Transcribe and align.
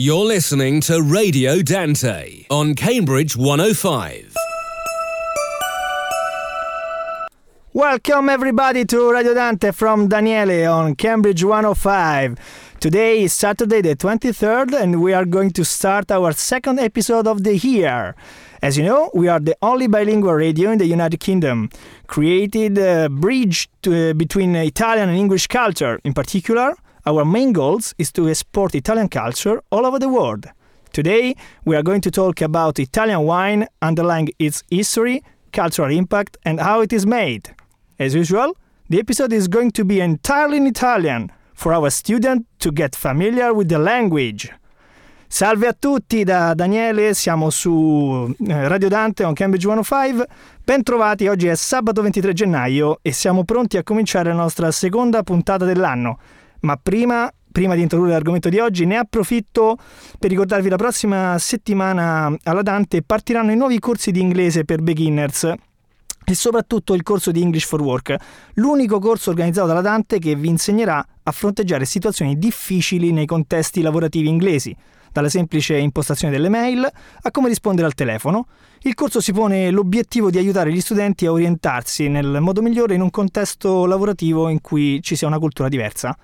You're 0.00 0.26
listening 0.26 0.80
to 0.82 1.02
Radio 1.02 1.60
Dante 1.60 2.46
on 2.50 2.76
Cambridge 2.76 3.36
105. 3.36 4.32
Welcome 7.72 8.28
everybody 8.28 8.84
to 8.84 9.10
Radio 9.10 9.34
Dante 9.34 9.72
from 9.72 10.06
Daniele 10.06 10.72
on 10.72 10.94
Cambridge 10.94 11.42
105. 11.42 12.38
Today 12.78 13.24
is 13.24 13.32
Saturday 13.32 13.80
the 13.80 13.96
23rd 13.96 14.80
and 14.80 15.02
we 15.02 15.12
are 15.12 15.24
going 15.24 15.50
to 15.50 15.64
start 15.64 16.12
our 16.12 16.30
second 16.30 16.78
episode 16.78 17.26
of 17.26 17.42
the 17.42 17.56
year. 17.56 18.14
As 18.62 18.78
you 18.78 18.84
know, 18.84 19.10
we 19.14 19.26
are 19.26 19.40
the 19.40 19.56
only 19.62 19.88
bilingual 19.88 20.34
radio 20.34 20.70
in 20.70 20.78
the 20.78 20.86
United 20.86 21.18
Kingdom, 21.18 21.70
created 22.06 22.78
a 22.78 23.08
bridge 23.08 23.68
to, 23.82 24.10
uh, 24.10 24.12
between 24.12 24.54
Italian 24.54 25.08
and 25.08 25.18
English 25.18 25.48
culture. 25.48 25.98
In 26.04 26.14
particular, 26.14 26.76
our 27.08 27.24
main 27.24 27.54
goals 27.54 27.94
is 27.96 28.12
to 28.12 28.28
export 28.28 28.74
Italian 28.74 29.08
culture 29.08 29.62
all 29.70 29.86
over 29.86 29.98
the 29.98 30.10
world. 30.10 30.44
Today, 30.92 31.34
we 31.64 31.74
are 31.74 31.82
going 31.82 32.02
to 32.02 32.10
talk 32.10 32.42
about 32.42 32.78
Italian 32.78 33.22
wine, 33.22 33.66
underlying 33.80 34.28
its 34.38 34.62
history, 34.70 35.22
cultural 35.50 35.90
impact, 35.90 36.36
and 36.44 36.60
how 36.60 36.82
it 36.82 36.92
is 36.92 37.06
made. 37.06 37.54
As 37.98 38.14
usual, 38.14 38.54
the 38.90 38.98
episode 38.98 39.32
is 39.32 39.48
going 39.48 39.70
to 39.70 39.86
be 39.86 40.00
entirely 40.00 40.58
in 40.58 40.66
Italian 40.66 41.32
for 41.54 41.72
our 41.72 41.88
student 41.88 42.46
to 42.58 42.70
get 42.70 42.94
familiar 42.94 43.54
with 43.54 43.68
the 43.68 43.78
language. 43.78 44.52
Salve 45.30 45.66
a 45.66 45.72
tutti 45.72 46.24
da 46.24 46.52
Daniele, 46.52 47.14
siamo 47.14 47.48
su 47.48 48.34
eh, 48.46 48.68
Radio 48.68 48.88
Dante 48.88 49.24
on 49.24 49.32
Cambridge 49.32 49.66
105. 49.66 50.26
Bentrovati, 50.62 51.26
oggi 51.26 51.46
è 51.46 51.54
sabato 51.54 52.02
23 52.02 52.34
gennaio 52.34 52.98
e 53.00 53.12
siamo 53.12 53.44
pronti 53.44 53.78
a 53.78 53.82
cominciare 53.82 54.28
la 54.28 54.36
nostra 54.36 54.70
seconda 54.70 55.22
puntata 55.22 55.64
dell'anno. 55.64 56.18
Ma 56.60 56.76
prima, 56.76 57.30
prima 57.52 57.74
di 57.74 57.82
introdurre 57.82 58.12
l'argomento 58.12 58.48
di 58.48 58.58
oggi, 58.58 58.84
ne 58.84 58.96
approfitto 58.96 59.76
per 60.18 60.30
ricordarvi 60.30 60.68
la 60.68 60.76
prossima 60.76 61.36
settimana 61.38 62.34
alla 62.42 62.62
Dante 62.62 63.02
partiranno 63.02 63.52
i 63.52 63.56
nuovi 63.56 63.78
corsi 63.78 64.10
di 64.10 64.20
inglese 64.20 64.64
per 64.64 64.82
beginners 64.82 65.54
e 66.24 66.34
soprattutto 66.34 66.92
il 66.92 67.02
corso 67.02 67.30
di 67.30 67.40
English 67.40 67.64
for 67.64 67.80
Work, 67.80 68.14
l'unico 68.54 68.98
corso 68.98 69.30
organizzato 69.30 69.66
dalla 69.66 69.80
Dante 69.80 70.18
che 70.18 70.34
vi 70.34 70.48
insegnerà 70.48 71.04
a 71.22 71.32
fronteggiare 71.32 71.86
situazioni 71.86 72.38
difficili 72.38 73.12
nei 73.12 73.24
contesti 73.24 73.80
lavorativi 73.80 74.28
inglesi 74.28 74.76
dalla 75.10 75.30
semplice 75.30 75.78
impostazione 75.78 76.34
delle 76.34 76.50
mail 76.50 76.86
a 77.22 77.30
come 77.30 77.48
rispondere 77.48 77.86
al 77.86 77.94
telefono. 77.94 78.46
Il 78.82 78.94
corso 78.94 79.20
si 79.20 79.32
pone 79.32 79.70
l'obiettivo 79.70 80.30
di 80.30 80.36
aiutare 80.36 80.70
gli 80.70 80.80
studenti 80.80 81.24
a 81.24 81.32
orientarsi 81.32 82.08
nel 82.08 82.38
modo 82.40 82.60
migliore 82.60 82.94
in 82.94 83.00
un 83.00 83.10
contesto 83.10 83.86
lavorativo 83.86 84.50
in 84.50 84.60
cui 84.60 85.00
ci 85.02 85.16
sia 85.16 85.26
una 85.26 85.38
cultura 85.38 85.68
diversa. 85.68 86.16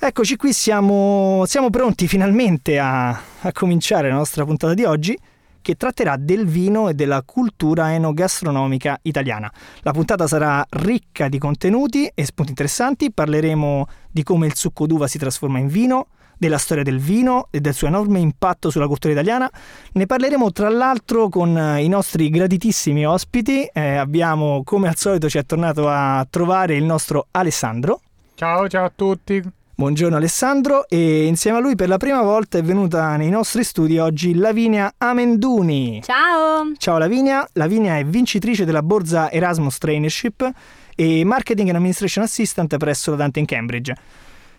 Eccoci 0.00 0.36
qui, 0.36 0.52
siamo, 0.52 1.42
siamo 1.46 1.70
pronti 1.70 2.06
finalmente 2.06 2.78
a, 2.78 3.08
a 3.08 3.52
cominciare 3.52 4.08
la 4.08 4.14
nostra 4.14 4.44
puntata 4.44 4.72
di 4.72 4.84
oggi 4.84 5.18
che 5.60 5.74
tratterà 5.74 6.16
del 6.16 6.46
vino 6.46 6.88
e 6.88 6.94
della 6.94 7.22
cultura 7.26 7.92
enogastronomica 7.92 9.00
italiana. 9.02 9.52
La 9.80 9.90
puntata 9.90 10.28
sarà 10.28 10.64
ricca 10.70 11.28
di 11.28 11.38
contenuti 11.38 12.08
e 12.14 12.24
spunti 12.24 12.50
interessanti, 12.50 13.10
parleremo 13.10 13.86
di 14.08 14.22
come 14.22 14.46
il 14.46 14.54
succo 14.54 14.86
d'uva 14.86 15.08
si 15.08 15.18
trasforma 15.18 15.58
in 15.58 15.66
vino, 15.66 16.06
della 16.38 16.58
storia 16.58 16.84
del 16.84 17.00
vino 17.00 17.48
e 17.50 17.60
del 17.60 17.74
suo 17.74 17.88
enorme 17.88 18.20
impatto 18.20 18.70
sulla 18.70 18.86
cultura 18.86 19.12
italiana. 19.12 19.50
Ne 19.94 20.06
parleremo 20.06 20.52
tra 20.52 20.68
l'altro 20.68 21.28
con 21.28 21.58
eh, 21.58 21.82
i 21.82 21.88
nostri 21.88 22.30
graditissimi 22.30 23.04
ospiti. 23.04 23.64
Eh, 23.64 23.96
abbiamo, 23.96 24.62
come 24.62 24.86
al 24.86 24.96
solito, 24.96 25.28
ci 25.28 25.38
è 25.38 25.44
tornato 25.44 25.88
a 25.88 26.24
trovare 26.30 26.76
il 26.76 26.84
nostro 26.84 27.26
Alessandro. 27.32 28.00
Ciao, 28.36 28.68
ciao 28.68 28.84
a 28.84 28.92
tutti. 28.94 29.56
Buongiorno 29.78 30.16
Alessandro 30.16 30.88
e 30.88 31.26
insieme 31.26 31.58
a 31.58 31.60
lui 31.60 31.76
per 31.76 31.86
la 31.86 31.98
prima 31.98 32.20
volta 32.20 32.58
è 32.58 32.62
venuta 32.64 33.14
nei 33.14 33.28
nostri 33.28 33.62
studi 33.62 33.96
oggi 34.00 34.34
Lavinia 34.34 34.92
Amenduni. 34.98 36.02
Ciao! 36.02 36.72
Ciao 36.76 36.98
Lavinia, 36.98 37.48
Lavinia 37.52 37.96
è 37.96 38.04
vincitrice 38.04 38.64
della 38.64 38.82
borsa 38.82 39.30
Erasmus 39.30 39.78
Traineeship 39.78 40.50
e 40.96 41.22
Marketing 41.22 41.68
and 41.68 41.76
Administration 41.76 42.24
Assistant 42.24 42.76
presso 42.76 43.12
la 43.12 43.18
Dante 43.18 43.38
in 43.38 43.46
Cambridge. 43.46 43.94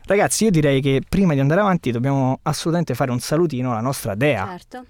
Ragazzi, 0.06 0.46
io 0.46 0.52
direi 0.52 0.80
che 0.80 1.02
prima 1.08 1.34
di 1.34 1.42
andare 1.42 1.60
avanti 1.60 1.92
dobbiamo 1.92 2.40
assolutamente 2.44 2.96
fare 2.96 3.12
un 3.12 3.20
salutino 3.20 3.72
alla 3.72 3.82
nostra 3.82 4.16
Dea. 4.16 4.48
Certo. 4.48 4.86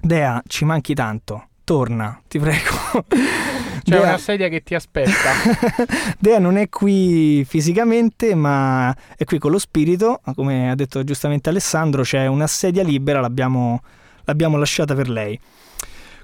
Dea, 0.00 0.42
ci 0.44 0.64
manchi 0.64 0.92
tanto. 0.92 1.50
Torna, 1.62 2.20
ti 2.26 2.40
prego. 2.40 3.06
C'è 3.82 3.98
Dea... 3.98 4.02
una 4.02 4.18
sedia 4.18 4.48
che 4.48 4.62
ti 4.62 4.74
aspetta. 4.74 5.30
Dea 6.18 6.38
non 6.38 6.56
è 6.56 6.68
qui 6.68 7.44
fisicamente, 7.44 8.34
ma 8.34 8.94
è 9.16 9.24
qui 9.24 9.38
con 9.38 9.50
lo 9.50 9.58
spirito. 9.58 10.20
Come 10.34 10.70
ha 10.70 10.74
detto 10.74 11.02
giustamente 11.02 11.48
Alessandro, 11.48 12.02
c'è 12.02 12.26
una 12.26 12.46
sedia 12.46 12.82
libera, 12.82 13.20
l'abbiamo, 13.20 13.82
l'abbiamo 14.24 14.56
lasciata 14.56 14.94
per 14.94 15.08
lei. 15.08 15.38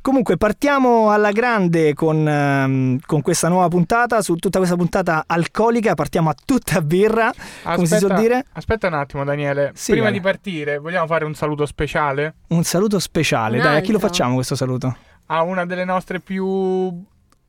Comunque 0.01 0.37
partiamo 0.37 1.11
alla 1.11 1.33
grande 1.33 1.93
con, 1.93 2.25
um, 2.25 2.99
con, 3.05 3.21
questa 3.21 3.49
nuova 3.49 3.69
puntata, 3.69 4.23
su 4.23 4.37
tutta 4.37 4.59
questa 4.59 4.77
puntata 4.77 5.25
alcolica, 5.27 5.95
partiamo 5.95 6.31
a 6.31 6.35
tutta 6.45 6.81
birra, 6.81 7.29
aspetta, 7.29 7.75
come 7.75 7.87
si 7.87 7.99
suol 7.99 8.15
dire. 8.15 8.47
Aspetta 8.53 8.87
un 8.87 8.95
attimo 8.95 9.25
Daniele, 9.25 9.73
sì, 9.75 9.93
prima 9.93 10.09
eh. 10.09 10.13
di 10.13 10.21
partire 10.21 10.79
vogliamo 10.79 11.07
fare 11.07 11.25
un 11.25 11.35
saluto 11.35 11.67
speciale? 11.67 12.37
Un 12.49 12.63
saluto 12.63 12.99
speciale, 13.01 13.57
un 13.57 13.65
dai, 13.65 13.77
a 13.79 13.81
chi 13.81 13.93
lo 13.93 13.99
facciamo 13.99 14.35
questo 14.35 14.55
saluto? 14.55 14.97
A 15.27 15.43
una 15.43 15.67
delle 15.67 15.85
nostre 15.85 16.21
più 16.21 17.05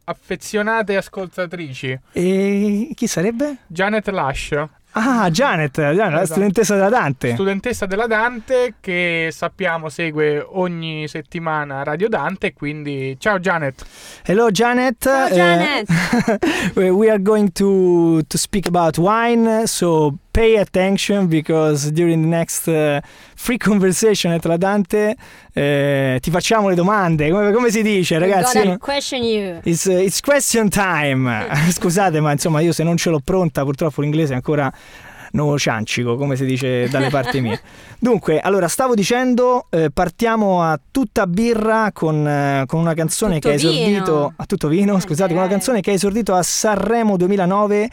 affezionate 0.10 0.98
ascoltatrici. 0.98 2.00
E 2.12 2.92
chi 2.96 3.08
sarebbe? 3.08 3.60
Janet 3.68 4.08
Lash. 4.10 4.68
Ah, 4.94 5.30
Janet, 5.30 5.76
Janet 5.80 5.94
esatto. 5.94 6.16
la 6.16 6.26
studentessa 6.26 6.74
della 6.74 6.90
Dante. 6.90 7.34
Studentessa 7.34 7.86
della 7.86 8.08
Dante 8.08 8.76
che 8.80 9.30
sappiamo 9.32 9.88
segue 9.88 10.44
ogni 10.44 11.08
settimana 11.08 11.84
Radio 11.84 12.10
Dante, 12.10 12.54
quindi 12.54 13.16
ciao 13.20 13.38
Janet. 13.40 13.86
Hello 14.26 14.50
Janet. 14.50 15.04
Ciao 15.04 15.30
Janet. 15.30 15.90
Uh, 16.76 16.80
we 16.98 17.08
are 17.08 17.22
going 17.22 17.52
to 17.52 18.24
to 18.28 18.38
speak 18.38 18.66
about 18.66 18.98
wine, 18.98 19.68
so 19.68 20.18
pay 20.40 20.56
attention 20.56 21.28
because 21.28 21.92
during 21.92 22.22
the 22.22 22.28
next 22.28 22.66
uh, 22.70 23.02
free 23.36 23.58
conversation 23.58 24.32
at 24.32 24.46
La 24.46 24.56
Dante 24.56 25.18
uh, 25.54 26.18
ti 26.20 26.32
facciamo 26.32 26.70
le 26.70 26.76
domande. 26.76 27.30
Come, 27.30 27.52
come 27.52 27.70
si 27.70 27.82
dice, 27.82 28.18
ragazzi? 28.18 28.64
No? 28.64 28.78
question 28.78 29.22
you. 29.22 29.60
It's, 29.64 29.84
uh, 29.84 30.00
it's 30.00 30.22
question 30.22 30.70
time. 30.70 31.30
Scusate, 31.72 32.22
ma 32.22 32.32
insomma, 32.32 32.62
io 32.62 32.72
se 32.72 32.84
non 32.84 32.96
ce 32.96 33.10
l'ho 33.10 33.20
pronta, 33.22 33.64
purtroppo 33.64 34.00
l'inglese 34.00 34.32
è 34.32 34.36
ancora 34.36 34.72
nuovo 35.32 35.60
ciancico, 35.60 36.16
come 36.16 36.38
si 36.38 36.46
dice 36.46 36.88
dalle 36.88 37.10
parti 37.10 37.42
mie. 37.42 37.60
Dunque, 38.00 38.40
allora, 38.40 38.70
stavo 38.70 38.94
dicendo, 38.94 39.68
eh, 39.70 39.92
partiamo 39.92 40.64
a 40.64 40.80
tutta 40.90 41.28
birra 41.28 41.92
con, 41.92 42.26
eh, 42.26 42.64
con 42.66 42.80
una 42.80 42.94
canzone 42.94 43.40
tutto 43.40 43.50
che 43.50 43.54
ha 43.56 43.58
esordito... 43.58 44.34
A 44.38 44.46
tutto 44.46 44.70
vino, 44.70 44.98
scusate, 44.98 45.34
con 45.34 45.42
una 45.42 45.52
canzone 45.52 45.82
che 45.82 45.92
ha 45.92 45.94
esordito 45.96 46.34
a 46.34 46.42
Sanremo 46.42 47.18
2009. 47.18 47.90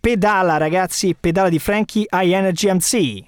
Pedala 0.00 0.56
ragazzi, 0.58 1.14
pedala 1.18 1.48
di 1.48 1.58
Frankie 1.58 2.06
High 2.08 2.32
Energy 2.32 2.70
MC. 2.70 3.26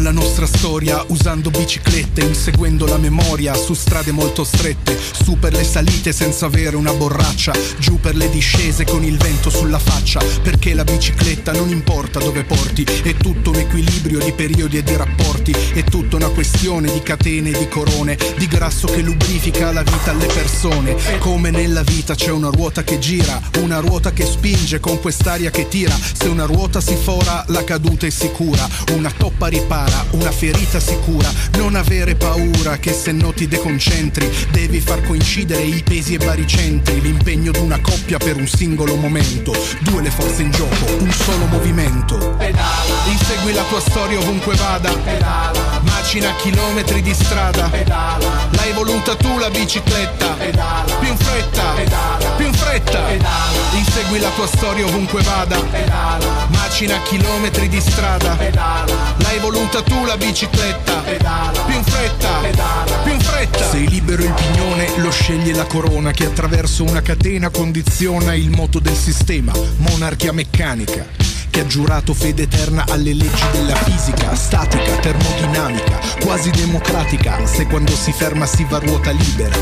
Scriviamo 0.00 0.18
la 0.18 0.26
nostra 0.26 0.46
storia 0.46 1.04
usando 1.08 1.50
biciclette, 1.50 2.22
inseguendo 2.22 2.86
la 2.86 2.96
memoria 2.96 3.54
su 3.54 3.74
strade 3.74 4.12
molto 4.12 4.44
strette, 4.44 4.98
su 4.98 5.38
per 5.38 5.52
le 5.52 5.64
salite 5.64 6.12
senza 6.12 6.46
avere 6.46 6.76
una 6.76 6.92
borraccia, 6.92 7.52
giù 7.78 8.00
per 8.00 8.16
le 8.16 8.30
discese 8.30 8.84
con 8.84 9.04
il 9.04 9.18
vento 9.18 9.50
sulla 9.50 9.78
faccia, 9.78 10.22
perché 10.42 10.72
la 10.72 10.84
bicicletta 10.84 11.52
non 11.52 11.68
importa 11.68 12.18
dove 12.18 12.44
porti, 12.44 12.82
è 12.82 13.14
tutto 13.14 13.50
un 13.50 13.56
equilibrio 13.56 14.20
di 14.20 14.32
periodi 14.32 14.78
e 14.78 14.82
di 14.82 14.96
rapporti, 14.96 15.52
è 15.74 15.84
tutta 15.84 16.16
una 16.16 16.28
questione 16.28 16.90
di 16.90 17.02
catene 17.02 17.50
e 17.50 17.58
di 17.58 17.68
corone, 17.68 18.16
di 18.38 18.46
grasso 18.46 18.86
che 18.86 19.02
lubrifica 19.02 19.70
la 19.70 19.82
vita 19.82 20.12
alle 20.12 20.26
persone, 20.26 20.96
come 21.18 21.50
nella 21.50 21.82
vita 21.82 22.14
c'è 22.14 22.30
una 22.30 22.48
ruota 22.48 22.82
che 22.82 22.98
gira, 22.98 23.40
una 23.58 23.80
ruota 23.80 24.12
che 24.12 24.24
spinge 24.24 24.80
con 24.80 24.98
quest'aria 25.00 25.50
che 25.50 25.68
tira, 25.68 25.94
se 26.12 26.28
una 26.28 26.46
ruota 26.46 26.80
si 26.80 26.96
fora 26.96 27.44
la 27.48 27.64
caduta 27.64 28.06
è 28.06 28.10
sicura, 28.10 28.66
una 28.92 29.12
toppa 29.14 29.48
ripara 29.48 29.89
ripara, 29.90 30.04
una 30.10 30.30
ferita 30.30 30.78
sicura, 30.78 31.30
non 31.56 31.74
avere 31.74 32.14
paura 32.14 32.78
che 32.78 32.92
se 32.92 33.12
no 33.12 33.32
ti 33.32 33.48
deconcentri, 33.48 34.30
devi 34.50 34.80
far 34.80 35.02
coincidere 35.02 35.62
i 35.62 35.82
pesi 35.82 36.14
e 36.14 36.18
baricentri, 36.18 37.00
l'impegno 37.00 37.50
d'una 37.50 37.80
coppia 37.80 38.18
per 38.18 38.36
un 38.36 38.46
singolo 38.46 38.94
momento, 38.96 39.52
due 39.80 40.02
le 40.02 40.10
forze 40.10 40.42
in 40.42 40.50
gioco, 40.50 40.86
un 40.98 41.10
solo 41.12 41.46
movimento. 41.46 42.16
Pedala. 42.38 42.68
Insegui 43.06 43.52
la 43.52 43.64
tua 43.64 43.80
storia 43.80 44.18
ovunque 44.18 44.54
vada, 44.54 44.92
Pedala. 44.92 45.80
macina 45.82 46.34
chilometri 46.36 47.02
di 47.02 47.14
strada, 47.14 47.68
Pedala. 47.68 48.48
l'hai 48.50 48.72
voluta 48.72 49.16
tu 49.16 49.38
la 49.38 49.50
bicicletta, 49.50 50.28
Pedala. 50.38 50.94
più 50.98 51.08
in 51.08 51.16
fretta, 51.16 51.72
Pedala. 51.74 52.28
più 52.36 52.46
in 52.46 52.54
fretta, 52.54 53.00
Pedala. 53.00 53.58
insegui 53.72 54.20
la 54.20 54.30
tua 54.30 54.46
storia 54.46 54.86
ovunque 54.86 55.22
vada, 55.22 55.58
Pedala. 55.60 56.46
macina 56.48 57.00
chilometri 57.02 57.68
di 57.68 57.80
strada, 57.80 58.34
Pedala. 58.34 59.14
l'hai 59.18 59.38
voluta 59.38 59.79
voluta 59.80 59.82
tu 59.82 60.04
la 60.04 60.16
bicicletta. 60.16 60.98
Pedala. 61.00 61.60
Più 61.60 61.74
in 61.74 61.84
fretta. 61.84 62.28
Pedala. 62.40 62.96
Più 63.02 63.12
in 63.12 63.20
fretta. 63.20 63.70
Sei 63.70 63.88
libero 63.88 64.22
il 64.22 64.32
pignone 64.32 64.90
popolo 65.00 65.10
sceglie 65.10 65.52
la 65.52 65.64
corona 65.64 66.10
che 66.12 66.26
attraverso 66.26 66.84
una 66.84 67.02
catena 67.02 67.48
condiziona 67.48 68.34
il 68.34 68.50
moto 68.50 68.78
del 68.78 68.96
sistema, 68.96 69.52
monarchia 69.76 70.32
meccanica 70.32 71.29
che 71.50 71.60
ha 71.60 71.66
giurato 71.66 72.14
fede 72.14 72.44
eterna 72.44 72.84
alle 72.88 73.12
leggi 73.12 73.44
della 73.52 73.74
fisica, 73.74 74.34
statica, 74.34 74.96
termodinamica, 74.96 75.98
quasi 76.20 76.50
democratica, 76.50 77.44
se 77.46 77.66
quando 77.66 77.94
si 77.94 78.12
ferma 78.12 78.46
si 78.46 78.64
va 78.68 78.76
a 78.76 78.80
ruota 78.80 79.10
libera, 79.10 79.56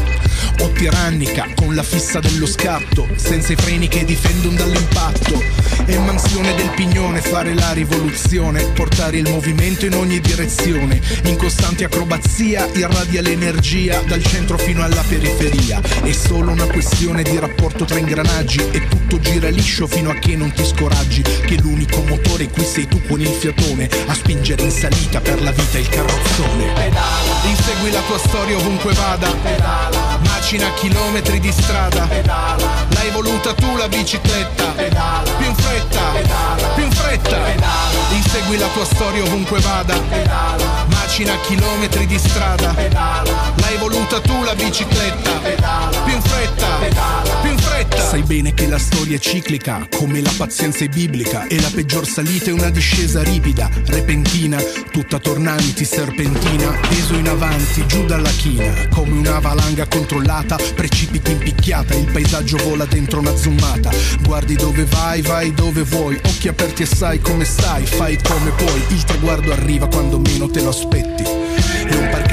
o 0.60 0.68
tirannica, 0.72 1.48
con 1.54 1.74
la 1.74 1.82
fissa 1.82 2.20
dello 2.20 2.46
scatto, 2.46 3.08
senza 3.16 3.52
i 3.52 3.56
freni 3.56 3.88
che 3.88 4.04
difendono 4.04 4.56
dall'impatto, 4.56 5.42
e 5.86 5.98
mansione 5.98 6.54
del 6.54 6.70
pignone, 6.70 7.22
fare 7.22 7.54
la 7.54 7.72
rivoluzione, 7.72 8.62
portare 8.74 9.16
il 9.16 9.28
movimento 9.30 9.86
in 9.86 9.94
ogni 9.94 10.20
direzione, 10.20 11.00
in 11.24 11.36
costante 11.36 11.84
acrobazia 11.84 12.68
irradia 12.74 13.22
l'energia 13.22 14.02
dal 14.02 14.22
centro 14.22 14.58
fino 14.58 14.82
alla 14.82 15.02
periferia, 15.08 15.80
è 16.02 16.12
solo 16.12 16.50
una 16.50 16.66
questione 16.66 17.22
di 17.22 17.38
rapporto 17.38 17.84
tra 17.86 17.98
ingranaggi 17.98 18.60
e 18.70 18.86
tutto 18.86 19.18
gira 19.18 19.48
liscio 19.48 19.86
fino 19.86 20.10
a 20.10 20.14
che 20.14 20.36
non 20.36 20.52
ti 20.52 20.64
scoraggi, 20.64 21.22
che 21.22 21.56
l'unico 21.56 21.77
l'unico 21.78 22.02
motore 22.02 22.48
qui 22.48 22.64
sei 22.64 22.88
tu 22.88 23.00
con 23.06 23.20
il 23.20 23.28
fiatone 23.28 23.88
a 24.06 24.14
spingere 24.14 24.62
in 24.62 24.70
salita 24.70 25.20
per 25.20 25.40
la 25.42 25.52
vita 25.52 25.78
il 25.78 25.88
carrozzone. 25.88 26.72
Pedala. 26.72 27.06
Insegui 27.44 27.92
la 27.92 28.00
tua 28.00 28.18
storia 28.18 28.56
ovunque 28.56 28.92
vada. 28.94 29.30
Pedala. 29.30 30.18
Macina 30.24 30.72
chilometri 30.74 31.38
di 31.38 31.52
strada. 31.52 32.06
Pedala. 32.06 32.86
L'hai 32.88 33.10
voluta 33.10 33.54
tu 33.54 33.76
la 33.76 33.88
bicicletta. 33.88 34.64
Pedala. 34.72 35.30
Più 35.30 35.46
in 35.46 35.54
fretta. 35.54 36.00
Pedala. 36.12 36.68
Più 36.74 36.84
in 36.84 36.90
fretta. 36.90 37.36
Pedala. 37.36 37.76
Insegui 38.10 38.58
la 38.58 38.68
tua 38.68 38.84
storia 38.84 39.22
ovunque 39.22 39.60
vada. 39.60 39.98
Pedala. 40.00 40.86
Macina 40.88 41.38
chilometri 41.46 42.06
di 42.06 42.18
strada. 42.18 42.72
Pedala. 42.74 43.52
L'hai 43.56 43.76
voluta 43.76 44.20
tu 44.20 44.42
la 44.42 44.54
bicicletta. 44.54 45.30
Pedala. 45.38 45.96
Più 46.00 46.12
in 46.12 46.22
fretta. 46.22 46.66
Pedala. 46.80 47.34
Più 47.40 47.50
in 47.50 47.58
fretta. 47.58 48.08
Sai 48.08 48.22
bene 48.22 48.52
che 48.52 48.66
la 48.66 48.78
storia 48.78 49.16
è 49.16 49.20
ciclica 49.20 49.86
come 49.94 50.20
la 50.20 50.32
pazienza 50.36 50.84
è 50.84 50.88
biblica 50.88 51.46
e 51.46 51.60
la 51.60 51.67
la 51.68 51.74
peggior 51.74 52.06
salita 52.06 52.50
è 52.50 52.52
una 52.52 52.70
discesa 52.70 53.22
ripida, 53.22 53.68
repentina, 53.86 54.58
tutta 54.90 55.18
tornanti, 55.18 55.84
serpentina, 55.84 56.70
peso 56.88 57.14
in 57.14 57.28
avanti, 57.28 57.86
giù 57.86 58.06
dalla 58.06 58.30
china, 58.30 58.72
come 58.88 59.18
una 59.18 59.38
valanga 59.38 59.86
controllata, 59.86 60.56
precipiti 60.74 61.30
in 61.30 61.38
picchiata, 61.38 61.94
il 61.94 62.10
paesaggio 62.10 62.56
vola 62.64 62.86
dentro 62.86 63.20
una 63.20 63.36
zoomata, 63.36 63.90
guardi 64.22 64.54
dove 64.54 64.84
vai, 64.84 65.20
vai 65.20 65.52
dove 65.52 65.82
vuoi, 65.82 66.16
occhi 66.16 66.48
aperti 66.48 66.82
e 66.82 66.86
sai 66.86 67.20
come 67.20 67.44
stai, 67.44 67.84
fai 67.84 68.18
come 68.22 68.50
puoi, 68.52 68.82
il 68.88 69.04
traguardo 69.04 69.52
arriva 69.52 69.88
quando 69.88 70.18
meno 70.18 70.48
te 70.48 70.62
lo 70.62 70.70
aspetti. 70.70 71.47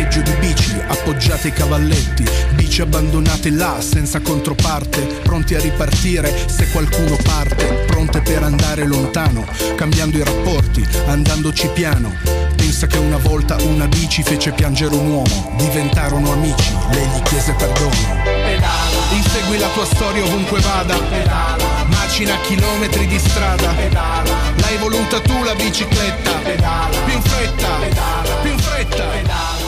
Parcheggio 0.05 0.21
di 0.21 0.37
bici, 0.37 0.79
appoggiate 0.85 1.47
ai 1.47 1.53
cavalletti, 1.53 2.23
bici 2.53 2.81
abbandonate 2.81 3.49
là 3.49 3.77
senza 3.81 4.19
controparte, 4.19 5.01
pronti 5.23 5.55
a 5.55 5.59
ripartire 5.59 6.31
se 6.47 6.69
qualcuno 6.69 7.17
parte, 7.23 7.65
pronte 7.87 8.21
per 8.21 8.43
andare 8.43 8.85
lontano, 8.85 9.47
cambiando 9.75 10.17
i 10.17 10.23
rapporti, 10.23 10.87
andandoci 11.07 11.69
piano. 11.73 12.13
Pensa 12.55 12.85
che 12.85 12.99
una 12.99 13.17
volta 13.17 13.55
una 13.63 13.87
bici 13.87 14.21
fece 14.21 14.51
piangere 14.51 14.93
un 14.93 15.07
uomo, 15.07 15.55
diventarono 15.57 16.33
amici, 16.33 16.71
lei 16.91 17.07
gli 17.07 17.21
chiese 17.23 17.53
perdono. 17.53 17.95
Pedala. 18.23 19.11
Insegui 19.11 19.57
la 19.57 19.69
tua 19.69 19.85
storia 19.85 20.23
ovunque 20.23 20.59
vada, 20.59 20.97
Pedala. 20.99 21.83
macina 21.87 22.37
chilometri 22.41 23.07
di 23.07 23.17
strada, 23.17 23.69
Pedala. 23.69 24.35
l'hai 24.57 24.77
voluta 24.77 25.19
tu 25.19 25.43
la 25.43 25.55
bicicletta, 25.55 26.31
Pedala. 26.43 26.95
più 27.05 27.13
in 27.15 27.21
fretta, 27.23 27.67
Pedala. 27.79 28.33
più 28.43 28.51
in 28.51 28.59
fretta. 28.59 29.03
Pedala. 29.03 29.64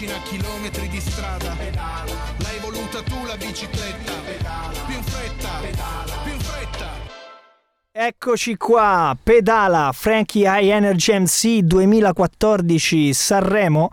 Macina 0.00 0.18
chilometri 0.22 0.88
di 0.88 0.98
strada, 0.98 1.54
Pedala. 1.58 2.14
l'hai 2.38 2.58
voluta 2.60 3.02
tu 3.02 3.22
la 3.26 3.36
bicicletta, 3.36 4.12
Pedala. 4.24 4.78
più 4.86 4.94
in 4.94 5.02
fretta, 5.02 5.48
Pedala. 5.60 6.18
Eccoci 7.92 8.56
qua, 8.56 9.14
pedala 9.22 9.90
Frankie 9.92 10.46
High 10.46 10.70
Energy 10.70 11.18
MC 11.18 11.58
2014 11.58 13.12
Sanremo, 13.12 13.90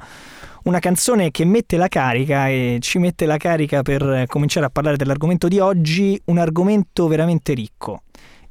una 0.64 0.80
canzone 0.80 1.30
che 1.30 1.44
mette 1.44 1.76
la 1.76 1.90
carica 1.90 2.48
e 2.48 2.78
ci 2.80 3.00
mette 3.00 3.26
la 3.26 3.38
carica 3.38 3.82
per 3.82 4.26
cominciare 4.28 4.68
a 4.68 4.70
parlare 4.70 4.96
dell'argomento 4.96 5.50
di 5.50 5.60
oggi, 5.60 6.20
un 6.26 6.38
argomento 6.38 7.08
veramente 7.08 7.54
ricco. 7.54 8.04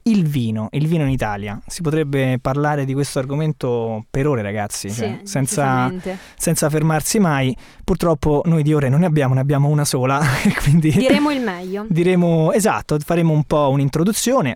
Il 0.07 0.25
vino, 0.25 0.69
il 0.71 0.87
vino 0.87 1.03
in 1.03 1.11
Italia. 1.11 1.61
Si 1.67 1.83
potrebbe 1.83 2.39
parlare 2.41 2.85
di 2.85 2.93
questo 2.95 3.19
argomento 3.19 4.05
per 4.09 4.29
ore, 4.29 4.41
ragazzi, 4.41 4.89
Sì, 4.89 4.99
cioè, 4.99 5.19
senza, 5.25 5.93
senza 6.37 6.71
fermarsi 6.71 7.19
mai. 7.19 7.57
Purtroppo 7.83 8.43
noi 8.45 8.63
di 8.63 8.73
ore 8.73 8.89
non 8.89 9.01
ne 9.01 9.07
abbiamo, 9.07 9.35
ne 9.35 9.41
abbiamo 9.41 9.69
una 9.69 9.85
sola, 9.85 10.21
quindi 10.63 10.91
Diremo 10.91 11.31
il 11.33 11.41
meglio. 11.41 11.87
diremo 11.89 12.53
esatto, 12.53 12.97
faremo 13.01 13.33
un 13.33 13.43
po' 13.45 13.69
un'introduzione. 13.71 14.55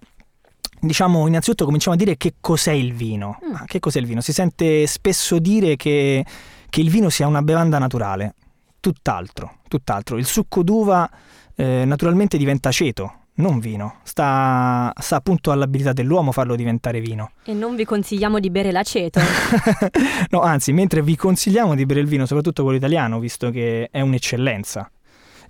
Diciamo 0.82 1.26
innanzitutto 1.26 1.64
cominciamo 1.64 1.96
a 1.96 1.98
dire 1.98 2.16
che 2.16 2.34
cos'è 2.40 2.72
il 2.72 2.94
vino. 2.94 3.38
Mm. 3.44 3.54
Ah, 3.56 3.64
Che 3.66 3.80
cos'è 3.80 3.98
il 3.98 4.06
vino? 4.06 4.20
Si 4.20 4.32
sente 4.32 4.86
spesso 4.86 5.38
dire 5.40 5.74
che, 5.74 6.24
che 6.70 6.80
il 6.80 6.90
vino 6.90 7.08
sia 7.08 7.26
una 7.26 7.42
bevanda 7.42 7.78
naturale. 7.78 8.34
Tutt'altro, 8.78 9.56
tutt'altro. 9.68 10.16
Il 10.16 10.24
succo 10.24 10.62
d'uva 10.62 11.10
eh, 11.56 11.84
naturalmente 11.84 12.38
diventa 12.38 12.68
aceto, 12.70 13.14
non 13.40 13.58
vino. 13.58 13.96
Sta, 14.02 14.92
sta 14.96 15.16
appunto 15.16 15.50
all'abilità 15.50 15.92
dell'uomo 15.92 16.32
farlo 16.32 16.54
diventare 16.54 17.00
vino. 17.00 17.32
E 17.44 17.52
non 17.52 17.74
vi 17.74 17.84
consigliamo 17.84 18.38
di 18.38 18.50
bere 18.50 18.70
l'aceto. 18.70 19.20
no, 20.30 20.40
anzi, 20.40 20.72
mentre 20.72 21.02
vi 21.02 21.16
consigliamo 21.16 21.74
di 21.74 21.86
bere 21.86 22.00
il 22.00 22.06
vino, 22.06 22.26
soprattutto 22.26 22.62
quello 22.62 22.76
italiano, 22.76 23.18
visto 23.18 23.50
che 23.50 23.88
è 23.90 24.00
un'eccellenza. 24.00 24.90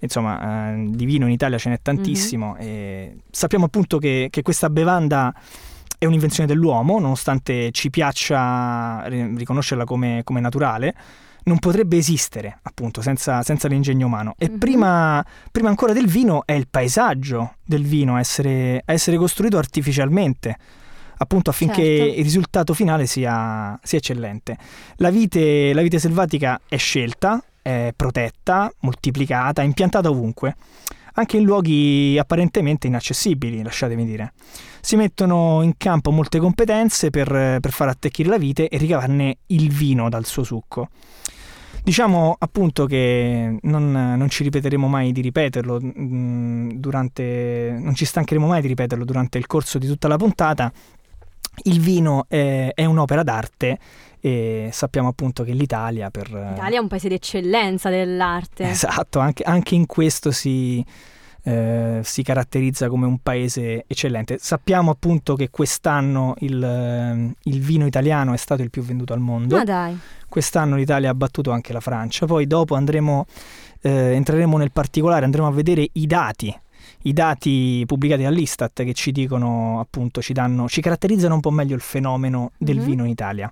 Insomma, 0.00 0.72
eh, 0.72 0.86
di 0.90 1.04
vino 1.04 1.26
in 1.26 1.32
Italia 1.32 1.58
ce 1.58 1.68
n'è 1.68 1.80
tantissimo. 1.82 2.56
e 2.56 3.16
sappiamo 3.30 3.66
appunto 3.66 3.98
che, 3.98 4.28
che 4.30 4.42
questa 4.42 4.70
bevanda 4.70 5.34
è 5.98 6.06
un'invenzione 6.06 6.48
dell'uomo, 6.48 6.98
nonostante 6.98 7.70
ci 7.72 7.90
piaccia 7.90 9.02
ri- 9.06 9.36
riconoscerla 9.36 9.84
come, 9.84 10.22
come 10.24 10.40
naturale. 10.40 10.94
Non 11.44 11.58
potrebbe 11.58 11.96
esistere 11.96 12.58
appunto 12.62 13.00
senza, 13.02 13.42
senza 13.42 13.66
l'ingegno 13.68 14.06
umano. 14.06 14.34
E 14.38 14.50
Mhm. 14.50 14.58
prima, 14.58 15.24
prima 15.50 15.68
ancora 15.68 15.92
del 15.92 16.06
vino 16.06 16.42
è 16.44 16.52
il 16.52 16.68
paesaggio 16.68 17.54
del 17.64 17.84
vino 17.84 18.16
a 18.16 18.18
essere, 18.20 18.82
a 18.84 18.92
essere 18.92 19.16
costruito 19.16 19.56
artificialmente, 19.58 20.56
appunto 21.16 21.50
affinché 21.50 21.82
Certo. 21.84 22.18
il 22.18 22.22
risultato 22.22 22.74
finale 22.74 23.06
sia, 23.06 23.78
sia 23.82 23.98
eccellente. 23.98 24.56
La 24.96 25.10
vite, 25.10 25.72
la 25.72 25.82
vite 25.82 25.98
selvatica 25.98 26.60
è 26.68 26.76
scelta, 26.76 27.42
è 27.62 27.92
protetta, 27.96 28.70
moltiplicata, 28.80 29.62
impiantata 29.62 30.08
ovunque, 30.10 30.56
anche 31.14 31.36
in 31.36 31.44
luoghi 31.44 32.16
apparentemente 32.18 32.86
inaccessibili, 32.86 33.62
lasciatemi 33.62 34.04
dire. 34.06 34.32
Si 34.80 34.96
mettono 34.96 35.60
in 35.62 35.74
campo 35.76 36.10
molte 36.10 36.38
competenze 36.38 37.10
per, 37.10 37.58
per 37.60 37.70
far 37.70 37.88
attecchire 37.88 38.28
la 38.30 38.38
vite 38.38 38.68
e 38.68 38.78
ricavarne 38.78 39.38
il 39.46 39.70
vino 39.70 40.08
dal 40.08 40.24
suo 40.24 40.42
succo. 40.44 40.88
Diciamo 41.82 42.36
appunto 42.38 42.86
che 42.86 43.58
non, 43.62 43.92
non 43.92 44.28
ci 44.28 44.42
ripeteremo 44.42 44.86
mai 44.86 45.12
di 45.12 45.20
ripeterlo 45.20 45.80
mm, 45.80 46.70
durante. 46.72 47.76
non 47.80 47.94
ci 47.94 48.04
stancheremo 48.04 48.46
mai 48.46 48.60
di 48.60 48.68
ripeterlo 48.68 49.04
durante 49.04 49.38
il 49.38 49.46
corso 49.46 49.78
di 49.78 49.86
tutta 49.86 50.08
la 50.08 50.16
puntata. 50.16 50.72
Il 51.64 51.80
vino 51.80 52.26
è, 52.28 52.72
è 52.74 52.84
un'opera 52.84 53.22
d'arte 53.22 53.78
e 54.20 54.68
sappiamo 54.72 55.08
appunto 55.08 55.42
che 55.42 55.52
l'Italia 55.52 56.10
per... 56.10 56.30
L'Italia 56.30 56.78
è 56.78 56.80
un 56.80 56.88
paese 56.88 57.08
d'eccellenza 57.08 57.88
dell'arte. 57.88 58.68
Esatto, 58.68 59.18
anche, 59.18 59.42
anche 59.42 59.74
in 59.74 59.86
questo 59.86 60.30
si, 60.30 60.84
eh, 61.42 62.00
si 62.02 62.22
caratterizza 62.22 62.88
come 62.88 63.06
un 63.06 63.18
paese 63.18 63.84
eccellente. 63.86 64.38
Sappiamo 64.40 64.90
appunto 64.90 65.34
che 65.34 65.48
quest'anno 65.50 66.34
il, 66.40 66.62
eh, 66.62 67.34
il 67.50 67.60
vino 67.60 67.86
italiano 67.86 68.32
è 68.32 68.36
stato 68.36 68.62
il 68.62 68.70
più 68.70 68.82
venduto 68.82 69.12
al 69.12 69.20
mondo. 69.20 69.56
Ma 69.56 69.64
dai, 69.64 69.98
Quest'anno 70.28 70.76
l'Italia 70.76 71.10
ha 71.10 71.14
battuto 71.14 71.50
anche 71.50 71.72
la 71.72 71.80
Francia. 71.80 72.26
Poi 72.26 72.46
dopo 72.46 72.74
andremo, 72.76 73.26
eh, 73.80 74.12
entreremo 74.14 74.56
nel 74.58 74.70
particolare, 74.70 75.24
andremo 75.24 75.48
a 75.48 75.52
vedere 75.52 75.88
i 75.92 76.06
dati. 76.06 76.56
I 77.02 77.12
dati 77.12 77.82
pubblicati 77.86 78.22
dall'Istat 78.22 78.84
che 78.84 78.92
ci 78.92 79.10
dicono, 79.10 79.80
appunto, 79.80 80.20
ci, 80.20 80.32
danno, 80.32 80.68
ci 80.68 80.80
caratterizzano 80.80 81.34
un 81.34 81.40
po' 81.40 81.50
meglio 81.50 81.74
il 81.74 81.80
fenomeno 81.80 82.52
del 82.58 82.76
Mhm. 82.76 82.84
vino 82.84 83.04
in 83.04 83.10
Italia. 83.10 83.50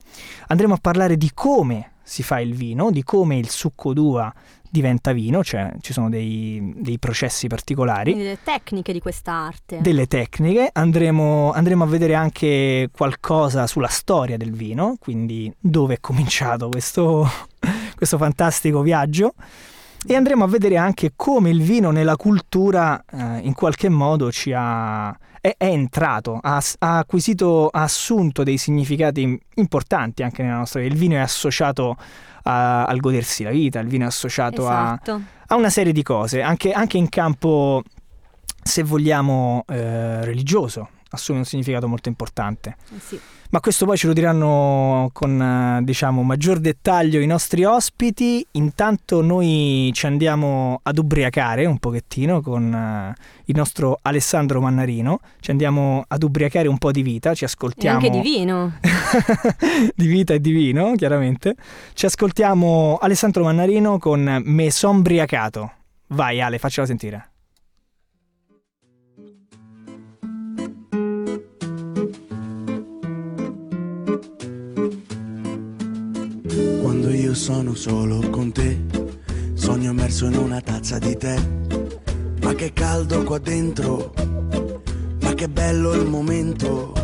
Andremo 0.48 0.74
a 0.74 0.78
parlare 0.80 1.16
di 1.16 1.30
come 1.34 1.92
si 2.02 2.22
fa 2.22 2.40
il 2.40 2.54
vino, 2.54 2.90
di 2.90 3.02
come 3.02 3.38
il 3.38 3.48
succo 3.48 3.92
d'uva 3.92 4.32
diventa 4.70 5.12
vino, 5.12 5.42
cioè 5.42 5.72
ci 5.80 5.92
sono 5.92 6.08
dei, 6.08 6.74
dei 6.76 6.98
processi 6.98 7.46
particolari 7.46 8.12
quindi 8.12 8.28
le 8.28 8.38
tecniche 8.42 8.92
di 8.92 9.00
questa 9.00 9.32
arte. 9.32 9.80
delle 9.80 10.06
tecniche, 10.06 10.70
andremo, 10.72 11.52
andremo 11.52 11.84
a 11.84 11.86
vedere 11.86 12.14
anche 12.14 12.88
qualcosa 12.92 13.66
sulla 13.66 13.88
storia 13.88 14.36
del 14.36 14.52
vino, 14.52 14.96
quindi 14.98 15.52
dove 15.58 15.94
è 15.94 16.00
cominciato 16.00 16.68
questo, 16.68 17.28
questo 17.96 18.18
fantastico 18.18 18.82
viaggio 18.82 19.34
e 20.06 20.14
andremo 20.14 20.44
a 20.44 20.48
vedere 20.48 20.76
anche 20.76 21.12
come 21.16 21.50
il 21.50 21.62
vino 21.62 21.90
nella 21.90 22.16
cultura 22.16 23.04
eh, 23.10 23.38
in 23.42 23.52
qualche 23.52 23.88
modo 23.88 24.30
ci 24.30 24.52
ha, 24.54 25.10
è, 25.40 25.54
è 25.56 25.66
entrato, 25.66 26.38
ha, 26.40 26.62
ha 26.78 26.98
acquisito, 26.98 27.68
ha 27.68 27.82
assunto 27.82 28.42
dei 28.42 28.58
significati 28.58 29.38
importanti 29.54 30.22
anche 30.22 30.42
nella 30.42 30.58
nostra 30.58 30.80
vita. 30.80 30.92
Il 30.92 30.98
vino 30.98 31.14
è 31.16 31.20
associato 31.20 31.96
a- 32.50 32.84
al 32.86 32.98
godersi 32.98 33.42
la 33.44 33.50
vita, 33.50 33.78
il 33.80 33.88
vino 33.88 34.04
è 34.04 34.06
associato 34.06 34.66
a, 34.68 34.98
Esatto. 35.02 35.20
a 35.48 35.54
una 35.54 35.68
serie 35.70 35.92
di 35.92 36.02
cose, 36.02 36.40
anche, 36.40 36.72
anche 36.72 36.96
in 36.96 37.08
campo, 37.10 37.82
se 38.62 38.82
vogliamo, 38.82 39.64
eh, 39.68 40.24
religioso, 40.24 40.88
assume 41.10 41.38
un 41.38 41.44
significato 41.44 41.86
molto 41.88 42.08
importante. 42.08 42.76
Eh 42.94 43.00
sì. 43.00 43.20
Ma 43.50 43.60
questo 43.60 43.86
poi 43.86 43.96
ce 43.96 44.06
lo 44.06 44.12
diranno 44.12 45.08
con 45.14 45.40
eh, 45.40 45.82
diciamo 45.82 46.22
maggior 46.22 46.58
dettaglio 46.58 47.18
i 47.18 47.26
nostri 47.26 47.64
ospiti. 47.64 48.46
Intanto 48.52 49.22
noi 49.22 49.90
ci 49.94 50.04
andiamo 50.04 50.80
ad 50.82 50.98
ubriacare 50.98 51.64
un 51.64 51.78
pochettino 51.78 52.42
con 52.42 52.74
eh, 52.74 53.14
il 53.46 53.56
nostro 53.56 53.98
Alessandro 54.02 54.60
Mannarino. 54.60 55.20
Ci 55.40 55.50
andiamo 55.50 56.04
ad 56.06 56.22
ubriacare 56.22 56.68
un 56.68 56.76
po' 56.76 56.90
di 56.90 57.00
vita, 57.00 57.32
ci 57.34 57.44
E 57.44 57.46
ascoltiamo 57.46 57.96
anche 57.96 58.10
di 58.10 58.20
vino. 58.20 58.74
di 59.96 60.06
vita 60.06 60.34
e 60.34 60.40
di 60.40 60.50
vino, 60.50 60.92
chiaramente. 60.94 61.54
Ci 61.94 62.04
ascoltiamo 62.04 62.98
Alessandro 63.00 63.44
Mannarino 63.44 63.98
con 63.98 64.42
Me 64.44 64.70
son 64.70 65.00
briacato. 65.00 65.72
Vai 66.08 66.42
Ale, 66.42 66.58
faccela 66.58 66.86
sentire. 66.86 67.30
Io 77.28 77.34
sono 77.34 77.74
solo 77.74 78.30
con 78.30 78.52
te, 78.52 78.86
sogno 79.52 79.90
immerso 79.90 80.24
in 80.24 80.36
una 80.36 80.62
tazza 80.62 80.98
di 80.98 81.14
tè. 81.14 81.36
Ma 82.40 82.54
che 82.54 82.72
caldo 82.72 83.22
qua 83.22 83.36
dentro, 83.36 84.14
ma 85.20 85.34
che 85.34 85.46
bello 85.46 85.92
il 85.92 86.08
momento. 86.08 86.94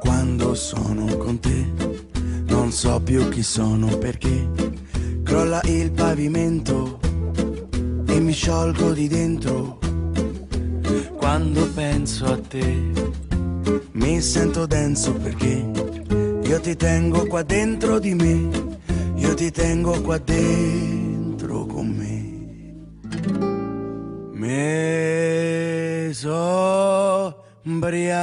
Quando 0.00 0.54
sono 0.54 1.16
con 1.16 1.40
te, 1.40 1.72
non 2.44 2.70
so 2.70 3.00
più 3.00 3.26
chi 3.30 3.42
sono 3.42 3.86
perché 3.96 4.50
crolla 5.22 5.62
il 5.64 5.90
pavimento 5.92 7.00
e 8.04 8.20
mi 8.20 8.32
sciolgo 8.32 8.92
di 8.92 9.08
dentro. 9.08 9.78
Quando 11.16 11.66
penso 11.72 12.26
a 12.26 12.38
te 12.38 13.00
mi 13.92 14.20
sento 14.20 14.66
denso 14.66 15.12
perché 15.12 15.64
io 16.42 16.60
ti 16.60 16.76
tengo 16.76 17.26
qua 17.26 17.42
dentro 17.42 17.98
di 17.98 18.14
me, 18.14 18.48
io 19.14 19.34
ti 19.34 19.50
tengo 19.50 20.00
qua 20.00 20.18
dentro 20.18 21.66
con 21.66 21.86
me. 21.88 22.28
Me 24.32 26.10
so 26.12 27.44
ubriacato 27.64 28.18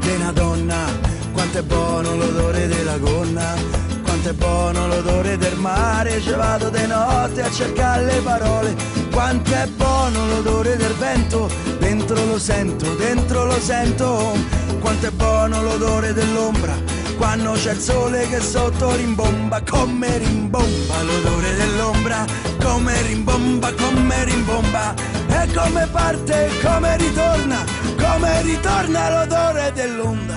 di 0.00 0.10
una 0.14 0.32
donna, 0.32 0.84
quanto 1.32 1.58
è 1.58 1.62
buono 1.62 2.14
l'odore 2.14 2.66
della 2.68 2.98
gonna, 2.98 3.54
quanto 4.02 4.28
è 4.28 4.32
buono 4.34 4.86
l'odore 4.86 5.36
del 5.38 5.56
mare, 5.58 6.20
ci 6.20 6.32
vado 6.32 6.68
di 6.70 6.86
notte 6.86 7.42
a 7.42 7.50
cercare 7.50 8.04
le 8.04 8.20
parole, 8.22 8.76
quanto 9.18 9.52
è 9.52 9.66
buono 9.66 10.28
l'odore 10.28 10.76
del 10.76 10.94
vento, 10.94 11.50
dentro 11.80 12.24
lo 12.24 12.38
sento, 12.38 12.94
dentro 12.94 13.46
lo 13.46 13.58
sento, 13.58 14.36
quanto 14.78 15.08
è 15.08 15.10
buono 15.10 15.60
l'odore 15.60 16.12
dell'ombra, 16.12 16.72
quando 17.16 17.50
c'è 17.54 17.72
il 17.72 17.80
sole 17.80 18.28
che 18.28 18.38
sotto 18.38 18.94
rimbomba, 18.94 19.60
come 19.68 20.18
rimbomba 20.18 21.02
l'odore 21.02 21.52
dell'ombra, 21.56 22.24
come 22.62 23.02
rimbomba, 23.02 23.72
come 23.72 24.24
rimbomba, 24.24 24.94
e 25.26 25.52
come 25.52 25.88
parte, 25.90 26.50
come 26.62 26.96
ritorna, 26.96 27.64
come 27.96 28.42
ritorna 28.42 29.10
l'odore 29.10 29.72
dell'onda. 29.74 30.36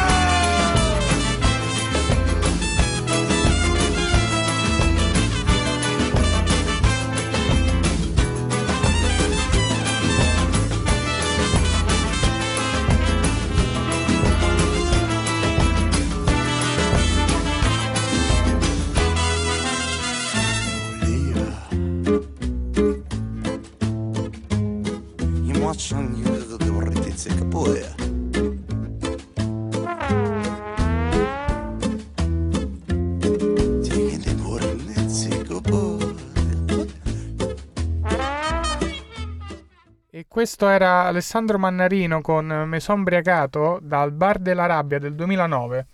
Questo 40.41 40.67
era 40.69 41.03
Alessandro 41.05 41.59
Mannarino 41.59 42.19
con 42.19 42.47
Me 42.65 42.79
son 42.79 43.03
briacato 43.03 43.77
dal 43.79 44.11
Bar 44.11 44.39
della 44.39 44.65
Rabbia 44.65 44.97
del 44.97 45.13
2009. 45.13 45.85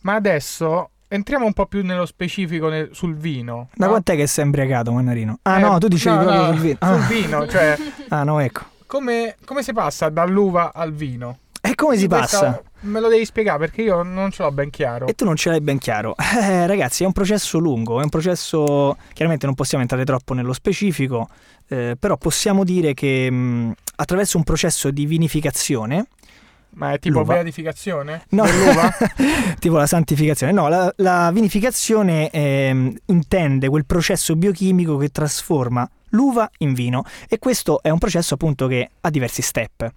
Ma 0.00 0.14
adesso 0.14 0.92
entriamo 1.08 1.44
un 1.44 1.52
po' 1.52 1.66
più 1.66 1.84
nello 1.84 2.06
specifico 2.06 2.70
nel- 2.70 2.88
sul 2.92 3.16
vino. 3.16 3.68
Da 3.74 3.84
no? 3.84 3.90
quant'è 3.90 4.16
che 4.16 4.26
sei 4.26 4.46
imbriacato, 4.46 4.92
Mannarino? 4.92 5.40
Ah 5.42 5.58
Eh, 5.58 5.60
no, 5.60 5.76
tu 5.78 5.88
dicevi 5.88 6.16
no, 6.16 6.22
proprio 6.22 6.40
no, 6.40 6.52
sul 6.52 6.60
vino. 6.62 6.76
sul 6.80 6.88
Ah. 6.88 7.06
vino, 7.06 7.46
cioè 7.48 7.76
Ah 8.08 8.22
no, 8.24 8.38
ecco. 8.40 8.62
come, 8.86 9.36
come 9.44 9.62
si 9.62 9.74
passa 9.74 10.08
dall'uva 10.08 10.72
al 10.72 10.94
vino? 10.94 11.40
E 11.60 11.74
come 11.74 11.98
si 11.98 12.06
Questa- 12.08 12.38
passa? 12.40 12.62
Me 12.80 13.00
lo 13.00 13.08
devi 13.08 13.24
spiegare 13.24 13.58
perché 13.58 13.82
io 13.82 14.02
non 14.02 14.30
ce 14.30 14.42
l'ho 14.42 14.52
ben 14.52 14.70
chiaro. 14.70 15.06
E 15.06 15.14
tu 15.14 15.24
non 15.26 15.34
ce 15.36 15.50
l'hai 15.50 15.60
ben 15.60 15.76
chiaro. 15.78 16.14
Eh, 16.40 16.66
ragazzi, 16.66 17.02
è 17.02 17.06
un 17.06 17.12
processo 17.12 17.58
lungo, 17.58 18.00
è 18.00 18.04
un 18.04 18.08
processo... 18.08 18.96
Chiaramente 19.12 19.44
non 19.44 19.54
possiamo 19.54 19.82
entrare 19.82 20.04
troppo 20.04 20.32
nello 20.32 20.52
specifico, 20.52 21.28
eh, 21.68 21.96
però 21.98 22.16
possiamo 22.16 22.64
dire 22.64 22.94
che 22.94 23.30
mh, 23.30 23.74
attraverso 23.96 24.36
un 24.36 24.44
processo 24.44 24.90
di 24.90 25.06
vinificazione, 25.06 26.06
Ma 26.70 26.92
è 26.92 26.98
tipo 26.98 27.20
L'uva. 27.20 27.34
beatificazione? 27.34 28.24
No, 28.30 28.44
tipo 29.58 29.76
la 29.76 29.86
santificazione, 29.86 30.52
no, 30.52 30.68
la, 30.68 30.92
la 30.96 31.30
vinificazione 31.32 32.28
ehm, 32.30 32.94
intende 33.06 33.68
quel 33.68 33.86
processo 33.86 34.36
biochimico 34.36 34.96
che 34.98 35.08
trasforma 35.08 35.88
l'uva 36.10 36.48
in 36.58 36.72
vino 36.74 37.02
e 37.28 37.38
questo 37.38 37.82
è 37.82 37.90
un 37.90 37.98
processo 37.98 38.34
appunto 38.34 38.66
che 38.66 38.90
ha 39.00 39.10
diversi 39.10 39.40
step. 39.42 39.90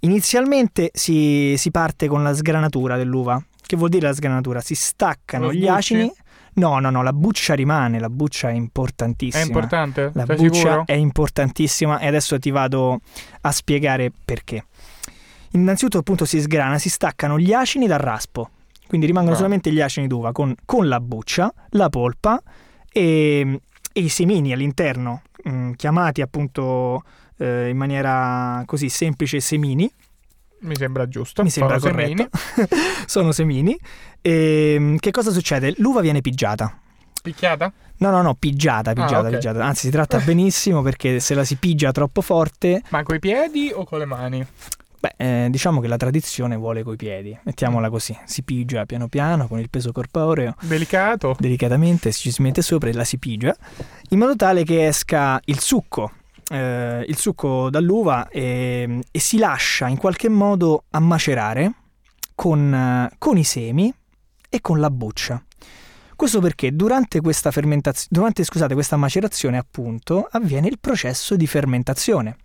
Inizialmente 0.00 0.90
si, 0.92 1.54
si 1.56 1.70
parte 1.70 2.06
con 2.06 2.22
la 2.22 2.34
sgranatura 2.34 2.96
dell'uva. 2.96 3.42
Che 3.60 3.76
vuol 3.76 3.88
dire 3.90 4.06
la 4.06 4.14
sgranatura? 4.14 4.60
Si 4.60 4.74
staccano 4.74 5.52
gli 5.52 5.66
acini. 5.66 6.10
No, 6.58 6.78
no, 6.80 6.90
no, 6.90 7.02
la 7.02 7.12
buccia 7.12 7.54
rimane, 7.54 7.98
la 8.00 8.10
buccia 8.10 8.48
è 8.48 8.52
È 8.52 8.54
importantissima. 8.56 9.44
importante? 9.44 10.10
La 10.14 10.24
Sei 10.26 10.36
buccia 10.36 10.54
sicuro? 10.58 10.82
è 10.86 10.92
importantissima 10.92 11.98
e 12.00 12.06
adesso 12.08 12.38
ti 12.38 12.50
vado 12.50 13.00
a 13.42 13.50
spiegare 13.52 14.10
perché. 14.24 14.64
innanzitutto 15.52 15.98
appunto 15.98 16.24
si 16.26 16.40
sgrana, 16.40 16.78
si 16.78 16.90
staccano 16.90 17.38
gli 17.38 17.52
acini 17.54 17.86
dal 17.86 17.98
raspo, 18.00 18.50
quindi 18.86 19.06
rimangono 19.06 19.34
Ah. 19.34 19.38
solamente 19.38 19.72
gli 19.72 19.80
acini 19.80 20.06
d'uva 20.06 20.30
con, 20.32 20.54
con 20.66 20.88
la 20.88 21.00
buccia, 21.00 21.52
la 21.70 21.88
polpa 21.88 22.42
e, 22.92 23.60
e 23.92 24.00
i 24.00 24.08
semini 24.10 24.52
all'interno, 24.52 25.22
mm, 25.48 25.72
chiamati 25.72 26.20
appunto 26.20 27.02
eh, 27.38 27.68
in 27.70 27.76
maniera 27.78 28.62
così 28.66 28.88
semplice 28.90 29.40
semini, 29.40 29.90
Mi 30.60 30.76
sembra 30.76 31.06
giusto. 31.08 31.42
mi 31.42 31.50
sembra 31.50 31.78
Sono 31.78 31.92
corretto, 31.92 32.28
semini. 32.30 32.68
sono 33.06 33.32
semini. 33.32 33.78
E, 34.20 34.76
mm, 34.78 34.96
che 34.96 35.10
cosa 35.10 35.30
succede? 35.30 35.74
L'uva 35.78 36.00
viene 36.00 36.20
pigiata. 36.20 36.78
Picchiata? 37.22 37.72
No, 37.98 38.10
no, 38.10 38.22
no, 38.22 38.34
pigiata, 38.34 38.92
pigiata, 38.92 39.28
ok. 39.28 39.34
pigiata. 39.34 39.64
Anzi, 39.64 39.86
si 39.86 39.90
tratta 39.90 40.18
benissimo 40.24 40.82
perché 40.82 41.20
se 41.20 41.34
la 41.34 41.44
si 41.44 41.56
pigia 41.56 41.92
troppo 41.92 42.20
forte, 42.20 42.82
Ma 42.90 43.02
coi 43.02 43.18
piedi 43.18 43.70
o 43.74 43.84
con 43.84 43.98
le 43.98 44.04
mani? 44.04 44.46
beh, 45.00 45.14
eh, 45.16 45.48
diciamo 45.50 45.80
che 45.80 45.86
la 45.88 45.96
tradizione 45.96 46.56
vuole 46.56 46.82
coi 46.82 46.96
piedi. 46.96 47.36
Mettiamola 47.42 47.88
così, 47.90 48.16
si 48.24 48.42
pigia 48.42 48.84
piano 48.84 49.08
piano 49.08 49.46
con 49.46 49.58
il 49.60 49.68
peso 49.70 49.92
corporeo, 49.92 50.54
Delicato? 50.60 51.36
delicatamente 51.38 52.12
ci 52.12 52.30
si 52.32 52.42
mette 52.42 52.62
sopra 52.62 52.88
e 52.88 52.92
la 52.92 53.04
si 53.04 53.18
pigia, 53.18 53.54
in 54.10 54.18
modo 54.18 54.34
tale 54.36 54.64
che 54.64 54.86
esca 54.86 55.40
il 55.46 55.60
succo, 55.60 56.12
eh, 56.48 57.04
il 57.06 57.16
succo 57.16 57.70
dall'uva 57.70 58.28
e, 58.28 59.00
e 59.10 59.18
si 59.20 59.38
lascia 59.38 59.88
in 59.88 59.96
qualche 59.96 60.28
modo 60.28 60.84
a 60.90 61.00
macerare 61.00 61.72
con, 62.34 62.72
eh, 62.72 63.14
con 63.18 63.36
i 63.36 63.44
semi 63.44 63.92
e 64.48 64.60
con 64.60 64.80
la 64.80 64.90
buccia. 64.90 65.42
Questo 66.16 66.40
perché 66.40 66.74
durante 66.74 67.20
questa 67.20 67.52
fermentazione, 67.52 68.08
durante 68.10 68.42
scusate, 68.42 68.74
questa 68.74 68.96
macerazione, 68.96 69.56
appunto, 69.56 70.26
avviene 70.30 70.66
il 70.66 70.78
processo 70.80 71.36
di 71.36 71.46
fermentazione. 71.46 72.36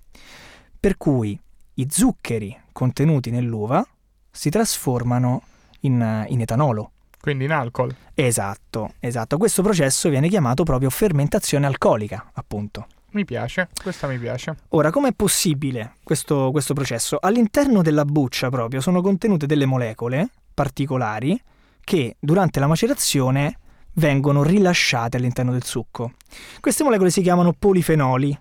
Per 0.80 0.98
cui 0.98 1.40
i 1.76 1.88
zuccheri 1.90 2.56
contenuti 2.72 3.32
nell'uva 3.32 3.84
si 4.30 4.50
trasformano 4.52 5.42
in, 5.82 6.26
in 6.28 6.42
etanolo. 6.42 6.92
Quindi 7.20 7.46
in 7.46 7.52
alcol. 7.52 7.96
Esatto, 8.14 8.94
esatto. 9.00 9.38
Questo 9.38 9.64
processo 9.64 10.10
viene 10.10 10.28
chiamato 10.28 10.64
proprio 10.64 10.90
fermentazione 10.92 11.66
alcolica, 11.66 12.30
appunto. 12.34 12.86
Mi 13.14 13.26
piace. 13.26 13.70
Questa 13.82 14.08
mi 14.08 14.18
piace. 14.18 14.56
Ora, 14.70 14.90
com'è 14.92 15.14
possibile 15.14 15.96
questo, 16.04 16.50
questo 16.52 16.74
processo? 16.74 17.18
All'interno 17.20 17.82
della 17.82 18.06
buccia 18.06 18.50
proprio 18.50 18.82
sono 18.82 19.02
contenute 19.02 19.46
delle 19.46 19.66
molecole 19.66 20.30
particolari 20.54 21.40
che 21.84 22.16
durante 22.20 22.60
la 22.60 22.68
macerazione 22.68 23.60
vengono 23.94 24.42
rilasciate 24.44 25.18
all'interno 25.18 25.52
del 25.52 25.64
succo. 25.64 26.14
Queste 26.60 26.84
molecole 26.84 27.12
si 27.12 27.22
chiamano 27.22 27.54
polifenoli. 27.54 28.36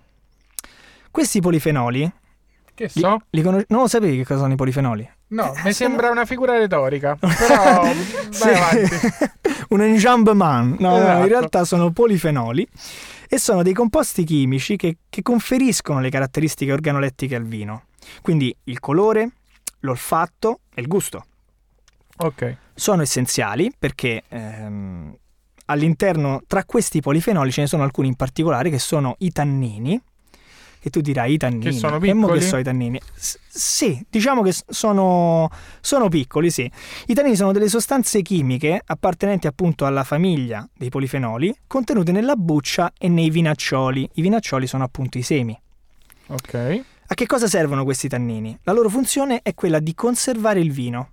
Questi 1.11 1.39
polifenoli, 1.39 2.11
Che 2.73 2.89
li, 2.93 3.01
so? 3.01 3.21
li 3.29 3.41
conos- 3.43 3.65
non 3.67 3.81
lo 3.81 3.87
sapevi 3.87 4.17
che 4.17 4.25
cosa 4.25 4.39
sono 4.41 4.53
i 4.53 4.55
polifenoli? 4.55 5.07
No, 5.33 5.53
Eh, 5.55 5.61
mi 5.65 5.73
sembra 5.73 6.09
una 6.11 6.25
figura 6.25 6.57
retorica. 6.57 7.15
Però 7.19 7.81
vai 8.39 8.55
avanti. 8.55 8.95
un 9.69 9.81
enjambement. 9.81 10.79
No, 10.79 10.89
no, 10.91 10.97
Esatto. 10.97 11.21
in 11.21 11.27
realtà 11.27 11.65
sono 11.65 11.91
polifenoli 11.91 12.67
e 13.27 13.39
sono 13.39 13.63
dei 13.63 13.73
composti 13.73 14.23
chimici 14.23 14.75
che, 14.75 14.97
che 15.09 15.21
conferiscono 15.23 15.99
le 15.99 16.09
caratteristiche 16.09 16.71
organolettiche 16.71 17.35
al 17.35 17.45
vino. 17.45 17.85
Quindi 18.21 18.55
il 18.65 18.79
colore, 18.79 19.29
l'olfatto 19.79 20.59
e 20.73 20.81
il 20.81 20.87
gusto. 20.87 21.25
Ok. 22.17 22.57
Sono 22.75 23.01
essenziali 23.01 23.71
perché 23.77 24.23
ehm, 24.27 25.15
all'interno, 25.65 26.43
tra 26.45 26.63
questi 26.63 27.01
polifenoli 27.01 27.51
ce 27.51 27.61
ne 27.61 27.67
sono 27.67 27.81
alcuni 27.81 28.07
in 28.09 28.15
particolare 28.15 28.69
che 28.69 28.77
sono 28.77 29.15
i 29.19 29.31
tannini. 29.31 29.99
Che 30.83 30.89
tu 30.89 30.99
dirai 30.99 31.31
i 31.35 31.37
tannini. 31.37 31.63
Che 31.63 31.71
sono 31.71 31.95
E 31.95 32.13
mo 32.13 32.25
che 32.27 32.33
piccoli? 32.33 32.41
sono 32.41 32.59
i 32.59 32.63
tannini? 32.65 32.99
S- 33.15 33.39
sì, 33.47 34.05
diciamo 34.09 34.41
che 34.41 34.53
sono, 34.67 35.49
sono 35.79 36.09
piccoli, 36.09 36.51
sì. 36.51 36.69
I 37.07 37.13
tannini 37.13 37.37
sono 37.37 37.53
delle 37.53 37.69
sostanze 37.69 38.21
chimiche 38.21 38.81
appartenenti 38.85 39.47
appunto 39.47 39.85
alla 39.85 40.03
famiglia 40.03 40.67
dei 40.75 40.89
polifenoli, 40.89 41.55
contenute 41.67 42.11
nella 42.11 42.35
buccia 42.35 42.91
e 42.97 43.07
nei 43.07 43.29
vinaccioli. 43.29 44.09
I 44.15 44.21
vinaccioli 44.21 44.67
sono 44.67 44.83
appunto 44.83 45.17
i 45.17 45.21
semi. 45.21 45.57
Ok. 46.27 46.81
A 47.07 47.13
che 47.13 47.27
cosa 47.27 47.47
servono 47.47 47.85
questi 47.85 48.09
tannini? 48.09 48.59
La 48.63 48.73
loro 48.73 48.89
funzione 48.89 49.39
è 49.41 49.53
quella 49.53 49.79
di 49.79 49.95
conservare 49.95 50.59
il 50.59 50.73
vino 50.73 51.11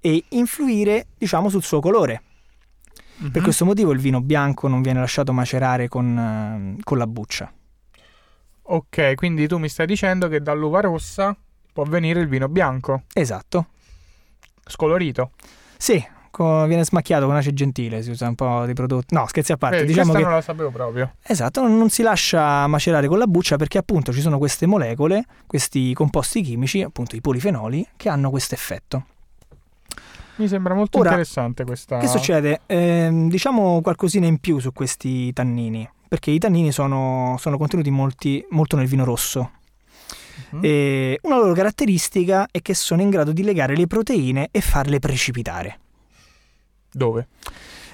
e 0.00 0.24
influire, 0.30 1.08
diciamo, 1.18 1.50
sul 1.50 1.62
suo 1.62 1.80
colore. 1.80 2.22
Per 3.18 3.30
Mhm. 3.30 3.42
questo 3.42 3.66
motivo 3.66 3.92
il 3.92 3.98
vino 3.98 4.22
bianco 4.22 4.68
non 4.68 4.80
viene 4.80 5.00
lasciato 5.00 5.34
macerare 5.34 5.88
con, 5.88 6.16
eh, 6.78 6.82
con 6.82 6.96
la 6.96 7.06
buccia. 7.06 7.52
Ok, 8.72 9.14
quindi 9.16 9.46
tu 9.46 9.58
mi 9.58 9.68
stai 9.68 9.84
dicendo 9.84 10.28
che 10.28 10.40
dall'uva 10.40 10.80
rossa 10.80 11.36
può 11.74 11.84
venire 11.84 12.20
il 12.20 12.26
vino 12.28 12.48
bianco, 12.48 13.02
Esatto. 13.12 13.66
scolorito. 14.64 15.32
Sì, 15.76 16.02
co- 16.30 16.64
viene 16.64 16.82
smacchiato 16.82 17.26
con 17.26 17.36
ace 17.36 17.52
gentile, 17.52 18.02
si 18.02 18.08
usa 18.08 18.28
un 18.28 18.34
po' 18.34 18.64
di 18.64 18.72
prodotto. 18.72 19.14
No, 19.14 19.26
scherzi 19.26 19.52
a 19.52 19.58
parte, 19.58 19.80
Vedi, 19.80 19.88
diciamo 19.88 20.12
questa 20.12 20.22
che 20.22 20.28
non 20.30 20.38
la 20.38 20.42
sapevo 20.42 20.70
proprio. 20.70 21.12
esatto, 21.22 21.60
non, 21.60 21.76
non 21.76 21.90
si 21.90 22.02
lascia 22.02 22.66
macerare 22.66 23.08
con 23.08 23.18
la 23.18 23.26
buccia 23.26 23.56
perché 23.56 23.76
appunto 23.76 24.10
ci 24.10 24.22
sono 24.22 24.38
queste 24.38 24.64
molecole, 24.64 25.26
questi 25.46 25.92
composti 25.92 26.40
chimici, 26.40 26.80
appunto 26.80 27.14
i 27.14 27.20
polifenoli, 27.20 27.86
che 27.96 28.08
hanno 28.08 28.30
questo 28.30 28.54
effetto. 28.54 29.04
Mi 30.36 30.48
sembra 30.48 30.72
molto 30.72 30.96
Ora, 30.96 31.10
interessante 31.10 31.64
questa. 31.64 31.98
Che 31.98 32.06
succede? 32.08 32.62
Ehm, 32.64 33.28
diciamo 33.28 33.82
qualcosina 33.82 34.24
in 34.26 34.38
più 34.38 34.58
su 34.60 34.72
questi 34.72 35.30
tannini, 35.34 35.86
perché 36.12 36.30
i 36.30 36.38
tannini 36.38 36.72
sono, 36.72 37.36
sono 37.38 37.56
contenuti 37.56 37.88
molti- 37.88 38.44
molto 38.50 38.76
nel 38.76 38.86
vino 38.86 39.02
rosso. 39.02 39.52
Mhm. 40.50 40.60
E 40.62 41.18
una 41.22 41.38
loro 41.38 41.54
caratteristica 41.54 42.48
è 42.50 42.60
che 42.60 42.74
sono 42.74 43.00
in 43.00 43.08
grado 43.08 43.32
di 43.32 43.42
legare 43.42 43.74
le 43.74 43.86
proteine 43.86 44.48
e 44.50 44.60
farle 44.60 44.98
precipitare. 44.98 45.78
Dove? 46.92 47.28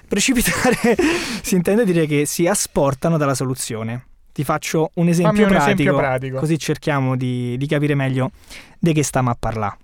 Precipitare 0.08 0.96
si 1.42 1.54
intende 1.54 1.84
dire 1.84 2.06
che 2.06 2.26
si 2.26 2.48
asportano 2.48 3.18
dalla 3.18 3.36
soluzione. 3.36 4.06
Ti 4.32 4.42
faccio 4.42 4.90
un 4.94 5.06
esempio, 5.06 5.44
un 5.44 5.50
pratico, 5.50 5.70
esempio 5.70 5.96
pratico. 5.96 6.38
così 6.40 6.58
cerchiamo 6.58 7.16
di, 7.16 7.56
di 7.56 7.66
capire 7.68 7.94
meglio 7.94 8.32
di 8.80 8.92
che 8.92 9.04
stiamo 9.04 9.30
a 9.30 9.36
parlare. 9.38 9.76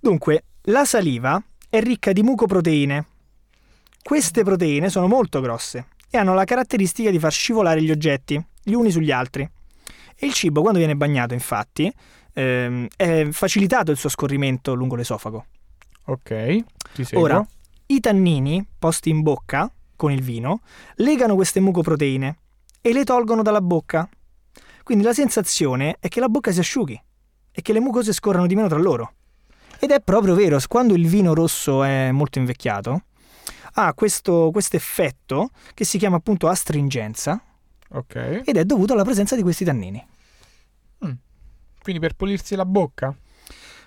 Dunque, 0.00 0.42
la 0.62 0.84
saliva 0.84 1.40
è 1.68 1.80
ricca 1.80 2.10
di 2.10 2.24
mucoproteine. 2.24 3.06
Queste 4.02 4.42
proteine 4.42 4.88
sono 4.88 5.06
molto 5.06 5.40
grosse 5.40 5.86
e 6.10 6.18
hanno 6.18 6.34
la 6.34 6.44
caratteristica 6.44 7.10
di 7.10 7.18
far 7.18 7.32
scivolare 7.32 7.82
gli 7.82 7.90
oggetti 7.90 8.42
gli 8.62 8.72
uni 8.72 8.90
sugli 8.90 9.10
altri. 9.10 9.48
E 10.16 10.26
il 10.26 10.32
cibo, 10.32 10.60
quando 10.60 10.78
viene 10.78 10.96
bagnato, 10.96 11.32
infatti, 11.32 11.92
ehm, 12.34 12.88
è 12.96 13.28
facilitato 13.30 13.90
il 13.90 13.96
suo 13.96 14.08
scorrimento 14.08 14.74
lungo 14.74 14.96
l'esofago. 14.96 15.46
Ok, 16.06 16.64
ti 16.92 17.04
seguo. 17.04 17.24
Ora, 17.24 17.46
i 17.86 18.00
tannini 18.00 18.66
posti 18.78 19.10
in 19.10 19.22
bocca 19.22 19.70
con 19.96 20.12
il 20.12 20.22
vino 20.22 20.60
legano 20.96 21.34
queste 21.34 21.60
mucoproteine 21.60 22.38
e 22.80 22.92
le 22.92 23.04
tolgono 23.04 23.42
dalla 23.42 23.60
bocca. 23.60 24.08
Quindi 24.82 25.04
la 25.04 25.12
sensazione 25.12 25.96
è 26.00 26.08
che 26.08 26.20
la 26.20 26.28
bocca 26.28 26.52
si 26.52 26.58
asciughi 26.58 27.00
e 27.52 27.62
che 27.62 27.72
le 27.72 27.80
mucose 27.80 28.12
scorrano 28.12 28.46
di 28.46 28.54
meno 28.54 28.68
tra 28.68 28.78
loro. 28.78 29.12
Ed 29.78 29.90
è 29.90 30.00
proprio 30.00 30.34
vero, 30.34 30.58
quando 30.68 30.94
il 30.94 31.06
vino 31.06 31.32
rosso 31.32 31.82
è 31.82 32.10
molto 32.10 32.38
invecchiato, 32.38 33.04
ha 33.74 33.92
questo 33.94 34.50
effetto 34.76 35.50
che 35.74 35.84
si 35.84 35.98
chiama 35.98 36.16
appunto 36.16 36.48
astringenza 36.48 37.40
Ok. 37.92 38.42
ed 38.44 38.56
è 38.56 38.64
dovuto 38.64 38.92
alla 38.92 39.04
presenza 39.04 39.34
di 39.36 39.42
questi 39.42 39.64
tannini. 39.64 40.04
Quindi 41.82 42.00
per 42.00 42.14
pulirsi 42.14 42.54
la 42.56 42.66
bocca. 42.66 43.14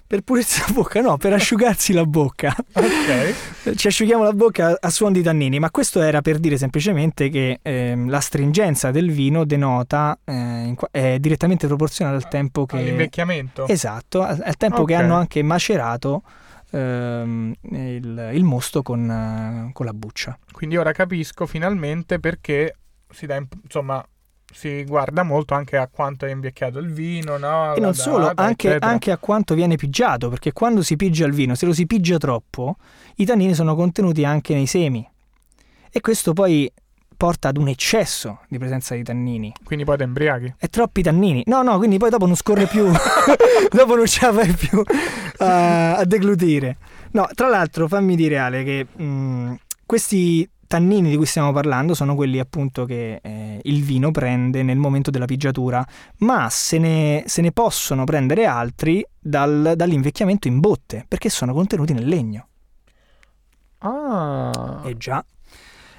Per 0.06 0.22
pulirsi 0.22 0.62
la 0.66 0.74
bocca, 0.74 1.00
no, 1.00 1.18
per 1.18 1.32
asciugarsi 1.34 1.94
la 1.94 2.06
bocca. 2.06 2.54
Ok. 2.74 3.76
Ci 3.78 3.88
asciughiamo 3.88 4.24
la 4.24 4.34
bocca 4.34 4.76
a 4.80 4.90
suon 4.90 5.14
di 5.14 5.22
tannini, 5.22 5.60
ma 5.60 5.70
questo 5.70 6.02
era 6.02 6.22
per 6.22 6.40
dire 6.40 6.58
semplicemente 6.58 7.30
che 7.30 7.60
ehm, 7.62 8.10
la 8.10 8.20
stringenza 8.20 8.90
del 8.90 9.12
vino 9.12 9.46
denota, 9.46 10.18
eh, 10.26 10.76
è 10.90 11.18
direttamente 11.20 11.68
proporzionale 11.68 12.18
al 12.18 12.28
tempo 12.28 12.66
che... 12.66 12.78
All'invecchiamento. 12.78 13.68
Esatto, 13.68 14.22
al 14.24 14.58
tempo 14.58 14.86
che 14.86 14.96
Ok. 14.96 15.02
hanno 15.02 15.16
anche 15.16 15.44
macerato 15.44 16.24
ehm, 16.74 17.54
il, 17.62 18.30
il 18.34 18.44
mosto 18.44 18.82
con, 18.82 19.70
con 19.72 19.86
la 19.86 19.94
buccia. 19.94 20.38
Quindi 20.52 20.78
ora 20.78 20.92
capisco 20.92 21.46
finalmente 21.46 22.20
perché 22.20 22.76
si 23.10 23.26
dà 23.26 23.42
insomma 23.64 24.04
si 24.52 24.84
guarda 24.84 25.24
molto 25.24 25.56
anche 25.56 25.78
a 25.78 25.88
quanto 25.88 26.26
è 26.26 26.32
invecchiato 26.32 26.78
il 26.80 26.92
vino, 26.92 27.38
no? 27.38 27.74
E 27.74 27.80
non 27.80 27.94
solo, 27.96 28.26
data, 28.26 28.44
anche, 28.44 28.68
eccetera. 28.70 28.92
anche 28.92 29.12
a 29.12 29.18
quanto 29.18 29.56
viene 29.56 29.76
pigiato, 29.76 30.30
perché 30.30 30.54
quando 30.54 30.84
si 30.84 30.96
pigia 30.96 31.26
il 31.26 31.34
vino, 31.34 31.56
se 31.56 31.66
lo 31.66 31.74
si 31.74 31.88
pigia 31.88 32.18
troppo, 32.18 32.78
i 33.16 33.26
tannini 33.26 33.56
sono 33.56 33.74
contenuti 33.76 34.24
anche 34.24 34.54
nei 34.54 34.68
semi. 34.68 35.08
E 35.90 36.02
questo 36.02 36.34
poi 36.34 36.72
porta 37.24 37.48
ad 37.48 37.56
un 37.56 37.70
eccesso 37.70 38.40
di 38.50 38.58
presenza 38.58 38.96
di 38.96 39.04
tannini. 39.04 39.54
Quindi 39.64 39.86
poi 39.86 39.96
ti 39.96 40.04
embriaghi. 40.04 40.56
E 40.60 40.68
troppi 40.68 41.02
tannini. 41.02 41.42
No, 41.46 41.62
no, 41.62 41.78
quindi 41.78 41.98
poi 41.98 42.10
dopo 42.10 42.26
non 42.26 42.36
scorre 42.36 42.66
più. 42.66 42.92
dopo 43.72 43.96
non 43.96 44.06
ce 44.06 44.26
la 44.26 44.34
fai 44.34 44.52
più 44.52 44.84
a, 45.38 45.96
a 45.96 46.04
deglutire. 46.04 46.76
No, 47.12 47.26
tra 47.34 47.48
l'altro 47.48 47.88
fammi 47.88 48.18
dire 48.18 48.40
Ale 48.40 48.66
che 48.66 48.86
mh, 48.94 49.56
questi 49.86 50.46
tannini 50.68 51.12
di 51.12 51.16
cui 51.16 51.26
stiamo 51.26 51.54
parlando 51.54 51.94
sono 51.94 52.14
quelli 52.14 52.40
appunto 52.40 52.84
che 52.84 53.22
eh, 53.24 53.60
il 53.64 53.84
vino 53.84 54.12
prende 54.12 54.62
nel 54.62 54.78
momento 54.78 55.10
della 55.10 55.24
pigiatura, 55.24 55.82
ma 56.18 56.50
se 56.50 56.78
ne, 56.78 57.24
se 57.26 57.42
ne 57.42 57.54
possono 57.54 58.04
prendere 58.04 58.46
altri 58.46 59.02
dal- 59.18 59.76
dall'invecchiamento 59.78 60.50
in 60.50 60.60
botte, 60.60 61.06
perché 61.08 61.30
sono 61.30 61.54
contenuti 61.54 61.94
nel 61.94 62.06
legno. 62.06 62.48
Ah, 63.78 64.82
E 64.84 64.98
già. 64.98 65.24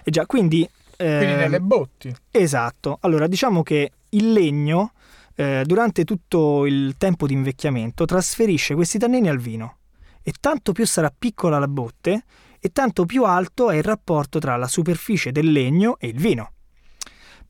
E 0.03 0.11
già, 0.11 0.27
quindi... 0.27 0.69
quindi 0.97 1.25
ehm, 1.25 1.39
nelle 1.39 1.61
botti. 1.61 2.15
Esatto. 2.31 2.99
Allora, 3.01 3.27
diciamo 3.27 3.63
che 3.63 3.93
il 4.11 4.33
legno, 4.33 4.93
eh, 5.35 5.63
durante 5.65 6.05
tutto 6.05 6.67
il 6.67 6.95
tempo 6.99 7.27
di 7.27 7.35
invecchiamento, 7.35 8.05
trasferisce 8.05 8.75
questi 8.75 8.99
tannini 8.99 9.29
al 9.29 9.39
vino. 9.39 9.79
E 10.23 10.33
tanto 10.41 10.73
più 10.73 10.87
sarà 10.87 11.13
piccola 11.17 11.59
la 11.59 11.69
botte, 11.69 12.25
e 12.59 12.71
tanto 12.71 13.05
più 13.05 13.25
alto 13.25 13.71
è 13.71 13.77
il 13.77 13.83
rapporto 13.83 14.39
tra 14.39 14.57
la 14.57 14.69
superficie 14.69 15.33
del 15.33 15.53
legno 15.53 15.99
e 15.99 16.07
il 16.09 16.19
vino. 16.19 16.54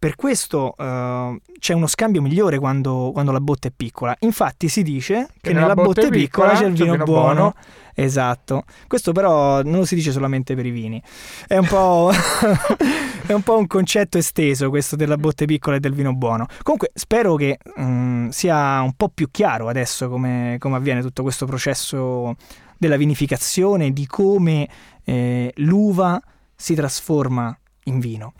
Per 0.05 0.17
questo 0.17 0.75
eh, 0.77 1.40
c'è 1.59 1.73
uno 1.73 1.87
scambio 1.87 2.21
migliore 2.21 2.59
quando, 2.59 3.09
quando 3.14 3.33
la 3.33 3.40
botte 3.40 3.69
è 3.69 3.73
piccola. 3.75 4.14
Infatti 4.19 4.69
si 4.69 4.83
dice 4.83 5.29
che, 5.40 5.55
nella, 5.55 5.73
botte, 5.73 6.11
piccola, 6.11 6.53
c'è 6.53 6.67
il 6.67 6.75
vino, 6.75 6.99
buono. 6.99 7.55
Esatto. 7.95 8.64
Questo 8.87 9.12
però 9.12 9.62
non 9.62 9.77
lo 9.77 9.87
si 9.87 9.95
dice 9.95 10.12
solamente 10.12 10.55
per 10.55 10.67
i 10.67 10.71
vini. 10.71 11.03
È 11.47 11.57
un 11.57 11.67
po', 11.67 12.11
è 13.25 13.33
un, 13.33 13.40
po 13.40 13.57
un 13.57 13.67
concetto 13.67 14.19
esteso 14.19 14.69
questo 14.69 14.95
della 14.95 15.17
botte 15.17 15.47
piccola 15.47 15.77
e 15.77 15.81
del 15.81 15.95
vino 15.95 16.12
buono. 16.12 16.49
Comunque 16.62 16.90
spero 16.93 17.37
che 17.37 17.57
mm, 17.81 18.29
sia 18.29 18.83
un 18.83 18.93
po' 18.93 19.09
più 19.09 19.31
chiaro 19.31 19.69
adesso 19.69 20.11
come, 20.11 20.57
come 20.59 20.77
avviene 20.77 21.01
tutto 21.01 21.23
questo 21.23 21.47
processo 21.47 22.37
della 22.77 22.99
vinificazione, 22.99 23.90
di 23.90 24.07
come 24.07 24.69
eh, 25.03 25.51
l'uva 25.57 26.21
si 26.55 26.75
trasforma 26.75 27.59
in 27.85 28.01
vino. 28.01 28.35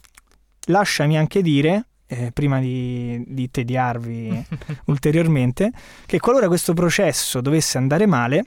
Lasciami 0.67 1.19
anche 1.19 1.43
dire, 1.43 1.87
eh, 2.07 2.31
prima 2.33 2.61
di, 2.61 3.23
di 3.27 3.51
tediarvi 3.51 4.47
ulteriormente, 4.87 5.71
che 6.07 6.19
qualora 6.19 6.49
questo 6.49 6.75
processo 6.75 7.41
dovesse 7.41 7.79
andare 7.79 8.07
male, 8.07 8.45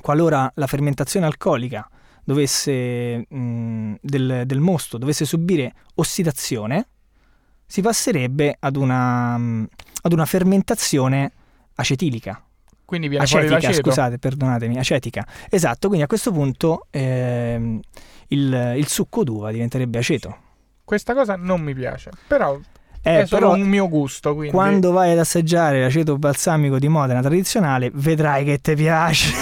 qualora 0.00 0.50
la 0.56 0.66
fermentazione 0.66 1.26
alcolica 1.26 1.88
dovesse, 2.24 3.26
mh, 3.28 3.94
del, 4.00 4.42
del 4.46 4.60
mosto 4.60 4.98
dovesse 4.98 5.24
subire 5.24 5.74
ossidazione, 5.94 6.86
si 7.66 7.80
passerebbe 7.80 8.56
ad 8.58 8.76
una, 8.76 9.36
mh, 9.38 9.68
ad 10.02 10.12
una 10.12 10.26
fermentazione 10.26 11.32
acetilica. 11.74 12.44
Quindi 12.84 13.08
viene 13.08 13.24
Acetica, 13.24 13.72
scusate, 13.72 14.18
perdonatemi, 14.18 14.76
acetica. 14.76 15.26
Esatto, 15.48 15.86
quindi 15.86 16.04
a 16.04 16.06
questo 16.06 16.30
punto 16.30 16.86
ehm, 16.90 17.80
il, 18.28 18.74
il 18.76 18.86
succo 18.86 19.24
d'uva 19.24 19.50
diventerebbe 19.50 19.98
aceto. 19.98 20.36
Questa 20.92 21.14
cosa 21.14 21.36
non 21.36 21.62
mi 21.62 21.72
piace, 21.72 22.10
però 22.26 22.60
Eh, 23.00 23.22
è 23.22 23.26
solo 23.26 23.52
un 23.52 23.62
mio 23.62 23.88
gusto. 23.88 24.34
Quindi... 24.34 24.52
quando 24.52 24.92
vai 24.92 25.12
ad 25.12 25.18
assaggiare 25.20 25.80
l'aceto 25.80 26.18
balsamico 26.18 26.78
di 26.78 26.86
Modena 26.88 27.22
tradizionale 27.22 27.90
vedrai 27.94 28.44
che 28.44 28.58
ti 28.60 28.74
piace 28.74 29.32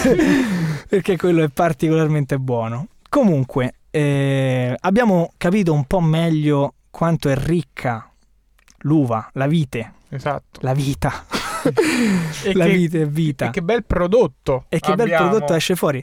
perché 0.88 1.16
quello 1.16 1.42
è 1.42 1.48
particolarmente 1.48 2.38
buono. 2.38 2.86
Comunque, 3.08 3.74
eh, 3.90 4.76
abbiamo 4.78 5.32
capito 5.36 5.72
un 5.72 5.84
po' 5.86 6.00
meglio 6.00 6.74
quanto 6.88 7.28
è 7.28 7.34
ricca 7.36 8.08
l'uva, 8.82 9.28
la 9.32 9.48
vite, 9.48 9.92
Esatto. 10.10 10.60
la 10.62 10.72
vita. 10.72 11.24
La 12.54 12.64
che- 12.66 12.72
vite 12.76 13.02
è 13.02 13.06
vita. 13.08 13.46
E 13.46 13.50
che 13.50 13.60
bel 13.60 13.84
prodotto. 13.84 14.66
E 14.68 14.78
che 14.78 14.94
bel 14.94 15.06
abbiamo. 15.06 15.28
prodotto 15.30 15.54
esce 15.54 15.74
fuori. 15.74 16.02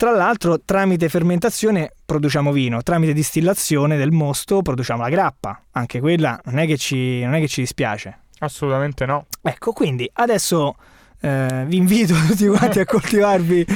Tra 0.00 0.12
l'altro, 0.12 0.58
tramite 0.64 1.10
fermentazione 1.10 1.92
produciamo 2.06 2.52
vino, 2.52 2.82
tramite 2.82 3.12
distillazione 3.12 3.98
del 3.98 4.12
mosto 4.12 4.62
produciamo 4.62 5.02
la 5.02 5.10
grappa. 5.10 5.64
Anche 5.72 6.00
quella 6.00 6.40
non 6.46 6.58
è 6.58 6.66
che 6.66 6.78
ci, 6.78 7.22
non 7.22 7.34
è 7.34 7.38
che 7.38 7.48
ci 7.48 7.60
dispiace. 7.60 8.20
Assolutamente 8.38 9.04
no. 9.04 9.26
Ecco, 9.42 9.72
quindi 9.72 10.10
adesso 10.14 10.74
eh, 11.20 11.64
vi 11.66 11.76
invito 11.76 12.14
tutti 12.26 12.46
quanti 12.46 12.80
a 12.80 12.86
coltivarvi, 12.86 13.66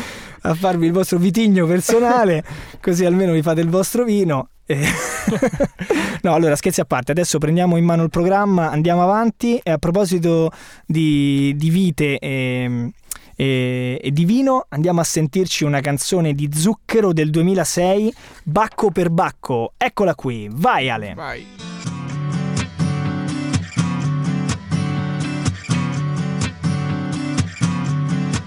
a 0.40 0.54
farvi 0.54 0.86
il 0.86 0.92
vostro 0.92 1.18
vitigno 1.18 1.66
personale, 1.66 2.42
così 2.80 3.04
almeno 3.04 3.32
vi 3.32 3.42
fate 3.42 3.60
il 3.60 3.68
vostro 3.68 4.04
vino. 4.04 4.48
E- 4.64 4.80
no, 6.22 6.32
allora 6.32 6.56
scherzi 6.56 6.80
a 6.80 6.86
parte, 6.86 7.12
adesso 7.12 7.36
prendiamo 7.36 7.76
in 7.76 7.84
mano 7.84 8.02
il 8.02 8.08
programma, 8.08 8.70
andiamo 8.70 9.02
avanti 9.02 9.60
e 9.62 9.70
a 9.72 9.76
proposito 9.76 10.50
di, 10.86 11.52
di 11.54 11.68
vite 11.68 12.18
e, 12.18 12.92
e- 13.36 14.00
e 14.02 14.10
di 14.12 14.24
vino 14.24 14.66
andiamo 14.68 15.00
a 15.00 15.04
sentirci 15.04 15.64
una 15.64 15.80
canzone 15.80 16.34
di 16.34 16.50
Zucchero 16.52 17.12
del 17.12 17.30
2006, 17.30 18.14
Bacco 18.44 18.90
per 18.90 19.10
Bacco. 19.10 19.72
Eccola 19.76 20.14
qui, 20.14 20.48
vai 20.50 20.88
Ale. 20.90 21.14
Vai. 21.14 21.46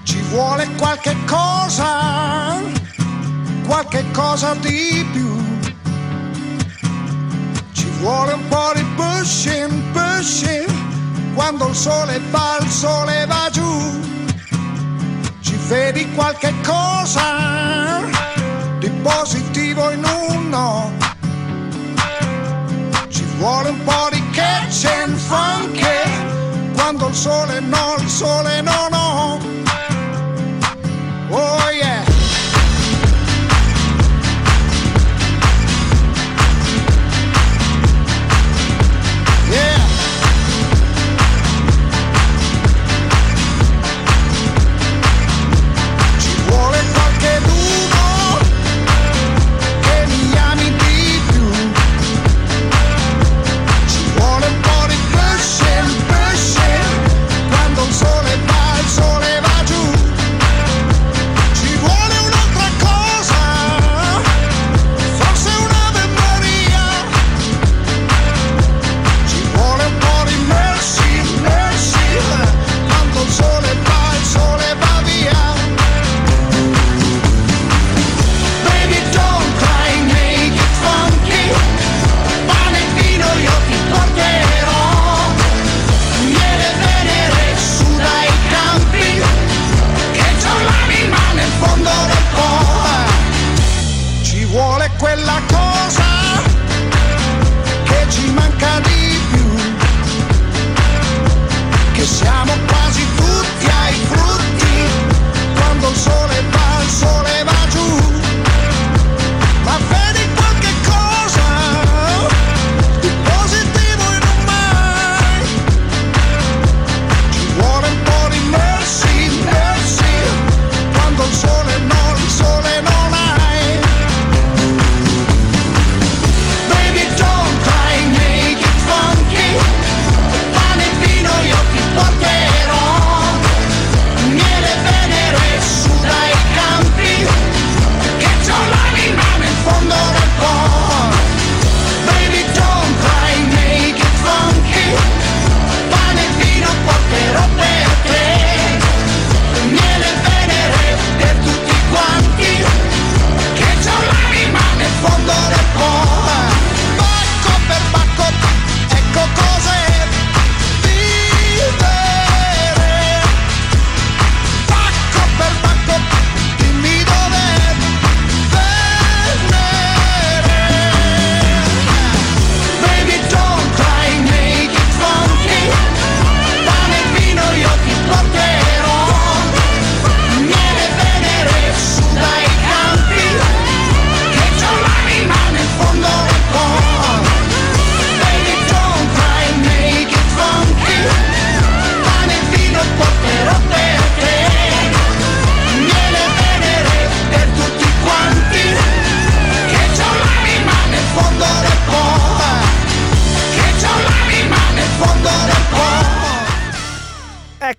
Ci 0.03 0.21
vuole 0.29 0.67
qualche 0.77 1.15
cosa, 1.25 2.61
qualche 3.65 4.05
cosa 4.11 4.53
di 4.55 5.05
più. 5.11 5.35
Ci 7.73 7.89
vuole 7.99 8.33
un 8.33 8.47
po' 8.47 8.71
di 8.73 8.83
pushing, 8.95 9.71
pushing, 9.91 10.69
quando 11.33 11.67
il 11.67 11.75
sole 11.75 12.19
va, 12.31 12.57
il 12.61 12.67
sole 12.69 13.25
va 13.25 13.49
giù. 13.51 14.05
Vedi 15.67 16.09
qualche 16.13 16.53
cosa 16.63 18.01
di 18.79 18.89
positivo 19.01 19.91
in 19.91 20.01
uno. 20.01 20.93
Ci 23.09 23.25
vuole 23.37 23.69
un 23.69 23.83
po' 23.83 24.07
di 24.09 24.23
catch 24.29 24.85
and 24.85 25.17
funky, 25.17 26.71
quando 26.73 27.09
il 27.09 27.13
sole 27.13 27.59
no, 27.59 27.95
il 27.99 28.07
sole 28.07 28.61
no, 28.61 28.87
no. 28.89 29.39
Oh 31.31 31.56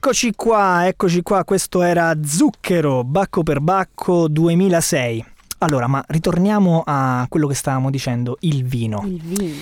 Eccoci 0.09 0.33
qua, 0.35 0.87
eccoci 0.87 1.21
qua, 1.21 1.45
questo 1.45 1.83
era 1.83 2.17
Zucchero, 2.25 3.05
Bacco 3.05 3.43
per 3.43 3.61
Bacco 3.61 4.27
2006. 4.27 5.23
Allora, 5.59 5.87
ma 5.87 6.03
ritorniamo 6.09 6.83
a 6.87 7.27
quello 7.29 7.47
che 7.47 7.53
stavamo 7.53 7.91
dicendo, 7.91 8.39
il 8.41 8.65
vino. 8.65 9.03
Il 9.05 9.21
vino. 9.21 9.55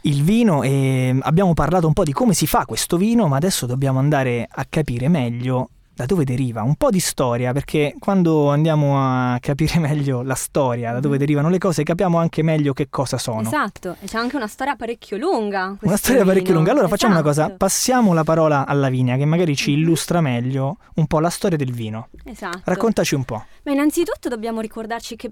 Il 0.00 0.24
vino, 0.24 0.64
e 0.64 1.16
abbiamo 1.20 1.54
parlato 1.54 1.86
un 1.86 1.92
po' 1.92 2.02
di 2.02 2.12
come 2.12 2.34
si 2.34 2.48
fa 2.48 2.64
questo 2.66 2.96
vino, 2.96 3.28
ma 3.28 3.36
adesso 3.36 3.66
dobbiamo 3.66 4.00
andare 4.00 4.48
a 4.50 4.66
capire 4.68 5.06
meglio 5.06 5.68
da 5.94 6.06
dove 6.06 6.24
deriva, 6.24 6.62
un 6.62 6.74
po' 6.74 6.90
di 6.90 6.98
storia, 7.00 7.52
perché 7.52 7.94
quando 7.98 8.50
andiamo 8.50 8.98
a 8.98 9.38
capire 9.40 9.78
meglio 9.80 10.22
la 10.22 10.34
storia, 10.34 10.92
da 10.92 11.00
dove 11.00 11.18
derivano 11.18 11.48
le 11.48 11.58
cose, 11.58 11.82
capiamo 11.84 12.18
anche 12.18 12.42
meglio 12.42 12.72
che 12.72 12.88
cosa 12.90 13.16
sono. 13.18 13.42
Esatto, 13.42 13.96
e 14.00 14.06
c'è 14.06 14.18
anche 14.18 14.36
una 14.36 14.48
storia 14.48 14.74
parecchio 14.76 15.16
lunga. 15.16 15.76
Una 15.80 15.96
storia 15.96 16.24
parecchio 16.24 16.46
vino. 16.48 16.56
lunga. 16.56 16.72
Allora 16.72 16.88
facciamo 16.88 17.12
una 17.14 17.22
cosa, 17.22 17.42
Esatto. 17.44 17.56
passiamo 17.58 18.12
la 18.12 18.24
parola 18.24 18.66
a 18.66 18.72
Lavinia 18.72 19.16
che 19.16 19.24
magari 19.24 19.54
ci 19.54 19.70
Mhm. 19.72 19.78
illustra 19.78 20.20
meglio 20.20 20.78
un 20.94 21.06
po' 21.06 21.20
la 21.20 21.30
storia 21.30 21.56
del 21.56 21.72
vino. 21.72 22.08
Esatto. 22.24 22.60
Raccontaci 22.64 23.14
un 23.14 23.24
po'. 23.24 23.44
Ma 23.62 23.72
innanzitutto 23.72 24.28
dobbiamo 24.28 24.60
ricordarci 24.60 25.16
che 25.16 25.30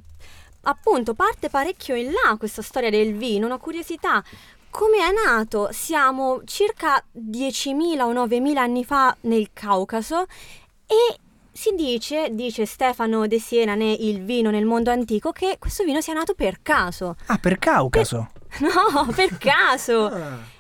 appunto 0.65 1.15
parte 1.15 1.51
parecchio 1.51 1.97
in 1.97 2.07
là 2.13 2.37
questa 2.39 2.63
storia 2.63 2.89
del 2.89 3.15
vino, 3.17 3.47
una 3.47 3.59
curiosità. 3.59 4.23
Come 4.73 5.07
è 5.07 5.13
nato? 5.13 5.69
Siamo 5.71 6.41
circa 6.47 7.05
10.000 7.15 8.01
o 8.01 8.13
9.000 8.15 8.57
anni 8.57 8.87
fa 8.87 9.15
nel 9.21 9.51
Caucaso 9.53 10.23
e 10.87 11.19
si 11.53 11.75
dice, 11.75 12.31
dice 12.31 12.65
Stefano 12.65 13.27
De 13.27 13.39
Siena 13.39 13.75
ne 13.75 13.93
Il 13.93 14.25
vino 14.25 14.49
nel 14.49 14.65
mondo 14.65 14.91
antico, 14.91 15.31
che 15.31 15.57
questo 15.59 15.85
vino 15.85 16.01
sia 16.01 16.15
nato 16.15 16.33
per 16.33 16.61
caso. 16.63 17.17
Ah, 17.27 17.37
per 17.37 17.59
Caucaso. 17.59 18.31
No, 18.61 19.13
per 19.15 19.37
caso. 19.37 20.11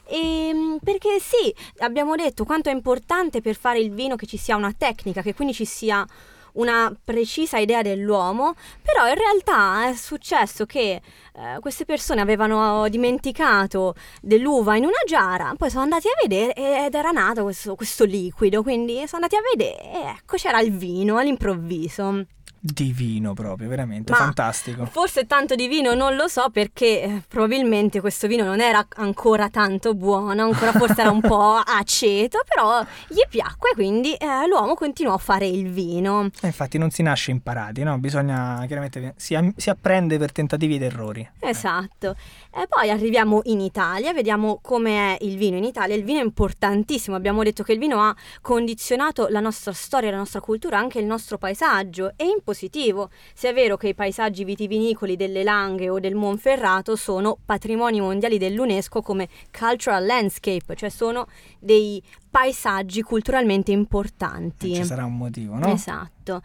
Ehm, 0.05 0.79
perché 0.85 1.19
sì, 1.19 1.55
abbiamo 1.79 2.15
detto 2.15 2.45
quanto 2.45 2.69
è 2.69 2.73
importante 2.73 3.41
per 3.41 3.55
fare 3.55 3.81
il 3.81 3.93
vino 3.93 4.17
che 4.17 4.27
ci 4.27 4.37
sia 4.37 4.57
una 4.57 4.75
tecnica, 4.77 5.23
che 5.23 5.35
quindi 5.35 5.55
ci 5.55 5.65
sia 5.65 6.07
una 6.55 6.95
precisa 7.03 7.59
idea 7.59 7.83
dell'uomo, 7.83 8.55
però 8.83 9.09
in 9.09 9.15
realtà 9.15 9.89
è 9.89 9.95
successo 9.95 10.67
che 10.67 11.01
eh, 11.35 11.59
queste 11.61 11.85
persone 11.85 12.21
avevano 12.21 12.89
dimenticato 12.89 13.95
dell'uva 14.21 14.77
in 14.77 14.85
una 14.85 14.93
giara, 15.07 15.55
poi 15.57 15.71
sono 15.71 15.83
andati 15.83 16.09
a 16.09 16.27
vedere 16.27 16.55
ed 16.55 16.95
era 16.95 17.11
nato 17.11 17.43
questo, 17.43 17.75
questo 17.75 18.05
liquido, 18.05 18.63
quindi 18.63 19.07
sono 19.07 19.25
andati 19.25 19.37
a 19.37 19.41
vedere 19.55 19.83
e 19.83 20.01
ecco 20.17 20.37
c'era 20.37 20.61
il 20.61 20.77
vino 20.77 21.17
all'improvviso. 21.19 22.27
Divino 22.65 23.35
proprio, 23.35 23.69
veramente, 23.69 24.13
Ma- 24.13 24.19
fantastico. 24.19 24.87
Forse 24.87 25.27
tanto 25.27 25.57
di 25.57 25.67
vino 25.67 25.95
non 25.95 26.15
lo 26.15 26.29
so 26.29 26.49
perché 26.51 27.03
eh, 27.03 27.23
probabilmente 27.27 28.01
questo 28.01 28.29
vino 28.29 28.45
non 28.45 28.61
era 28.61 28.87
ancora 28.99 29.49
tanto 29.49 29.95
buono, 29.95 30.45
ancora 30.45 30.71
forse 30.71 31.01
era 31.01 31.11
un 31.11 31.21
po' 31.21 31.55
aceto, 31.67 32.39
però 32.47 32.81
gli 33.09 33.23
piacque 33.29 33.71
quindi 33.75 34.15
eh, 34.15 34.47
l'uomo 34.47 34.75
continuò 34.75 35.15
a 35.15 35.19
fare 35.19 35.45
il 35.45 35.73
vino. 35.73 36.29
E 36.41 36.47
infatti 36.47 36.79
non 36.79 36.91
si 36.91 37.03
nasce 37.03 37.33
imparati, 37.33 37.83
no? 37.83 37.99
Bisogna 37.99 38.63
chiaramente 38.69 39.15
si, 39.17 39.37
si 39.57 39.69
apprende 39.69 40.17
per 40.19 40.31
tentativi 40.31 40.77
ed 40.77 40.83
errori. 40.83 41.29
Esatto. 41.41 42.15
E 42.55 42.67
poi 42.69 42.91
arriviamo 42.91 43.41
in 43.45 43.61
Italia, 43.61 44.13
vediamo 44.13 44.61
com'è 44.63 45.17
il 45.23 45.37
vino 45.37 45.57
in 45.57 45.65
Italia. 45.65 45.97
Il 45.97 46.05
vino 46.05 46.21
è 46.21 46.23
importantissimo, 46.23 47.17
abbiamo 47.17 47.43
detto 47.43 47.65
che 47.65 47.73
il 47.73 47.81
vino 47.81 48.01
ha 48.03 48.15
condizionato 48.41 49.27
la 49.29 49.41
nostra 49.41 49.73
storia, 49.73 50.13
la 50.13 50.19
nostra 50.19 50.41
cultura, 50.41 50.79
anche 50.79 51.01
il 51.01 51.07
nostro 51.07 51.39
paesaggio 51.39 52.13
e 52.15 52.25
in 52.25 52.43
positivo. 52.53 53.11
Se 53.35 53.49
è 53.49 53.55
vero 53.55 53.77
che 53.77 53.89
i 53.89 53.95
paesaggi 53.95 54.45
vitivinicoli 54.45 55.17
delle 55.17 55.43
Langhe 55.43 55.89
o 55.89 55.99
del 55.99 56.15
Monferrato 56.15 56.95
sono 56.95 57.39
patrimoni 57.45 58.01
mondiali 58.01 58.39
dell'UNESCO 58.39 59.01
come 59.01 59.29
cultural 59.51 60.05
landscape, 60.05 60.77
cioè 60.77 60.91
sono 60.91 61.27
dei 61.59 62.03
paesaggi 62.31 63.03
culturalmente 63.03 63.73
importanti. 63.73 64.75
Ci 64.75 64.85
sarà 64.85 65.05
un 65.05 65.17
motivo, 65.17 65.57
no? 65.57 65.73
Esatto. 65.73 66.43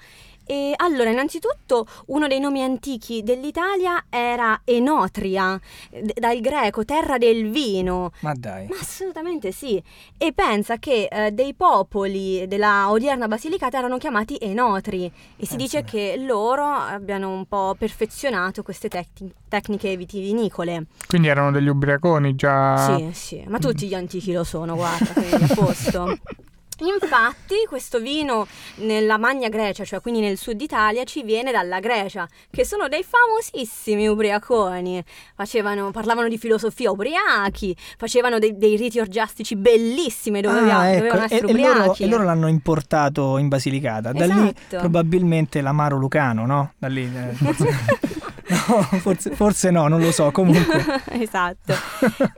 E 0.47 0.73
allora, 0.77 1.09
innanzitutto, 1.09 1.85
uno 2.07 2.27
dei 2.27 2.39
nomi 2.39 2.63
antichi 2.63 3.21
dell'Italia 3.21 4.05
era 4.09 4.61
Enotria, 4.63 5.59
d- 5.91 6.13
dal 6.17 6.39
greco 6.39 6.85
terra 6.85 7.17
del 7.17 7.49
vino. 7.49 8.11
Ma 8.21 8.33
dai. 8.33 8.65
Ma 8.67 8.75
assolutamente 8.79 9.51
sì. 9.51 9.81
E 10.17 10.31
pensa 10.31 10.77
che 10.77 11.09
eh, 11.11 11.31
dei 11.31 11.53
popoli 11.53 12.47
della 12.47 12.89
odierna 12.89 13.27
Basilicata 13.27 13.77
erano 13.77 13.97
chiamati 13.97 14.37
Enotri 14.39 15.05
e 15.05 15.11
si 15.45 15.55
Pensa 15.55 15.55
dice 15.57 15.83
che 15.83 16.15
loro 16.17 16.63
abbiano 16.63 17.29
un 17.29 17.45
po' 17.45 17.75
perfezionato 17.77 18.63
queste 18.63 18.87
tec- 18.87 19.23
tecniche 19.49 19.97
vitivinicole. 19.97 20.85
Quindi 21.07 21.27
erano 21.27 21.51
degli 21.51 21.67
ubriaconi 21.67 22.35
già. 22.35 22.95
Sì, 22.97 23.09
sì, 23.11 23.43
ma 23.47 23.59
tutti 23.59 23.85
gli 23.87 23.93
antichi 23.93 24.31
lo 24.31 24.45
sono, 24.45 24.75
guarda, 24.75 25.11
quindi 25.11 25.43
a 25.43 25.53
posto. 25.53 26.17
Infatti, 26.79 27.55
questo 27.67 27.99
vino 27.99 28.47
nella 28.75 29.17
Magna 29.17 29.49
Grecia, 29.49 29.83
cioè 29.83 29.99
quindi 30.01 30.19
nel 30.21 30.37
sud 30.37 30.61
Italia, 30.61 31.03
ci 31.05 31.23
viene 31.23 31.51
dalla 31.51 31.79
Grecia, 31.79 32.27
che 32.51 32.65
sono 32.65 32.87
dei 32.87 33.03
famosissimi 33.03 34.07
ubriaconi. 34.07 35.03
Facevano, 35.35 35.91
parlavano 35.91 36.27
di 36.27 36.37
filosofia 36.37 36.91
ubriachi, 36.91 37.75
facevano 37.97 38.37
dei, 38.39 38.57
dei 38.57 38.75
riti 38.75 38.99
orgiastici 38.99 39.55
bellissimi 39.55 40.41
dove 40.41 40.59
Ah, 40.71 40.87
ecco, 40.87 40.97
dovevano 40.99 41.21
e, 41.21 41.25
essere 41.25 41.47
e 41.47 41.53
loro, 41.53 41.69
ubriachi. 41.79 42.03
e 42.03 42.07
loro 42.07 42.23
l'hanno 42.23 42.47
importato 42.47 43.37
in 43.37 43.47
Basilicata. 43.47 44.11
Da 44.11 44.25
lì 44.25 44.31
Esatto. 44.33 44.77
probabilmente 44.77 45.61
l'amaro 45.61 45.97
lucano, 45.97 46.45
no? 46.45 46.73
Da 46.77 46.87
lì. 46.87 47.03
eh, 47.03 47.35
no, 48.47 48.81
forse, 48.99 49.35
forse 49.35 49.71
no, 49.71 49.87
non 49.87 50.01
lo 50.01 50.11
so. 50.11 50.31
Comunque. 50.31 51.01
esatto. 51.11 51.73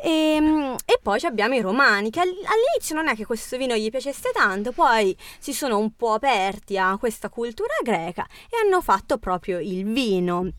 e, 0.01 0.75
e 0.85 0.99
poi 1.01 1.19
abbiamo 1.23 1.55
i 1.55 1.61
romani 1.61 2.09
che 2.09 2.19
all- 2.19 2.27
all'inizio 2.27 2.95
non 2.95 3.07
è 3.07 3.15
che 3.15 3.25
questo 3.25 3.57
vino 3.57 3.75
gli 3.75 3.89
piacesse 3.89 4.31
tanto, 4.33 4.71
poi 4.71 5.15
si 5.39 5.53
sono 5.53 5.77
un 5.77 5.95
po' 5.95 6.13
aperti 6.13 6.77
a 6.77 6.97
questa 6.97 7.29
cultura 7.29 7.73
greca 7.83 8.25
e 8.49 8.65
hanno 8.65 8.81
fatto 8.81 9.17
proprio 9.17 9.59
il 9.59 9.85
vino. 9.85 10.51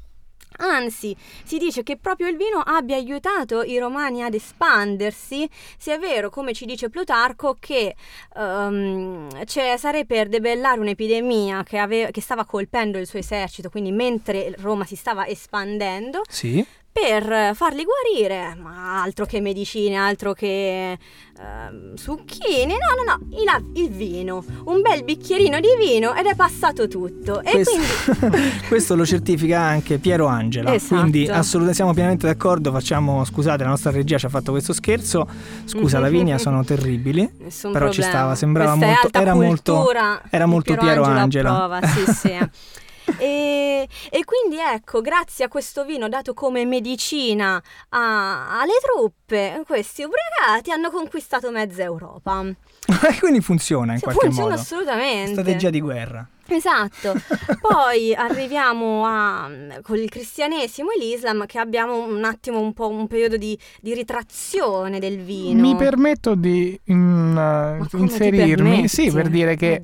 Anzi, 0.62 1.16
si 1.44 1.58
dice 1.58 1.82
che 1.82 1.96
proprio 1.96 2.28
il 2.28 2.36
vino 2.36 2.58
abbia 2.58 2.96
aiutato 2.96 3.62
i 3.62 3.78
romani 3.78 4.22
ad 4.22 4.34
espandersi, 4.34 5.48
se 5.78 5.94
è 5.94 5.98
vero, 5.98 6.28
come 6.28 6.52
ci 6.52 6.66
dice 6.66 6.90
Plutarco, 6.90 7.56
che 7.58 7.94
ehm, 8.36 9.44
Cesare 9.46 10.04
per 10.04 10.28
debellare 10.28 10.80
un'epidemia 10.80 11.62
che, 11.62 11.78
ave- 11.78 12.10
che 12.10 12.20
stava 12.20 12.44
colpendo 12.44 12.98
il 12.98 13.06
suo 13.06 13.18
esercito, 13.18 13.70
quindi 13.70 13.90
mentre 13.92 14.54
Roma 14.58 14.84
si 14.84 14.96
stava 14.96 15.26
espandendo, 15.26 16.22
Sì. 16.28 16.64
Per 16.92 17.54
farli 17.54 17.84
guarire, 17.84 18.56
ma 18.60 19.00
altro 19.02 19.24
che 19.24 19.40
medicine, 19.40 19.96
altro 19.96 20.32
che 20.32 20.98
ehm, 21.38 21.94
succhini, 21.94 22.72
no, 22.74 23.04
no, 23.04 23.16
no, 23.16 23.38
il, 23.38 23.82
il 23.84 23.90
vino, 23.90 24.44
un 24.64 24.80
bel 24.82 25.04
bicchierino 25.04 25.60
di 25.60 25.68
vino 25.78 26.14
ed 26.14 26.26
è 26.26 26.34
passato 26.34 26.88
tutto. 26.88 27.42
Questo, 27.44 27.70
quindi 28.18 28.58
questo 28.68 28.96
lo 28.96 29.06
certifica 29.06 29.60
anche 29.60 29.98
Piero 29.98 30.26
Angela. 30.26 30.74
Esatto. 30.74 31.00
Quindi 31.00 31.28
assolutamente 31.28 31.74
siamo 31.74 31.92
pienamente 31.92 32.26
d'accordo. 32.26 32.72
Facciamo, 32.72 33.24
scusate, 33.24 33.62
la 33.62 33.68
nostra 33.70 33.90
regia 33.92 34.18
ci 34.18 34.26
ha 34.26 34.30
fatto 34.30 34.50
questo 34.50 34.72
scherzo. 34.72 35.26
Scusa 35.64 36.00
Lavinia, 36.00 36.38
sono 36.38 36.64
terribili. 36.64 37.30
nessun 37.38 37.72
Però 37.72 37.86
ci 37.90 38.00
problema. 38.00 38.18
stava, 38.18 38.34
sembrava 38.34 38.70
Questa 38.76 38.86
molto- 39.02 39.18
era 39.18 39.34
molto- 39.34 39.90
era 40.30 40.46
molto 40.46 40.74
Piero 40.74 41.04
Angela. 41.04 41.54
Prova, 41.54 41.80
sì, 41.86 42.12
sì. 42.12 42.38
E, 43.18 43.88
e 44.10 44.24
quindi 44.24 44.58
ecco, 44.60 45.00
grazie 45.00 45.44
a 45.44 45.48
questo 45.48 45.84
vino 45.84 46.08
dato 46.08 46.34
come 46.34 46.64
medicina 46.64 47.62
a- 47.90 48.60
alle 48.60 48.72
truppe, 48.82 49.62
questi 49.66 50.02
ubriacati 50.04 50.70
hanno 50.70 50.90
conquistato 50.90 51.50
mezza 51.50 51.82
Europa. 51.82 52.44
quindi 53.20 53.40
funziona 53.40 53.92
in 53.92 53.98
Sì, 53.98 54.04
qualche 54.04 54.24
funziona 54.26 54.48
modo. 54.50 54.60
assolutamente. 54.60 55.32
Strategia 55.32 55.70
di 55.70 55.80
guerra. 55.80 56.26
Esatto. 56.50 57.14
Poi 57.60 58.14
arriviamo 58.14 59.04
a, 59.06 59.48
con 59.82 59.96
il 59.96 60.08
cristianesimo 60.08 60.90
e 60.90 60.98
l'Islam 60.98 61.46
che 61.46 61.58
abbiamo 61.58 62.04
un 62.06 62.24
attimo 62.24 62.58
un 62.60 62.72
po' 62.72 62.88
un 62.88 63.06
periodo 63.06 63.36
di, 63.36 63.58
di 63.80 63.94
ritrazione 63.94 64.98
del 64.98 65.18
vino. 65.20 65.60
Mi 65.60 65.76
permetto 65.76 66.34
di 66.34 66.78
in- 66.84 67.88
inserirmi, 67.92 68.88
sì, 68.88 69.10
per 69.10 69.28
dire 69.28 69.56
che 69.56 69.80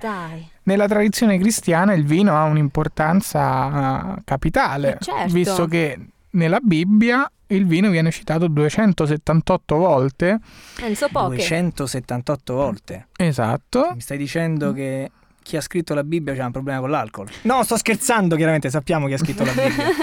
nella 0.65 0.87
tradizione 0.89 1.39
cristiana 1.39 1.93
il 1.95 2.05
vino 2.05 2.37
ha 2.37 2.43
un'importanza 2.45 4.21
capitale, 4.25 4.95
Eh, 5.01 5.05
certo. 5.05 5.33
visto 5.33 5.67
che 5.67 5.99
nella 6.31 6.59
Bibbia 6.61 7.31
il 7.49 7.65
vino 7.67 7.91
viene 7.91 8.11
citato 8.11 8.49
278 8.49 9.77
volte. 9.77 10.41
Penso 10.75 11.09
poche. 11.11 11.37
278 11.37 12.55
volte. 12.55 13.07
Esatto. 13.17 13.93
Mi 13.95 14.01
stai 14.01 14.19
dicendo 14.19 14.73
che 14.73 15.11
chi 15.47 15.57
ha 15.57 15.61
scritto 15.61 15.95
la 15.95 16.03
Bibbia 16.03 16.35
c'ha 16.35 16.47
un 16.47 16.51
problema 16.51 16.81
con 16.81 16.91
l'alcol? 16.91 17.29
No, 17.43 17.63
sto 17.63 17.77
scherzando, 17.77 18.35
chiaramente 18.35 18.69
sappiamo 18.69 19.07
chi 19.07 19.13
ha 19.13 19.19
scritto 19.19 19.45
la 19.45 19.53
Bibbia. 19.53 19.85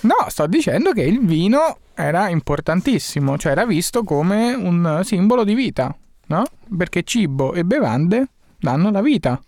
No, 0.00 0.26
sto 0.28 0.46
dicendo 0.46 0.92
che 0.92 1.00
il 1.02 1.24
vino 1.24 1.78
era 1.94 2.28
importantissimo, 2.28 3.38
cioè 3.38 3.52
era 3.52 3.64
visto 3.64 4.02
come 4.04 4.52
un 4.52 5.00
simbolo 5.02 5.44
di 5.44 5.54
vita, 5.54 5.96
no? 6.26 6.42
Perché 6.76 7.04
cibo 7.04 7.54
e 7.54 7.64
bevande 7.64 8.26
danno 8.58 8.90
la 8.90 9.00
vita. 9.00 9.40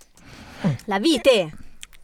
La 0.86 0.98
vite. 0.98 1.50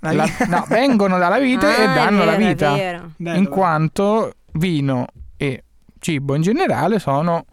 La 0.00 0.12
La- 0.12 0.26
no, 0.48 0.66
vengono 0.68 1.16
dalla 1.16 1.38
vita 1.38 1.68
Ah, 1.68 1.82
e 1.82 1.86
danno 1.94 2.24
la 2.24 2.36
vero, 2.36 2.42
è 2.42 3.14
vita. 3.16 3.34
in 3.34 3.48
quanto 3.48 4.34
vino 4.52 5.06
e 5.38 5.64
cibo 5.98 6.34
in 6.34 6.42
generale 6.42 6.98
sono 6.98 7.46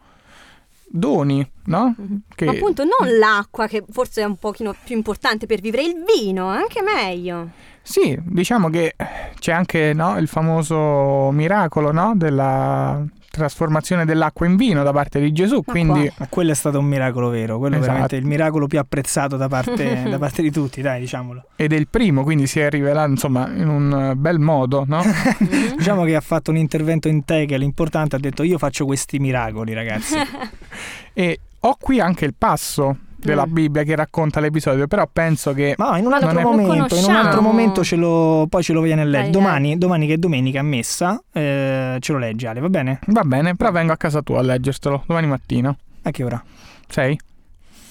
doni, 0.90 1.48
no? 1.66 1.94
Mhm. 1.98 2.22
Che- 2.36 2.46
Ma 2.46 2.52
appunto 2.52 2.84
non 2.84 3.18
l'acqua 3.18 3.68
che 3.68 3.84
forse 3.90 4.22
è 4.22 4.26
un 4.26 4.36
pochino 4.38 4.76
più 4.84 4.96
importante 4.96 5.46
per 5.46 5.62
vivere, 5.62 5.84
il 5.84 6.04
vino, 6.06 6.48
anche 6.48 6.82
meglio. 6.82 7.50
Sì, 7.82 8.18
diciamo 8.22 8.70
che 8.70 8.96
c'è 9.40 9.52
anche 9.52 9.94
no, 9.94 10.18
il 10.18 10.28
famoso 10.28 11.32
miracolo 11.32 11.92
no, 11.92 12.14
della 12.16 13.04
trasformazione 13.30 14.06
dell'acqua 14.06 14.46
in 14.46 14.56
vino 14.56 14.84
da 14.84 14.92
parte 14.92 15.20
di 15.20 15.32
Gesù, 15.32 15.62
Ma 15.66 15.72
quindi? 15.72 16.12
Ma 16.18 16.28
quello 16.28 16.52
è 16.52 16.56
stato 16.56 16.80
un 16.80 16.86
miracolo 16.86 17.30
vero, 17.30 17.58
quello 17.58 17.76
è 17.76 17.78
Esatto. 17.78 17.92
veramente 17.94 18.16
il 18.18 18.26
miracolo 18.26 18.68
più 18.68 18.80
apprezzato 18.80 19.38
da 19.38 19.48
parte, 19.48 20.04
da 20.10 20.18
parte 20.18 20.42
di 20.42 20.52
tutti, 20.52 20.82
dai, 20.82 21.00
diciamolo. 21.00 21.46
ed 21.56 21.72
è 21.74 21.76
il 21.76 21.88
primo, 21.88 22.24
quindi 22.24 22.48
si 22.48 22.60
è 22.60 22.70
rivelato 22.70 23.10
insomma 23.10 23.48
in 23.50 23.68
un 23.68 24.10
eh, 24.12 24.16
bel 24.16 24.40
modo, 24.40 24.84
no? 24.88 25.02
Mhm. 25.40 25.78
Diciamo 25.78 26.04
che 26.04 26.16
ha 26.16 26.22
fatto 26.22 26.52
un 26.52 26.58
intervento 26.58 27.08
in 27.08 27.24
Tegel 27.24 27.62
importante, 27.62 28.16
ha 28.16 28.20
detto 28.20 28.44
io 28.44 28.58
faccio 28.58 28.86
questi 28.86 29.20
miracoli, 29.20 29.74
ragazzi. 29.74 30.16
e 31.14 31.40
ho 31.62 31.78
qui 31.80 32.00
anche 32.00 32.26
il 32.26 32.34
passo 32.38 32.98
della 33.20 33.46
Mm. 33.46 33.52
Bibbia 33.54 33.84
che 33.84 33.96
racconta 33.96 34.40
l'episodio, 34.40 34.88
però 34.88 35.08
penso 35.12 35.54
che 35.54 35.76
Ma 35.78 35.98
in 35.98 36.06
un 36.06 36.14
altro 36.14 36.30
è- 36.40 36.42
momento, 36.44 36.96
in 36.96 37.04
un 37.06 37.16
altro 37.16 37.42
momento 37.42 37.84
ce 37.84 37.96
lo, 37.96 38.48
poi 38.50 38.64
ce 38.64 38.74
lo 38.74 38.82
viene 38.82 39.02
a 39.02 39.06
leggere. 39.06 39.32
Domani, 39.32 39.78
domani 39.78 40.08
che 40.08 40.14
è 40.14 40.18
domenica 40.18 40.60
a 40.60 40.64
messa, 40.64 41.22
eh, 41.32 41.98
ce 42.00 42.12
lo 42.12 42.18
leggi 42.18 42.46
Ale, 42.46 42.60
va 42.60 42.70
bene? 42.70 43.00
va 43.08 43.24
bene, 43.24 43.56
però 43.56 43.72
vengo 43.72 43.92
a 43.94 43.98
casa 43.98 44.22
tua 44.22 44.40
a 44.40 44.44
leggertelo 44.44 45.04
domani 45.06 45.28
mattina. 45.28 45.76
A 46.04 46.12
che 46.12 46.24
ora? 46.24 46.42
Sei? 46.88 47.18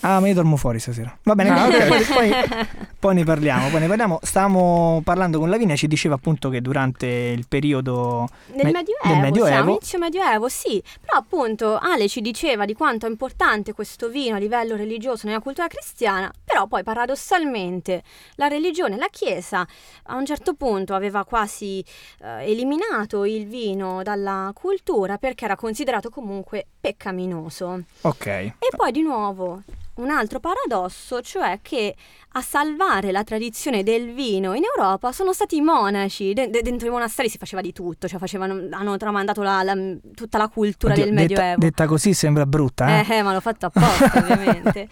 Ah, 0.00 0.20
ma 0.20 0.28
io 0.28 0.34
dormo 0.34 0.56
fuori 0.56 0.78
stasera. 0.78 1.16
Va 1.24 1.34
bene, 1.34 1.50
Ah, 1.50 1.66
ok. 1.68 1.86
poi, 1.86 2.02
poi- 2.04 2.66
poi 2.98 3.14
ne 3.14 3.24
parliamo, 3.24 3.68
poi 3.68 3.80
ne 3.80 3.86
parliamo. 3.88 4.18
Stavamo 4.22 5.00
parlando 5.04 5.38
con 5.38 5.50
Lavinia, 5.50 5.76
ci 5.76 5.86
diceva 5.88 6.14
appunto 6.14 6.48
che 6.50 6.60
durante 6.60 7.06
il 7.06 7.46
periodo 7.48 8.28
Nel 8.54 8.66
Me- 8.66 8.72
Medioevo, 8.72 9.54
del 9.60 9.68
inizio 9.68 9.98
Medioevo, 9.98 10.48
sì. 10.48 10.82
Però 11.00 11.18
appunto 11.18 11.78
Ale 11.78 12.08
ci 12.08 12.20
diceva 12.20 12.64
di 12.64 12.74
quanto 12.74 13.06
è 13.06 13.08
importante 13.08 13.72
questo 13.72 14.08
vino 14.08 14.36
a 14.36 14.38
livello 14.38 14.76
religioso 14.76 15.26
nella 15.26 15.40
cultura 15.40 15.66
cristiana, 15.68 16.30
però 16.44 16.66
poi 16.66 16.82
paradossalmente 16.82 18.02
la 18.36 18.46
religione, 18.48 18.96
la 18.96 19.08
Chiesa 19.10 19.66
a 20.04 20.14
un 20.16 20.24
certo 20.26 20.54
punto 20.54 20.94
aveva 20.94 21.24
quasi 21.24 21.84
eh, 22.22 22.50
eliminato 22.50 23.24
il 23.24 23.46
vino 23.46 24.02
dalla 24.02 24.50
cultura 24.54 25.18
perché 25.18 25.44
era 25.44 25.56
considerato 25.56 26.08
comunque 26.10 26.66
peccaminoso. 26.80 27.82
Ok. 28.02 28.26
E 28.26 28.54
poi 28.76 28.92
di 28.92 29.02
nuovo 29.02 29.62
un 29.98 30.10
altro 30.10 30.40
paradosso, 30.40 31.20
cioè 31.22 31.60
che 31.62 31.94
a 32.38 32.42
salvare 32.42 33.12
la 33.12 33.22
tradizione 33.24 33.82
del 33.82 34.12
vino 34.14 34.54
in 34.54 34.62
Europa 34.64 35.12
sono 35.12 35.32
stati 35.32 35.56
i 35.56 35.60
monaci. 35.60 36.32
De- 36.32 36.48
de- 36.50 36.62
dentro 36.62 36.88
i 36.88 36.90
monasteri 36.90 37.28
si 37.28 37.38
faceva 37.38 37.60
di 37.62 37.72
tutto, 37.72 38.08
cioè 38.08 38.18
facevano, 38.18 38.68
hanno 38.70 38.96
tramandato 38.96 39.42
la- 39.42 39.62
la- 39.62 39.76
tutta 40.14 40.38
la 40.38 40.48
cultura 40.48 40.92
Oddio, 40.92 41.04
del 41.04 41.14
detta, 41.14 41.26
Medioevo. 41.28 41.60
detta 41.60 41.86
così 41.86 42.14
sembra 42.14 42.46
brutta, 42.46 42.88
eh? 43.00 43.06
Eh, 43.08 43.16
eh, 43.18 43.22
ma 43.22 43.32
l'ho 43.32 43.40
fatto 43.40 43.66
apposta, 43.66 44.12
ovviamente. 44.18 44.88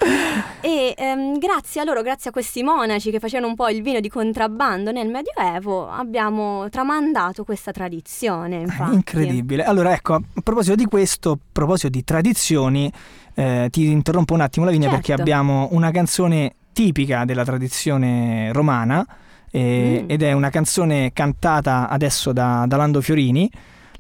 E 0.61 0.94
ehm, 0.96 1.38
grazie 1.38 1.80
a 1.80 1.85
loro, 1.85 2.02
grazie 2.02 2.30
a 2.30 2.32
questi 2.32 2.62
monaci 2.62 3.11
che 3.11 3.18
facevano 3.20 3.48
un 3.48 3.54
po' 3.56 3.68
il 3.68 3.82
vino 3.82 4.00
di 4.00 4.09
contrabbando 4.09 4.90
nel 4.92 5.09
Medioevo, 5.09 5.88
abbiamo 5.88 6.68
tramandato 6.68 7.44
questa 7.44 7.70
tradizione, 7.72 8.56
infatti. 8.56 8.94
Incredibile. 8.94 9.64
Allora, 9.64 9.92
ecco, 9.92 10.14
a 10.14 10.22
proposito 10.42 10.74
di 10.74 10.85
questo, 10.87 11.30
a 11.32 11.38
proposito 11.52 11.88
di 11.88 12.02
tradizioni, 12.04 12.92
eh, 13.35 13.68
ti 13.70 13.87
interrompo 13.90 14.35
un 14.35 14.40
attimo, 14.40 14.64
Lavinia, 14.64 14.88
Certo. 14.88 15.06
perché 15.06 15.20
abbiamo 15.20 15.68
una 15.72 15.90
canzone 15.90 16.54
tipica 16.80 17.24
della 17.24 17.42
tradizione 17.44 18.52
romana 18.52 19.02
eh, 19.50 20.02
Mm. 20.02 20.10
ed 20.10 20.22
è 20.22 20.32
una 20.32 20.50
canzone 20.50 21.10
cantata 21.14 21.88
adesso 21.88 22.32
da, 22.34 22.64
da 22.68 22.76
Lando 22.76 23.00
Fiorini. 23.00 23.50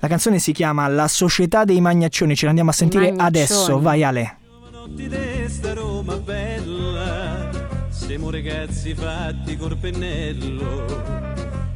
La 0.00 0.08
canzone 0.08 0.38
si 0.38 0.52
chiama 0.52 0.86
La 0.88 1.08
società 1.08 1.64
dei 1.64 1.80
magnaccioni, 1.80 2.36
ce 2.36 2.44
l'andiamo 2.44 2.68
a 2.68 2.74
sentire 2.74 3.04
Magnaccioni. 3.12 3.26
adesso. 3.28 3.80
Vai 3.80 4.02
Ale. 4.04 4.36
Giovanotti 4.50 5.08
di 5.08 5.48
sta 5.48 5.72
Roma 5.72 6.16
bella, 6.18 7.48
siamo 7.88 8.30
ragazzi 8.30 8.92
fatti 8.94 9.56
col 9.56 9.78
pennello 9.78 10.84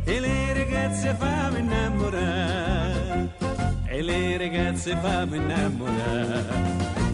e 0.04 0.20
le 0.20 0.52
ragazze 0.52 1.16
fammi 1.18 1.60
innamorare, 1.60 3.30
e 3.86 4.02
le 4.02 4.36
ragazze 4.36 4.98
fammi 5.00 5.36
innamorare. 5.38 6.68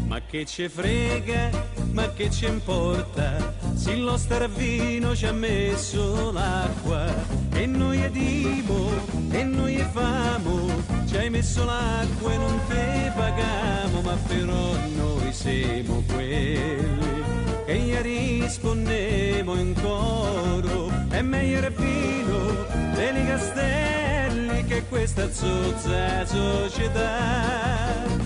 Ma 0.09 0.21
che 0.29 0.45
ci 0.45 0.69
frega, 0.69 1.51
ma 1.93 2.11
che 2.15 2.31
ci 2.31 2.47
importa, 2.47 3.55
se 3.77 3.95
lo 3.95 4.17
staravino 4.17 5.15
ci 5.15 5.27
ha 5.27 5.33
messo 5.33 6.33
l'acqua. 6.33 7.05
E 7.53 7.67
noi 7.67 8.01
è 8.01 8.11
dimo 8.11 8.91
e 9.31 9.45
noi 9.45 9.85
famo, 9.93 10.67
ci 11.07 11.17
hai 11.17 11.31
messo 11.31 11.65
l'acqua 11.65 12.33
e 12.33 12.37
non 12.37 12.61
te 12.69 13.13
pagamo, 13.15 14.01
ma 14.01 14.17
però 14.27 14.75
noi 14.97 15.33
siamo 15.33 16.03
quelli 16.13 17.25
che 17.67 17.79
gli 17.79 17.97
rispondemo 17.97 19.55
in 19.55 19.75
coro, 19.81 20.91
è 21.09 21.21
meglio 21.21 21.59
il 21.59 21.73
vino 21.73 22.65
dei 22.95 23.27
castelli 23.27 24.65
che 24.65 24.85
questa 24.89 25.31
zozza 25.33 26.25
società. 26.25 28.26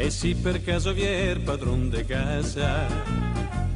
E 0.00 0.10
se 0.10 0.36
per 0.36 0.62
caso 0.62 0.92
vi 0.92 1.02
è 1.02 1.30
il 1.30 1.40
padron 1.40 1.90
de 1.90 2.04
casa, 2.04 2.86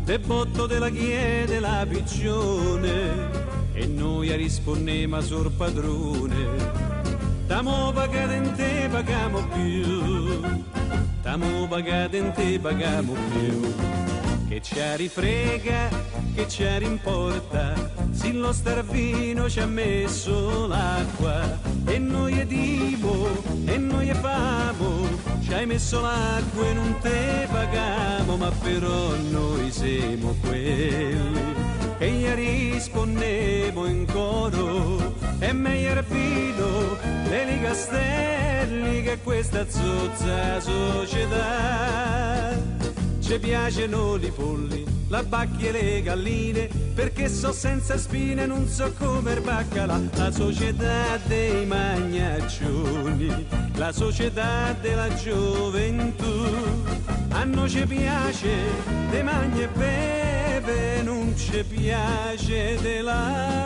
de 0.05 0.21
botto 0.21 0.67
della 0.67 0.89
chiede 0.89 1.59
la 1.59 1.85
piccione, 1.87 3.29
e 3.73 3.87
noi 3.87 4.31
a 4.31 4.37
rispondemo 4.37 5.17
a 5.17 5.21
sor 5.21 5.51
padrone, 5.51 6.47
tamo 7.49 7.91
pagate 7.91 8.89
pagamo 8.89 9.49
più, 9.49 10.41
tamo 11.23 11.67
pagate 11.67 12.59
pagamo 12.63 13.15
più, 13.33 13.75
che 14.49 14.63
ci 14.63 14.77
rifrega, 14.95 15.89
che 16.37 16.49
ci 16.49 16.65
rimporta, 16.79 17.92
se 18.13 18.33
lo 18.33 18.53
starvino 18.53 19.49
ci 19.49 19.61
ha 19.61 19.67
messo 19.67 20.67
l'acqua, 20.67 21.59
e 21.87 21.99
noi 21.99 22.39
è 22.39 22.47
dimo, 22.47 23.29
e 23.65 23.77
noi 23.77 24.09
è 24.09 24.15
famo, 24.15 25.09
ci 25.41 25.53
hai 25.53 25.67
messo 25.67 26.01
l'acqua 26.01 26.67
e 26.67 26.73
non 26.73 26.97
te 27.01 27.49
pagamo, 27.51 28.37
ma 28.37 28.51
però 28.63 29.15
noi 29.31 29.71
siamo 29.71 30.37
quelli 30.41 31.61
che 31.99 32.11
gli 32.11 32.29
rispondemo 32.29 33.87
in 33.87 34.07
coro. 34.07 35.15
È 35.39 35.53
meglio 35.53 36.03
vino 36.09 36.97
dei 37.29 37.61
castelli 37.61 39.03
che 39.03 39.19
questa 39.23 39.67
zozza 39.69 40.61
società. 40.61 42.51
Ci 43.21 43.39
piacciono 43.39 44.17
i 44.17 44.31
polli, 44.31 44.85
la 45.13 45.23
bacchia 45.23 45.69
e 45.69 45.73
le 45.73 46.03
galline, 46.03 46.71
perché 46.95 47.29
so 47.29 47.53
senza 47.53 47.99
spine, 47.99 48.47
non 48.47 48.67
so 48.67 48.91
come 48.99 49.39
baccalà. 49.41 50.01
La 50.15 50.31
società 50.31 51.19
dei 51.27 51.67
magnaccioni, 51.67 53.47
la 53.75 53.93
società 53.93 54.73
della 54.81 55.13
gioventù. 55.15 56.25
A 57.29 57.45
noi 57.45 57.69
ci 57.69 57.85
piace 57.87 58.57
de 59.11 59.23
magna 59.23 59.65
e 59.65 59.69
beve, 59.69 61.03
non 61.03 61.37
ci 61.37 61.63
piace 61.63 62.79
de 62.81 63.03
lavorare. 63.03 63.61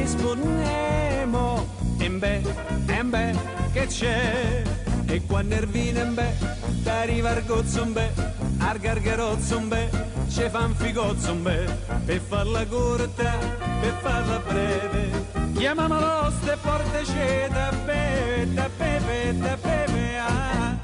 rispondiamo. 0.00 1.66
E 1.98 2.10
beh, 2.10 2.42
e 2.86 3.04
beh, 3.04 3.34
che 3.72 3.86
c'è? 3.86 4.62
E 5.06 5.22
quando 5.26 5.54
il 5.54 5.66
vino 5.66 6.00
in 6.00 6.14
beh 6.14 6.34
t'arriva 6.82 7.36
il 7.36 7.44
gozzo 7.46 7.82
in 7.82 7.92
beh 7.92 8.10
al 8.58 8.78
gargarozzo 8.78 9.58
in 9.58 9.68
beh 9.68 9.88
ci 10.28 10.48
fa 10.50 10.64
un 10.64 10.74
figozzo 10.74 11.30
in 11.30 11.42
beh 11.42 11.66
per 12.04 12.20
farla 12.20 12.66
corta 12.66 13.38
per 13.80 13.94
farla 14.02 14.38
breve 14.46 15.47
chiamamolo 15.58 16.30
ste 16.40 16.56
portece 16.62 17.48
da 17.50 17.72
beve 17.84 18.54
da 18.54 18.70
beve 18.78 19.38
da 19.38 19.58
beve 19.60 20.18
ah 20.18 20.76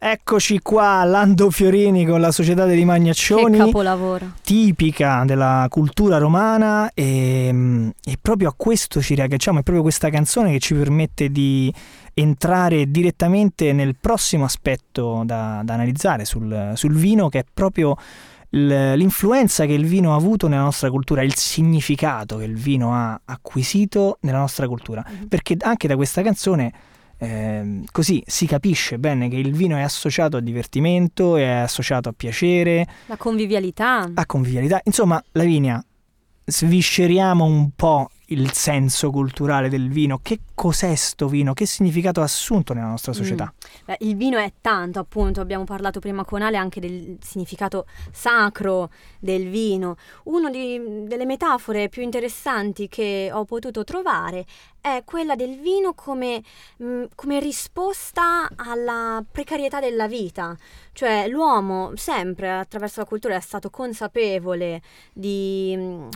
Eccoci 0.00 0.60
qua, 0.60 1.02
Lando 1.02 1.50
Fiorini 1.50 2.06
con 2.06 2.20
la 2.20 2.30
Società 2.30 2.64
dei 2.66 2.78
Che 2.78 2.84
Magnaccioni. 2.84 3.58
capolavoro. 3.58 4.34
tipica 4.42 5.24
della 5.26 5.66
cultura 5.68 6.18
romana 6.18 6.92
e, 6.94 7.92
e 8.04 8.18
proprio 8.22 8.50
a 8.50 8.54
questo 8.56 9.02
ci 9.02 9.16
riagganciamo, 9.16 9.58
è 9.58 9.62
proprio 9.62 9.82
questa 9.82 10.08
canzone 10.08 10.52
che 10.52 10.60
ci 10.60 10.74
permette 10.74 11.30
di 11.30 11.74
entrare 12.14 12.88
direttamente 12.88 13.72
nel 13.72 13.96
prossimo 14.00 14.44
aspetto 14.44 15.22
da, 15.26 15.62
da 15.64 15.74
analizzare 15.74 16.24
sul, 16.24 16.72
sul 16.76 16.94
vino 16.94 17.28
che 17.28 17.40
è 17.40 17.44
proprio 17.52 17.96
l'influenza 18.50 19.66
che 19.66 19.72
il 19.72 19.84
vino 19.84 20.12
ha 20.12 20.16
avuto 20.16 20.48
nella 20.48 20.62
nostra 20.62 20.90
cultura, 20.90 21.22
il 21.22 21.34
significato 21.34 22.38
che 22.38 22.44
il 22.44 22.56
vino 22.56 22.94
ha 22.94 23.20
acquisito 23.24 24.18
nella 24.22 24.38
nostra 24.38 24.66
cultura. 24.66 25.04
Mhm. 25.06 25.26
Perché 25.28 25.56
anche 25.60 25.86
da 25.88 25.96
questa 25.96 26.22
canzone 26.22 26.72
ehm, 27.18 27.84
così 27.90 28.22
si 28.26 28.46
capisce 28.46 28.98
bene 28.98 29.28
che 29.28 29.36
il 29.36 29.52
vino 29.52 29.76
è 29.76 29.82
associato 29.82 30.36
a 30.36 30.40
divertimento, 30.40 31.36
è 31.36 31.46
associato 31.46 32.08
a 32.08 32.14
piacere, 32.16 32.86
La 33.06 33.16
convivialità. 33.16 34.10
a 34.14 34.26
convivialità. 34.26 34.80
Insomma, 34.84 35.22
Lavinia, 35.32 35.82
svisceriamo 36.44 37.44
un 37.44 37.70
po' 37.76 38.10
il 38.30 38.52
senso 38.52 39.10
culturale 39.10 39.68
del 39.68 39.88
vino. 39.88 40.18
Che 40.22 40.40
cos'è 40.54 40.94
sto 40.94 41.28
vino? 41.28 41.54
Che 41.54 41.66
significato 41.66 42.20
ha 42.20 42.24
assunto 42.24 42.74
nella 42.74 42.88
nostra 42.88 43.12
società? 43.12 43.52
Beh, 43.84 43.96
il 44.00 44.16
vino 44.16 44.38
è 44.38 44.52
tanto, 44.60 44.98
appunto, 44.98 45.40
abbiamo 45.40 45.64
parlato 45.64 46.00
prima 46.00 46.24
con 46.24 46.42
Ale 46.42 46.56
anche 46.56 46.80
del 46.80 47.16
significato 47.20 47.86
sacro 48.10 48.90
del 49.18 49.48
vino. 49.48 49.96
Una 50.24 50.50
delle 50.50 51.24
metafore 51.24 51.88
più 51.88 52.02
interessanti 52.02 52.88
che 52.88 53.30
ho 53.32 53.44
potuto 53.44 53.84
trovare 53.84 54.44
è 54.80 55.02
quella 55.04 55.34
del 55.34 55.58
vino 55.58 55.94
come, 55.94 56.42
mh, 56.76 57.04
come 57.14 57.40
risposta 57.40 58.48
alla 58.56 59.24
precarietà 59.30 59.80
della 59.80 60.06
vita. 60.06 60.56
Cioè 60.92 61.28
l'uomo 61.28 61.92
sempre 61.94 62.50
attraverso 62.50 63.00
la 63.00 63.06
cultura 63.06 63.36
è 63.36 63.40
stato 63.40 63.70
consapevole 63.70 64.82
di... 65.12 65.74
mh, 65.76 66.08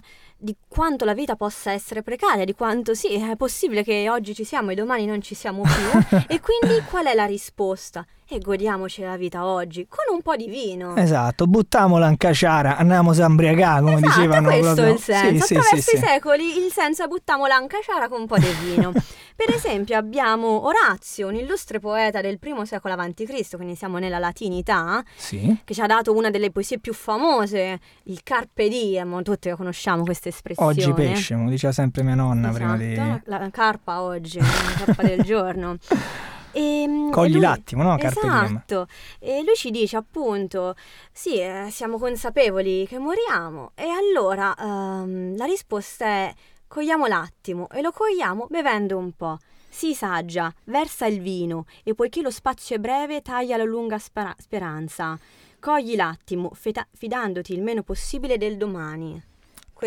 di 0.42 0.56
quanto 0.66 1.04
la 1.04 1.14
vita 1.14 1.36
possa 1.36 1.70
essere 1.70 2.02
precaria, 2.02 2.44
di 2.44 2.52
quanto 2.52 2.94
sì, 2.94 3.14
è 3.14 3.36
possibile 3.36 3.84
che 3.84 4.10
oggi 4.10 4.34
ci 4.34 4.42
siamo 4.42 4.72
e 4.72 4.74
domani 4.74 5.06
non 5.06 5.22
ci 5.22 5.36
siamo 5.36 5.62
più. 5.62 6.18
e 6.26 6.40
quindi 6.40 6.82
qual 6.90 7.06
è 7.06 7.14
la 7.14 7.26
risposta? 7.26 8.04
E 8.32 8.38
godiamoci 8.38 9.02
la 9.02 9.18
vita 9.18 9.44
oggi 9.44 9.86
con 9.86 10.04
un 10.10 10.22
po' 10.22 10.36
di 10.36 10.46
vino. 10.46 10.96
Esatto, 10.96 11.46
buttiamola 11.46 12.08
in 12.08 12.16
caciara, 12.16 12.78
andiamo 12.78 13.10
a 13.10 13.24
imbriagare, 13.26 13.82
come 13.82 13.96
Esatto, 13.96 14.08
dicevano. 14.20 14.48
questo 14.48 14.70
è 14.70 14.74
proprio. 14.74 14.92
il 14.94 14.98
senso. 15.00 15.44
Sì, 15.44 15.54
Attraverso 15.54 15.90
sì, 15.90 15.96
i 15.96 15.98
sì. 15.98 16.04
secoli 16.06 16.64
il 16.64 16.72
senso 16.72 17.04
è 17.04 17.08
buttiamola 17.08 17.60
in 17.60 17.66
caciara 17.66 18.08
con 18.08 18.20
un 18.22 18.26
po' 18.26 18.38
di 18.38 18.48
vino. 18.64 18.90
per 19.36 19.54
esempio 19.54 19.98
abbiamo 19.98 20.64
Orazio, 20.66 21.28
un 21.28 21.34
illustre 21.34 21.78
poeta 21.78 22.22
del 22.22 22.38
primo 22.38 22.64
secolo 22.64 22.94
a.C., 22.94 23.54
quindi 23.56 23.74
siamo 23.74 23.98
nella 23.98 24.18
latinità, 24.18 25.04
Sì. 25.14 25.54
che 25.62 25.74
ci 25.74 25.82
ha 25.82 25.86
dato 25.86 26.16
una 26.16 26.30
delle 26.30 26.50
poesie 26.50 26.78
più 26.78 26.94
famose, 26.94 27.78
il 28.04 28.22
Carpe 28.22 28.70
Diem, 28.70 29.22
tutti 29.22 29.50
conosciamo 29.50 30.04
questa 30.04 30.30
espressione. 30.30 30.70
Oggi 30.70 30.90
pesce, 30.94 31.34
come 31.34 31.50
diceva 31.50 31.74
sempre 31.74 32.02
mia 32.02 32.14
nonna 32.14 32.48
prima 32.50 32.78
di... 32.78 32.92
Esatto, 32.92 33.20
la 33.26 33.50
carpa 33.50 34.00
oggi, 34.00 34.38
la 34.38 34.46
carpa 34.86 35.02
del 35.02 35.20
giorno. 35.20 35.76
E, 36.52 37.08
Cogli 37.10 37.32
lui- 37.32 37.40
l'attimo, 37.40 37.82
no? 37.82 37.96
Carpe 37.96 38.20
diem. 38.20 38.44
Esatto. 38.44 38.86
E 39.18 39.42
lui 39.44 39.54
ci 39.54 39.70
dice 39.70 39.96
appunto, 39.96 40.74
sì, 41.12 41.40
eh, 41.40 41.68
siamo 41.70 41.98
consapevoli 41.98 42.86
che 42.86 42.98
moriamo 42.98 43.72
e 43.74 43.88
allora 43.88 44.54
ehm, 44.56 45.36
la 45.36 45.44
risposta 45.44 46.06
è 46.06 46.34
cogliamo 46.66 47.06
l'attimo 47.06 47.68
e 47.70 47.82
lo 47.82 47.90
cogliamo 47.92 48.46
bevendo 48.48 48.96
un 48.96 49.12
po'. 49.12 49.38
Sii 49.68 49.94
saggia, 49.94 50.52
versa 50.64 51.06
il 51.06 51.20
vino 51.20 51.64
e 51.82 51.94
poiché 51.94 52.20
lo 52.20 52.30
spazio 52.30 52.76
è 52.76 52.78
breve 52.78 53.22
taglia 53.22 53.56
la 53.56 53.64
lunga 53.64 53.98
spera- 53.98 54.34
speranza. 54.38 55.18
Cogli 55.58 55.96
l'attimo, 55.96 56.50
feta- 56.54 56.86
fidandoti 56.92 57.52
il 57.54 57.62
meno 57.62 57.82
possibile 57.82 58.36
del 58.36 58.56
domani. 58.56 59.22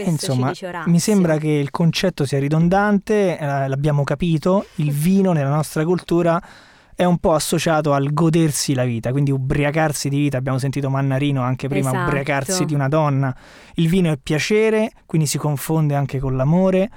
Questo 0.04 0.34
Insomma, 0.34 0.52
mi 0.88 1.00
sembra 1.00 1.38
che 1.38 1.48
il 1.48 1.72
concetto 1.72 2.26
sia 2.26 2.38
ridondante, 2.38 3.38
eh, 3.38 3.68
l'abbiamo 3.70 4.04
capito, 4.04 4.66
il 4.76 4.92
vino 4.94 5.32
nella 5.32 5.50
nostra 5.50 5.86
cultura 5.86 6.42
è 6.94 7.06
un 7.06 7.18
po' 7.18 7.34
associato 7.34 7.94
al 7.94 8.14
godersi 8.14 8.74
la 8.74 8.84
vita, 8.84 9.12
quindi 9.12 9.32
ubriacarsi 9.32 10.10
di 10.10 10.18
vita, 10.18 10.38
abbiamo 10.38 10.58
sentito 10.58 10.90
Mannarino 10.90 11.42
anche 11.42 11.70
prima, 11.70 11.90
Esatto. 11.90 12.10
ubriacarsi 12.10 12.66
di 12.66 12.74
una 12.74 12.90
donna, 12.90 13.34
il 13.76 13.88
vino 13.88 14.12
è 14.12 14.18
piacere, 14.22 14.92
quindi 15.06 15.28
si 15.28 15.38
confonde 15.38 15.96
anche 15.96 16.20
con 16.20 16.36
l'amore, 16.36 16.90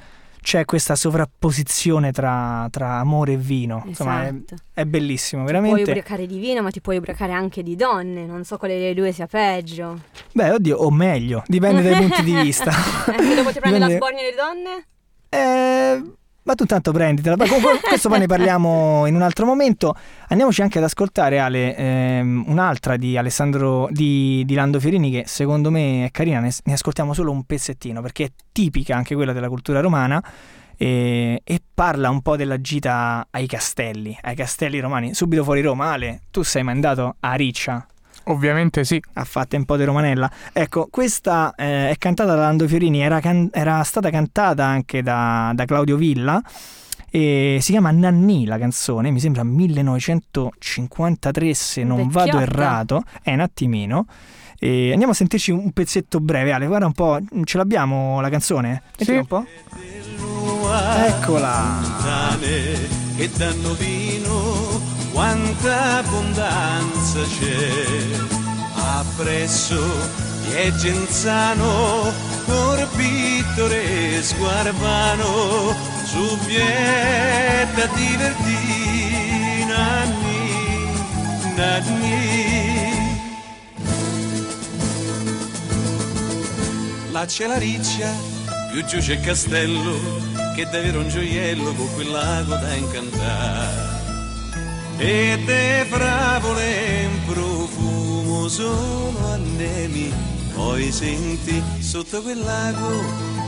c'è 0.48 0.64
questa 0.64 0.96
sovrapposizione 0.96 2.10
tra, 2.10 2.66
tra 2.70 2.94
amore 3.00 3.34
e 3.34 3.36
vino, 3.36 3.82
insomma 3.84 4.24
è, 4.24 4.28
Esatto. 4.28 4.54
è 4.72 4.86
bellissimo, 4.86 5.42
Puoi 5.42 5.52
veramente. 5.52 5.82
ubriacare 5.90 6.26
di 6.26 6.38
vino, 6.38 6.62
ma 6.62 6.70
ti 6.70 6.80
puoi 6.80 6.96
ubriacare 6.96 7.32
anche 7.32 7.62
di 7.62 7.76
donne. 7.76 8.24
Non 8.24 8.44
so 8.44 8.56
quale 8.56 8.78
delle 8.78 8.94
due 8.94 9.12
sia 9.12 9.26
peggio. 9.26 10.00
Beh, 10.32 10.52
oddio, 10.52 10.78
o 10.78 10.90
meglio, 10.90 11.42
dipende 11.46 11.82
dai 11.82 11.96
punti 12.00 12.22
di 12.22 12.32
vista. 12.40 12.70
Eh, 12.70 13.34
dopo 13.34 13.52
ti 13.52 13.60
prendi 13.60 13.78
la 13.78 13.88
Dipende- 13.88 13.94
sbornia 13.96 14.22
delle 14.22 14.36
donne? 14.36 14.86
Eh, 15.28 16.02
ma 16.48 16.54
tu 16.54 16.64
tanto 16.64 16.92
prenditela. 16.92 17.36
Ma 17.36 17.44
questo 17.82 18.08
poi 18.08 18.20
ne 18.20 18.26
parliamo 18.26 19.04
in 19.06 19.14
un 19.14 19.20
altro 19.20 19.44
momento. 19.44 19.94
Andiamoci 20.28 20.62
anche 20.62 20.78
ad 20.78 20.84
ascoltare 20.84 21.38
Ale, 21.38 21.76
ehm, 21.76 22.44
un'altra 22.46 22.96
di 22.96 23.18
Alessandro 23.18 23.86
di, 23.90 24.42
di 24.46 24.54
Lando 24.54 24.80
Fiorini 24.80 25.10
che 25.10 25.24
secondo 25.26 25.70
me 25.70 26.06
è 26.06 26.10
carina. 26.10 26.40
Ne, 26.40 26.50
ne 26.64 26.72
ascoltiamo 26.72 27.12
solo 27.12 27.32
un 27.32 27.44
pezzettino 27.44 28.00
perché 28.00 28.24
è 28.24 28.30
tipica 28.50 28.96
anche 28.96 29.14
quella 29.14 29.34
della 29.34 29.48
cultura 29.48 29.80
romana. 29.80 30.24
E, 30.80 31.42
e 31.44 31.60
parla 31.74 32.08
un 32.08 32.22
po' 32.22 32.36
della 32.36 32.60
gita 32.60 33.26
ai 33.30 33.46
castelli, 33.46 34.16
ai 34.22 34.36
castelli 34.36 34.78
romani, 34.80 35.12
subito 35.12 35.44
fuori 35.44 35.60
Roma. 35.60 35.92
Ale, 35.92 36.22
tu 36.30 36.42
sei 36.42 36.62
mai 36.62 36.74
andato 36.74 37.16
a 37.20 37.34
Riccia? 37.34 37.86
Ovviamente 38.28 38.84
sì. 38.84 39.02
ha 39.14 39.24
fatto 39.24 39.56
un 39.56 39.64
po' 39.64 39.76
di 39.76 39.84
romanella. 39.84 40.30
Ecco, 40.52 40.88
questa 40.90 41.54
eh, 41.56 41.90
è 41.90 41.96
cantata 41.98 42.34
da 42.34 42.42
Lando 42.42 42.66
Fiorini, 42.66 43.00
era, 43.00 43.20
can- 43.20 43.48
era 43.52 43.82
stata 43.82 44.10
cantata 44.10 44.64
anche 44.64 45.02
da, 45.02 45.52
da 45.54 45.64
Claudio 45.64 45.96
Villa 45.96 46.42
e 47.10 47.58
si 47.60 47.70
chiama 47.70 47.90
Nanni 47.90 48.44
la 48.44 48.58
canzone, 48.58 49.10
mi 49.10 49.18
sembra 49.18 49.42
1953 49.42 51.54
se 51.54 51.82
non 51.82 52.08
vado 52.08 52.38
Vecchiotta. 52.38 52.42
errato, 52.42 53.02
è 53.22 53.32
un 53.32 53.40
attimino. 53.40 54.04
E 54.60 54.90
andiamo 54.90 55.12
a 55.12 55.14
sentirci 55.14 55.52
un 55.52 55.70
pezzetto 55.70 56.18
breve, 56.20 56.52
Ale, 56.52 56.66
guarda 56.66 56.86
un 56.86 56.92
po', 56.92 57.18
ce 57.44 57.56
l'abbiamo 57.56 58.20
la 58.20 58.28
canzone? 58.28 58.82
Sì. 58.96 59.12
un 59.12 59.26
po'. 59.26 59.46
Eccola. 61.06 61.78
che 63.16 63.30
danno 63.36 63.72
vino, 63.74 64.57
quanta 65.18 65.96
abbondanza 65.98 67.20
c'è. 67.22 67.72
Appresso 68.74 69.82
è 70.52 70.70
Genzano, 70.74 72.12
Corpittore, 72.46 74.22
Sguarvano, 74.22 75.74
su 76.04 76.38
Vietta 76.46 77.86
divertì, 77.96 79.64
Nanni, 79.66 81.02
Nanni. 81.56 82.16
Là 87.10 87.24
c'è 87.26 87.48
la 87.48 87.58
riccia, 87.58 88.08
più 88.70 88.84
giù 88.84 88.98
c'è 88.98 89.14
il 89.14 89.20
castello, 89.20 89.98
che 90.54 90.62
davvero 90.70 91.00
un 91.00 91.08
gioiello 91.08 91.74
con 91.74 91.92
quel 91.94 92.08
lago 92.08 92.54
da 92.54 92.72
incantare. 92.74 93.97
E 95.00 95.38
te 95.46 95.86
frapole 95.88 97.04
in 97.04 97.24
profumo 97.24 98.48
sono 98.48 99.32
annemi, 99.32 100.12
poi 100.54 100.90
senti 100.90 101.62
sotto 101.78 102.20
quel 102.20 102.40
lago 102.40 102.88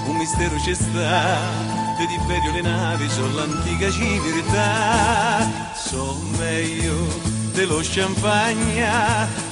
un 0.07 0.17
mistero 0.17 0.57
ci 0.61 0.73
sta, 0.75 1.39
te 1.99 2.07
di 2.07 2.17
Berio 2.29 2.53
le 2.53 2.61
navi 2.63 3.09
sono 3.09 3.35
l'antica 3.35 3.91
civiltà, 3.91 5.75
so 5.75 6.17
meglio 6.39 6.95
dello 7.53 7.81
champagne, 7.83 8.89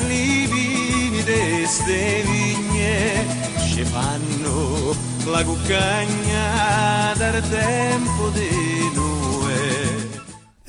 li 0.07 0.47
vini 0.47 1.23
de 1.25 1.65
ste 1.67 2.23
vigne, 2.25 3.27
ci 3.73 3.83
fanno 3.83 4.95
la 5.25 5.43
cuccagna 5.43 7.13
dal 7.17 7.43
tempo 7.49 8.31
Noè. 8.31 8.88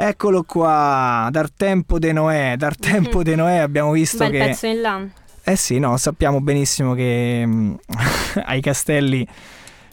Eccolo 0.10 0.42
qua, 0.42 1.30
Dar 1.30 1.52
tempo 1.52 2.00
de 2.00 2.12
Noè, 2.12 2.56
Dar 2.58 2.74
tempo 2.76 3.22
de 3.22 3.36
Noè 3.36 3.58
abbiamo 3.58 3.92
visto 3.92 4.18
Bel 4.18 4.32
che... 4.32 4.38
pezzo 4.40 4.66
in 4.66 4.82
là. 4.82 5.08
Eh 5.44 5.56
sì, 5.56 5.78
no, 5.78 5.98
sappiamo 5.98 6.42
benissimo 6.42 6.96
che 6.96 7.44
mm, 7.46 7.74
ai 8.46 8.60
castelli 8.60 9.28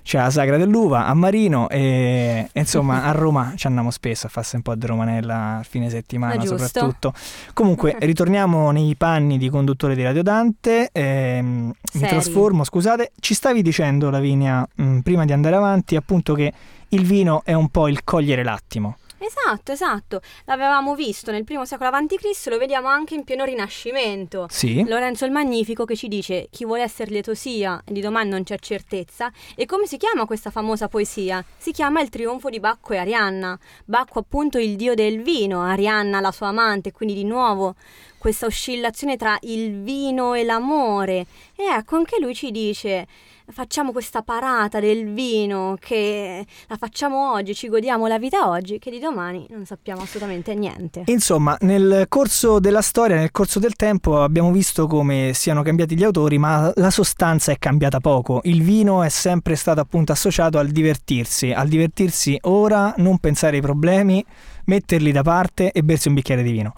c'è 0.03 0.17
la 0.17 0.31
sagra 0.31 0.57
dell'uva, 0.57 1.05
a 1.05 1.13
Marino 1.13 1.69
e, 1.69 2.49
e 2.51 2.59
insomma 2.59 3.03
a 3.03 3.11
Roma 3.11 3.53
ci 3.57 3.67
andiamo 3.67 3.91
spesso 3.91 4.27
a 4.27 4.31
farsi 4.31 4.57
un 4.57 4.63
po' 4.63 4.75
di 4.75 4.87
romanella 4.87 5.59
a 5.59 5.63
fine 5.65 5.91
settimana 5.91 6.43
soprattutto. 6.47 7.13
Comunque 7.53 7.97
ritorniamo 8.01 8.71
nei 8.71 8.97
panni 8.97 9.37
di 9.37 9.51
conduttore 9.51 9.95
di 9.95 10.03
Radio 10.03 10.23
Dante, 10.23 10.89
ehm, 10.93 11.75
mi 11.93 12.09
trasformo, 12.09 12.65
scusate, 12.65 13.13
ci 13.21 13.35
stavi 13.35 13.61
dicendo 13.61 14.09
Lavinia 14.09 14.67
mm, 14.81 15.01
prima 15.01 15.27
di 15.27 15.35
andare 15.35 15.57
avanti 15.57 15.95
appunto 15.95 16.33
che 16.33 16.51
il 16.89 17.05
vino 17.05 17.43
è 17.45 17.53
un 17.53 17.69
po' 17.69 17.87
il 17.87 18.03
cogliere 18.03 18.43
l'attimo. 18.43 18.97
Esatto, 19.19 19.73
esatto. 19.73 20.21
L'avevamo 20.45 20.95
visto 20.95 21.31
nel 21.31 21.45
primo 21.45 21.65
secolo 21.65 21.91
a.C., 21.91 22.47
lo 22.49 22.59
vediamo 22.59 22.89
anche 22.89 23.15
in 23.15 23.25
pieno 23.25 23.45
Rinascimento. 23.45 24.47
Sì, 24.51 24.85
Lorenzo 24.87 25.25
il 25.25 25.31
Magnifico 25.31 25.85
che 25.85 25.97
ci 25.97 26.09
dice 26.09 26.49
chi 26.51 26.65
vuole 26.65 26.83
essere 26.83 27.11
lieto 27.11 27.35
sia, 27.35 27.83
di 27.85 28.01
domani 28.01 28.29
non 28.29 28.43
c'è 28.43 28.59
certezza. 28.59 29.33
E 29.55 29.65
come 29.65 29.87
si 29.87 29.97
chiama 29.97 30.27
questa 30.27 30.51
famosa 30.51 30.89
poesia? 30.89 31.45
Si 31.57 31.73
chiama 31.73 32.01
Il 32.01 32.11
trionfo 32.11 32.51
di 32.51 32.61
Bacco 32.61 32.93
e 32.93 32.99
Arianna. 32.99 33.59
Bacco 33.85 34.19
appunto 34.19 34.59
il 34.59 34.77
dio 34.77 34.95
del 34.95 35.23
vino, 35.23 35.63
Arianna 35.63 36.21
la 36.21 36.33
sua 36.33 36.49
amante, 36.49 36.93
quindi 36.93 37.15
di 37.15 37.25
nuovo 37.25 37.75
questa 38.19 38.47
oscillazione 38.47 39.17
tra 39.17 39.39
il 39.43 39.83
vino 39.83 40.35
e 40.35 40.45
l'amore. 40.45 41.27
E 41.55 41.65
ecco, 41.65 41.97
anche 41.97 42.21
lui 42.21 42.35
ci 42.35 42.51
dice 42.51 43.07
facciamo 43.49 43.93
questa 43.93 44.23
parata 44.23 44.81
del 44.81 45.13
vino 45.13 45.77
che 45.79 46.45
la 46.67 46.77
facciamo 46.77 47.33
oggi, 47.33 47.55
ci 47.55 47.69
godiamo 47.69 48.07
la 48.07 48.19
vita 48.19 48.49
oggi, 48.49 48.79
che 48.79 48.91
di 48.91 48.99
domani 48.99 49.47
non 49.51 49.65
sappiamo 49.65 50.03
assolutamente 50.03 50.55
niente. 50.55 51.03
Insomma, 51.07 51.57
nel 51.61 52.07
corso 52.09 52.59
della 52.59 52.83
storia, 52.83 53.17
nel 53.17 53.31
corso 53.31 53.59
del 53.59 53.75
tempo, 53.75 54.23
abbiamo 54.23 54.51
visto 54.51 54.87
come 54.87 55.33
siano 55.35 55.63
cambiati 55.63 55.97
gli 55.97 56.05
autori, 56.05 56.39
ma 56.39 56.73
la 56.75 56.91
sostanza 56.91 57.53
è 57.53 57.59
cambiata 57.59 58.01
poco. 58.01 58.41
Il 58.45 58.63
vino 58.63 59.03
è 59.03 59.09
sempre 59.09 59.55
stato 59.55 59.81
appunto 59.81 60.13
associato 60.13 60.59
al 60.59 60.69
divertirsi, 60.69 61.53
al 61.53 61.69
divertirsi 61.69 62.39
ora, 62.43 62.95
non 62.99 63.19
pensare 63.19 63.57
ai 63.57 63.63
problemi, 63.63 64.25
metterli 64.65 65.13
da 65.13 65.23
parte 65.23 65.71
e 65.73 65.83
bersi 65.83 66.09
un 66.09 66.15
bicchiere 66.15 66.43
di 66.43 66.51
vino. 66.51 66.75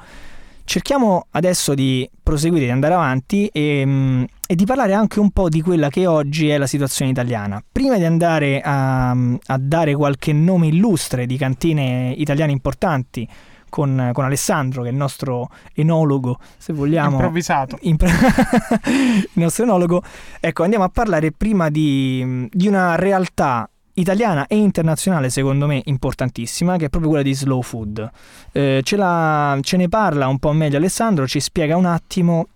Cerchiamo 0.65 1.29
adesso 1.31 1.73
di 1.73 2.09
proseguire, 2.23 2.67
di 2.67 2.71
andare 2.71 2.93
avanti 2.93 3.47
e, 3.47 3.83
mm, 3.87 4.25
e 4.51 4.55
di 4.55 4.65
parlare 4.65 4.95
anche 4.95 5.21
un 5.21 5.31
po' 5.31 5.51
di 5.51 5.61
quella 5.61 5.91
che 5.91 6.07
oggi 6.07 6.49
è 6.49 6.57
la 6.57 6.67
situazione 6.67 7.11
italiana. 7.11 7.63
Prima 7.71 7.99
di 7.99 8.05
andare 8.05 8.63
a, 8.65 9.11
a 9.11 9.59
dare 9.59 9.95
qualche 9.95 10.33
nome 10.33 10.69
illustre 10.69 11.27
di 11.27 11.37
cantine 11.37 12.15
italiane 12.17 12.51
importanti, 12.51 13.29
con, 13.69 14.09
con, 14.15 14.25
Alessandro, 14.25 14.81
che 14.81 14.89
è 14.89 14.91
il 14.91 14.97
nostro 14.97 15.51
enologo, 15.75 16.39
se 16.57 16.73
vogliamo. 16.73 17.17
Improvvisato. 17.17 17.77
Impro- 17.83 18.09
il 18.89 19.29
nostro 19.35 19.65
enologo. 19.65 20.03
Ecco, 20.41 20.63
andiamo 20.63 20.85
a 20.85 20.89
parlare 20.89 21.31
prima 21.31 21.69
di, 21.69 22.49
di, 22.51 22.67
una 22.69 22.95
realtà 22.95 23.69
italiana 23.93 24.47
e 24.47 24.57
internazionale, 24.57 25.29
secondo 25.29 25.67
me, 25.67 25.83
importantissima, 25.85 26.79
che 26.79 26.87
è 26.87 26.89
proprio 26.89 27.11
quella 27.11 27.25
di 27.25 27.35
Slow 27.35 27.61
Food. 27.61 28.11
Eh, 28.53 28.81
ce, 28.83 28.97
la, 28.97 29.59
ce 29.61 29.77
ne 29.77 29.91
parla 29.91 30.27
un 30.27 30.39
po' 30.39 30.53
meglio 30.53 30.79
Alessandro, 30.79 31.29
ci 31.29 31.39
spiega 31.39 31.77
un 31.77 31.85
attimo 31.85 32.47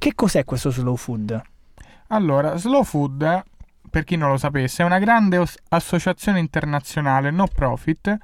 che 0.00 0.14
cos'è 0.14 0.46
questo 0.46 0.70
Slow 0.70 0.96
Food. 0.96 1.42
Allora, 2.08 2.56
Slow 2.56 2.84
Food, 2.84 3.42
per 3.90 4.04
chi 4.04 4.16
non 4.16 4.30
lo 4.30 4.38
sapesse, 4.38 4.82
è 4.82 4.86
una 4.86 4.98
grande 4.98 5.44
associazione 5.68 6.38
internazionale 6.38 7.30
no 7.30 7.46
profit 7.46 8.16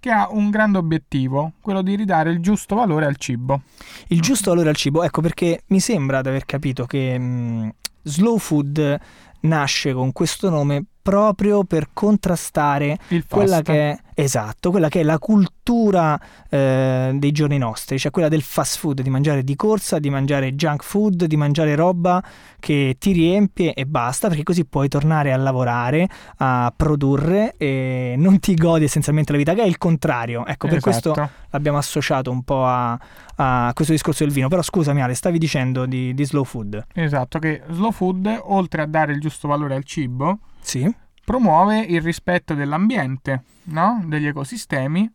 che 0.00 0.10
ha 0.10 0.28
un 0.30 0.48
grande 0.48 0.78
obiettivo, 0.78 1.52
quello 1.60 1.82
di 1.82 1.96
ridare 1.96 2.30
il 2.30 2.40
giusto 2.40 2.76
valore 2.76 3.04
al 3.04 3.18
cibo. 3.18 3.60
Il 4.06 4.22
giusto 4.22 4.52
valore 4.52 4.70
al 4.70 4.76
cibo, 4.76 5.02
ecco 5.02 5.20
perché 5.20 5.64
mi 5.66 5.80
sembra 5.80 6.22
di 6.22 6.28
aver 6.28 6.46
capito 6.46 6.86
che 6.86 7.18
mh, 7.18 7.74
Slow 8.04 8.38
Food 8.38 9.00
nasce 9.40 9.92
con 9.92 10.12
questo 10.12 10.48
nome 10.48 10.82
proprio 11.08 11.64
per 11.64 11.88
contrastare 11.94 12.98
quella 13.30 13.62
che, 13.62 13.90
è, 13.90 13.98
esatto, 14.12 14.70
quella 14.70 14.90
che 14.90 15.00
è 15.00 15.02
la 15.02 15.18
cultura 15.18 16.20
eh, 16.50 17.12
dei 17.14 17.32
giorni 17.32 17.56
nostri, 17.56 17.98
cioè 17.98 18.10
quella 18.10 18.28
del 18.28 18.42
fast 18.42 18.76
food, 18.76 19.00
di 19.00 19.08
mangiare 19.08 19.42
di 19.42 19.56
corsa, 19.56 19.98
di 19.98 20.10
mangiare 20.10 20.54
junk 20.54 20.84
food, 20.84 21.24
di 21.24 21.36
mangiare 21.36 21.74
roba 21.74 22.22
che 22.60 22.96
ti 22.98 23.12
riempie 23.12 23.72
e 23.72 23.86
basta, 23.86 24.28
perché 24.28 24.42
così 24.42 24.66
puoi 24.66 24.88
tornare 24.88 25.32
a 25.32 25.38
lavorare, 25.38 26.06
a 26.36 26.70
produrre 26.76 27.54
e 27.56 28.14
non 28.18 28.38
ti 28.38 28.54
godi 28.54 28.84
essenzialmente 28.84 29.32
la 29.32 29.38
vita, 29.38 29.54
che 29.54 29.62
è 29.62 29.66
il 29.66 29.78
contrario. 29.78 30.44
Ecco, 30.44 30.68
per 30.68 30.76
Esatto. 30.76 31.12
questo 31.12 31.30
l'abbiamo 31.50 31.78
associato 31.78 32.30
un 32.30 32.42
po' 32.42 32.66
a, 32.66 32.98
a 33.36 33.70
questo 33.72 33.94
discorso 33.94 34.24
del 34.24 34.32
vino. 34.34 34.48
Però 34.48 34.60
scusami 34.60 35.00
Ale, 35.00 35.14
stavi 35.14 35.38
dicendo 35.38 35.86
di, 35.86 36.12
di 36.12 36.24
slow 36.26 36.44
food. 36.44 36.84
Esatto, 36.92 37.38
che 37.38 37.62
Slow 37.70 37.92
Food, 37.92 38.40
oltre 38.44 38.82
a 38.82 38.86
dare 38.86 39.12
il 39.12 39.20
giusto 39.20 39.48
valore 39.48 39.74
al 39.74 39.84
cibo, 39.84 40.40
Sì? 40.68 40.94
promuove 41.28 41.80
il 41.80 42.00
rispetto 42.00 42.54
dell'ambiente, 42.54 43.42
no? 43.64 44.02
degli 44.06 44.26
ecosistemi 44.26 45.12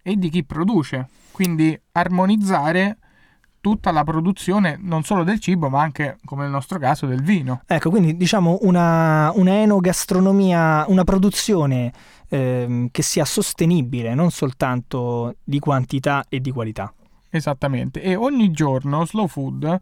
e 0.00 0.14
di 0.14 0.28
chi 0.28 0.44
produce. 0.44 1.08
Quindi 1.32 1.76
armonizzare 1.90 2.98
tutta 3.60 3.90
la 3.90 4.04
produzione 4.04 4.78
non 4.80 5.02
solo 5.02 5.24
del 5.24 5.40
cibo, 5.40 5.68
ma 5.68 5.80
anche, 5.80 6.18
come 6.24 6.42
nel 6.42 6.52
nostro 6.52 6.78
caso, 6.78 7.06
del 7.06 7.20
vino. 7.20 7.62
Ecco, 7.66 7.90
quindi 7.90 8.16
diciamo 8.16 8.58
una, 8.60 9.32
una 9.34 9.54
enogastronomia, 9.54 10.84
una 10.86 11.02
produzione 11.02 11.92
ehm, 12.28 12.90
che 12.92 13.02
sia 13.02 13.24
sostenibile, 13.24 14.14
non 14.14 14.30
soltanto 14.30 15.34
di 15.42 15.58
quantità 15.58 16.26
e 16.28 16.40
di 16.40 16.52
qualità. 16.52 16.94
Esattamente. 17.28 18.00
E 18.02 18.14
ogni 18.14 18.52
giorno 18.52 19.04
Slow 19.04 19.26
Food, 19.26 19.80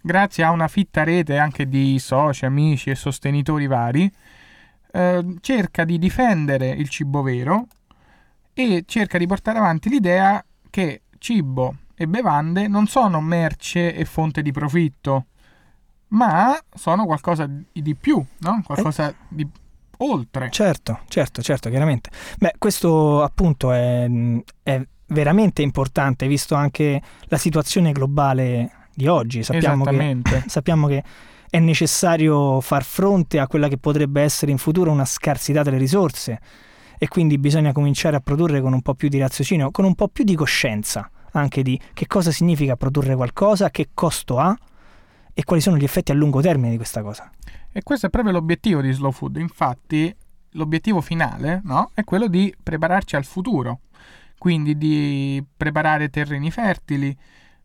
grazie 0.00 0.44
a 0.44 0.52
una 0.52 0.68
fitta 0.68 1.02
rete 1.02 1.38
anche 1.38 1.68
di 1.68 1.98
soci, 1.98 2.44
amici 2.44 2.90
e 2.90 2.94
sostenitori 2.94 3.66
vari, 3.66 4.08
eh, 4.92 5.24
cerca 5.40 5.84
di 5.84 5.98
difendere 5.98 6.70
il 6.70 6.88
cibo 6.88 7.22
vero 7.22 7.66
e 8.54 8.84
cerca 8.86 9.18
di 9.18 9.26
portare 9.26 9.58
avanti 9.58 9.88
l'idea 9.88 10.44
che 10.70 11.02
cibo 11.18 11.76
e 11.94 12.06
bevande 12.06 12.68
non 12.68 12.86
sono 12.86 13.20
merce 13.20 13.94
e 13.94 14.04
fonte 14.04 14.42
di 14.42 14.52
profitto, 14.52 15.26
ma 16.08 16.56
sono 16.72 17.04
qualcosa 17.06 17.48
di 17.72 17.94
più, 17.94 18.24
no? 18.38 18.62
qualcosa 18.64 19.14
di 19.28 19.46
oltre. 19.98 20.50
Certo, 20.50 21.00
certo, 21.08 21.42
certo, 21.42 21.68
chiaramente. 21.70 22.10
Beh, 22.38 22.54
questo 22.58 23.22
appunto 23.22 23.72
è, 23.72 24.08
è 24.62 24.86
veramente 25.06 25.62
importante, 25.62 26.26
visto 26.26 26.54
anche 26.54 27.02
la 27.24 27.36
situazione 27.36 27.92
globale 27.92 28.86
di 28.94 29.06
oggi. 29.06 29.42
Sappiamo 29.42 29.84
che, 29.84 30.22
sappiamo 30.46 30.86
che 30.86 31.02
è 31.50 31.58
necessario 31.58 32.60
far 32.60 32.84
fronte 32.84 33.38
a 33.38 33.46
quella 33.46 33.68
che 33.68 33.78
potrebbe 33.78 34.22
essere 34.22 34.50
in 34.50 34.58
futuro 34.58 34.90
una 34.90 35.04
scarsità 35.04 35.62
delle 35.62 35.78
risorse 35.78 36.40
e 36.98 37.08
quindi 37.08 37.38
bisogna 37.38 37.72
cominciare 37.72 38.16
a 38.16 38.20
produrre 38.20 38.60
con 38.60 38.72
un 38.72 38.82
po' 38.82 38.94
più 38.94 39.08
di 39.08 39.18
raziocinio, 39.18 39.70
con 39.70 39.84
un 39.84 39.94
po' 39.94 40.08
più 40.08 40.24
di 40.24 40.34
coscienza 40.34 41.10
anche 41.32 41.62
di 41.62 41.78
che 41.92 42.06
cosa 42.06 42.30
significa 42.30 42.76
produrre 42.76 43.14
qualcosa, 43.14 43.70
che 43.70 43.90
costo 43.94 44.38
ha 44.38 44.56
e 45.32 45.44
quali 45.44 45.62
sono 45.62 45.76
gli 45.76 45.84
effetti 45.84 46.10
a 46.10 46.14
lungo 46.14 46.40
termine 46.40 46.70
di 46.70 46.76
questa 46.76 47.02
cosa. 47.02 47.30
E 47.70 47.82
questo 47.82 48.06
è 48.06 48.10
proprio 48.10 48.32
l'obiettivo 48.32 48.80
di 48.80 48.92
Slow 48.92 49.12
Food. 49.12 49.36
Infatti, 49.36 50.14
l'obiettivo 50.52 51.00
finale 51.00 51.60
no? 51.64 51.90
è 51.94 52.02
quello 52.04 52.26
di 52.26 52.52
prepararci 52.60 53.16
al 53.16 53.24
futuro, 53.24 53.80
quindi 54.36 54.76
di 54.76 55.44
preparare 55.56 56.08
terreni 56.08 56.50
fertili, 56.50 57.16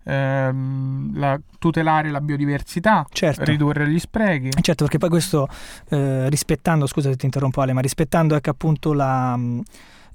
ehm, 0.03 1.17
la- 1.17 1.39
tutelare 1.59 2.09
la 2.11 2.21
biodiversità, 2.21 3.05
Certo. 3.11 3.43
ridurre 3.43 3.87
gli 3.89 3.99
sprechi. 3.99 4.49
Certo, 4.61 4.83
perché 4.83 4.97
poi 4.97 5.09
questo, 5.09 5.47
eh, 5.89 6.29
rispettando, 6.29 6.85
scusa 6.87 7.09
se 7.09 7.15
ti 7.15 7.25
interrompo 7.25 7.61
Ale, 7.61 7.73
ma 7.73 7.81
rispettando 7.81 8.35
ecco, 8.35 8.49
appunto 8.49 8.93
la, 8.93 9.37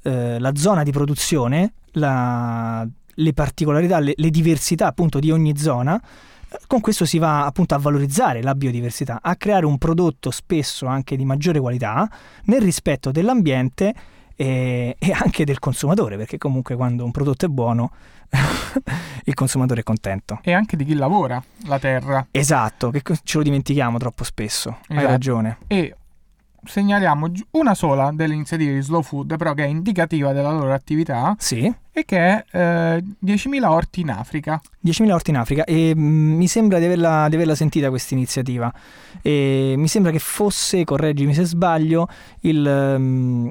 eh, 0.02 0.38
la 0.38 0.52
zona 0.54 0.82
di 0.82 0.92
produzione, 0.92 1.72
la- 1.92 2.86
le 3.20 3.32
particolarità, 3.32 3.98
le, 3.98 4.12
le 4.16 4.30
diversità 4.30 4.86
appunto 4.86 5.18
di 5.18 5.30
ogni 5.30 5.56
zona, 5.56 6.00
eh, 6.50 6.58
con 6.66 6.80
questo 6.80 7.04
si 7.04 7.18
va 7.18 7.44
appunto 7.46 7.74
a 7.74 7.78
valorizzare 7.78 8.42
la 8.42 8.54
biodiversità, 8.54 9.18
a 9.22 9.34
creare 9.36 9.66
un 9.66 9.76
prodotto 9.78 10.30
spesso 10.30 10.86
anche 10.86 11.16
di 11.16 11.24
maggiore 11.24 11.58
qualità, 11.60 12.08
nel 12.44 12.60
rispetto 12.60 13.10
dell'ambiente 13.10 13.94
e, 14.40 14.94
e 14.96 15.10
anche 15.12 15.44
del 15.44 15.58
consumatore, 15.58 16.16
perché 16.16 16.38
comunque 16.38 16.76
quando 16.76 17.04
un 17.04 17.10
prodotto 17.10 17.44
è 17.46 17.48
buono 17.48 17.90
il 19.24 19.34
consumatore 19.34 19.80
è 19.80 19.82
contento. 19.82 20.38
E 20.42 20.52
anche 20.52 20.76
di 20.76 20.84
chi 20.84 20.94
lavora 20.94 21.42
la 21.66 21.78
terra. 21.80 22.24
Esatto, 22.30 22.90
che 22.92 23.02
ce 23.24 23.38
lo 23.38 23.42
dimentichiamo 23.42 23.98
troppo 23.98 24.22
spesso, 24.22 24.78
hai 24.88 24.96
Esatto. 24.98 25.06
ragione. 25.10 25.58
E 25.66 25.96
segnaliamo 26.64 27.32
una 27.52 27.74
sola 27.74 28.10
delle 28.12 28.34
iniziative 28.34 28.74
di 28.74 28.80
Slow 28.80 29.02
Food, 29.02 29.36
però 29.36 29.54
che 29.54 29.64
è 29.64 29.66
indicativa 29.66 30.32
della 30.32 30.52
loro 30.52 30.72
attività, 30.72 31.34
Sì, 31.36 31.72
e 31.90 32.04
che 32.04 32.16
è 32.18 32.44
eh, 32.96 33.04
10.000 33.24 33.64
orti 33.64 34.00
in 34.02 34.10
Africa. 34.10 34.60
10.000 34.84 35.10
orti 35.10 35.30
in 35.30 35.36
Africa 35.36 35.64
e 35.64 35.94
mm, 35.96 36.36
mi 36.36 36.46
sembra 36.46 36.78
di 36.78 36.84
averla, 36.84 37.28
di 37.28 37.34
averla 37.34 37.56
sentita 37.56 37.88
questa 37.88 38.14
iniziativa 38.14 38.72
e 39.20 39.74
mi 39.76 39.88
sembra 39.88 40.12
che 40.12 40.20
fosse, 40.20 40.84
correggimi 40.84 41.34
se 41.34 41.42
sbaglio, 41.44 42.08
il 42.42 42.96
mm, 42.98 43.48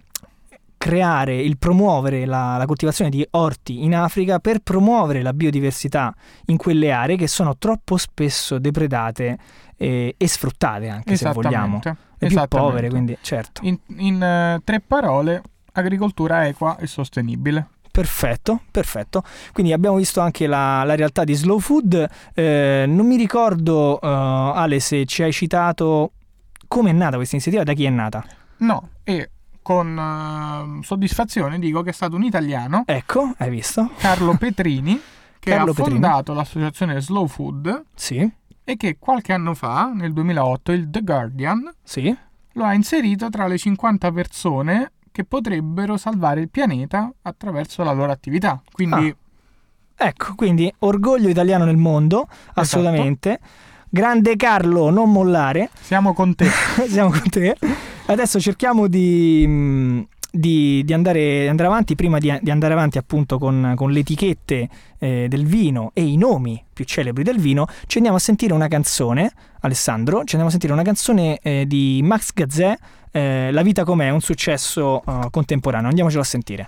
creare, 0.87 1.35
il 1.35 1.57
promuovere 1.57 2.25
la, 2.25 2.55
la 2.57 2.65
coltivazione 2.65 3.09
di 3.09 3.25
orti 3.31 3.83
in 3.83 3.93
Africa 3.93 4.39
per 4.39 4.59
promuovere 4.59 5.21
la 5.21 5.33
biodiversità 5.33 6.13
in 6.45 6.55
quelle 6.55 6.91
aree 6.91 7.17
che 7.17 7.27
sono 7.27 7.57
troppo 7.57 7.97
spesso 7.97 8.57
depredate 8.57 9.37
e, 9.75 10.15
e 10.17 10.27
sfruttate 10.27 10.87
anche 10.87 11.17
se 11.17 11.29
vogliamo. 11.31 11.81
Le 12.19 12.27
più 12.27 12.41
povere, 12.47 12.89
quindi 12.89 13.17
certo. 13.21 13.61
In, 13.63 13.77
in, 13.97 14.23
eh, 14.23 14.61
tre 14.63 14.79
parole, 14.79 15.41
agricoltura 15.73 16.47
equa 16.47 16.77
e 16.77 16.87
sostenibile. 16.87 17.67
Perfetto, 17.91 18.61
perfetto. 18.71 19.23
Quindi 19.51 19.73
abbiamo 19.73 19.97
visto 19.97 20.21
anche 20.21 20.47
la, 20.47 20.83
la 20.83 20.95
realtà 20.95 21.23
di 21.23 21.33
Slow 21.33 21.59
Food. 21.59 22.07
Eh, 22.33 22.85
non 22.87 23.05
mi 23.05 23.17
ricordo, 23.17 23.99
eh, 23.99 24.07
Ale, 24.07 24.79
se 24.79 25.05
ci 25.05 25.21
hai 25.21 25.31
citato 25.31 26.11
come 26.67 26.91
è 26.91 26.93
nata 26.93 27.17
questa 27.17 27.35
iniziativa, 27.35 27.63
da 27.63 27.73
chi 27.73 27.85
è 27.85 27.89
nata. 27.89 28.23
No, 28.57 28.89
e 29.03 29.29
con 29.67 30.79
eh, 30.79 30.81
soddisfazione 30.81 31.59
dico 31.59 31.81
che 31.81 31.89
è 31.89 31.93
stato 31.93 32.15
un 32.15 32.23
italiano, 32.23 32.83
Ecco, 32.85 33.33
hai 33.35 33.49
visto? 33.49 33.91
Carlo 33.97 34.35
Petrini, 34.39 34.97
che 35.39 35.49
Carlo 35.49 35.71
ha 35.71 35.73
Petrini. 35.73 35.99
fondato 35.99 36.33
l'associazione 36.33 37.01
Slow 37.01 37.27
Food 37.27 37.83
Sì, 37.93 38.31
e 38.63 38.77
che 38.77 38.95
qualche 38.97 39.33
anno 39.33 39.53
fa, 39.53 39.91
nel 39.93 40.13
2008, 40.13 40.71
il 40.71 40.89
The 40.89 41.01
Guardian 41.01 41.69
sì. 41.83 42.15
lo 42.53 42.63
ha 42.63 42.73
inserito 42.73 43.27
tra 43.27 43.45
le 43.47 43.57
50 43.57 44.09
persone 44.13 44.91
che 45.11 45.25
potrebbero 45.25 45.97
salvare 45.97 46.39
il 46.39 46.49
pianeta 46.49 47.11
attraverso 47.23 47.83
la 47.83 47.91
loro 47.91 48.13
attività. 48.13 48.61
Quindi 48.71 49.13
Ecco, 49.99 50.35
quindi 50.35 50.71
orgoglio 50.79 51.27
italiano 51.27 51.65
nel 51.65 51.75
mondo, 51.75 52.29
assolutamente. 52.53 53.39
Grande 53.97 54.35
Carlo, 54.35 54.91
non 54.91 55.11
mollare. 55.11 55.71
Siamo 55.81 56.13
con 56.13 56.35
te. 56.35 56.45
Siamo 56.87 57.09
con 57.09 57.27
te. 57.31 57.57
Adesso 58.05 58.39
cerchiamo 58.39 58.85
di, 58.85 59.43
mh, 59.47 60.07
di- 60.29 60.83
di 60.85 60.93
andare, 60.93 61.41
di 61.41 61.47
andare 61.47 61.67
avanti. 61.67 61.95
Prima 61.95 62.19
di, 62.19 62.31
di 62.39 62.51
andare 62.51 62.73
avanti, 62.73 62.99
appunto, 62.99 63.39
con, 63.39 63.73
con 63.75 63.89
le 63.89 64.01
etichette 64.01 64.69
eh, 64.99 65.25
del 65.27 65.47
vino 65.47 65.89
e 65.95 66.03
i 66.03 66.15
nomi 66.15 66.63
più 66.71 66.85
celebri 66.85 67.23
del 67.23 67.39
vino, 67.39 67.65
ci 67.87 67.97
andiamo 67.97 68.17
a 68.17 68.21
sentire 68.21 68.53
una 68.53 68.67
canzone, 68.67 69.31
Alessandro. 69.61 70.17
Ci 70.17 70.35
andiamo 70.35 70.49
a 70.49 70.51
sentire 70.51 70.73
una 70.73 70.83
canzone 70.83 71.39
eh, 71.41 71.65
di 71.65 71.99
Max 72.03 72.33
Gazzè, 72.35 72.77
eh, 73.09 73.49
La 73.51 73.63
vita 73.63 73.83
com'è, 73.83 74.11
un 74.11 74.21
successo 74.21 75.01
eh, 75.07 75.27
contemporaneo. 75.31 75.89
Andiamocelo 75.89 76.21
a 76.21 76.25
sentire. 76.25 76.67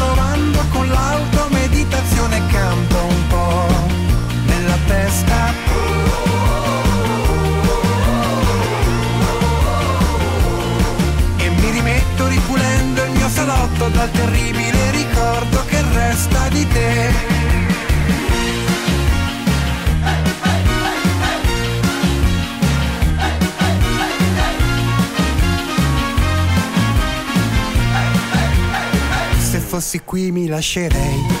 dal 13.91 14.11
terribile 14.11 14.91
ricordo 14.91 15.65
che 15.65 15.81
resta 15.93 16.47
di 16.49 16.67
te. 16.67 17.13
Se 29.37 29.59
fossi 29.59 30.01
qui 30.05 30.31
mi 30.31 30.47
lascerei 30.47 31.40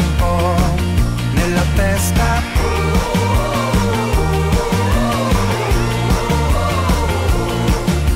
nella 1.61 1.65
testa. 1.75 2.41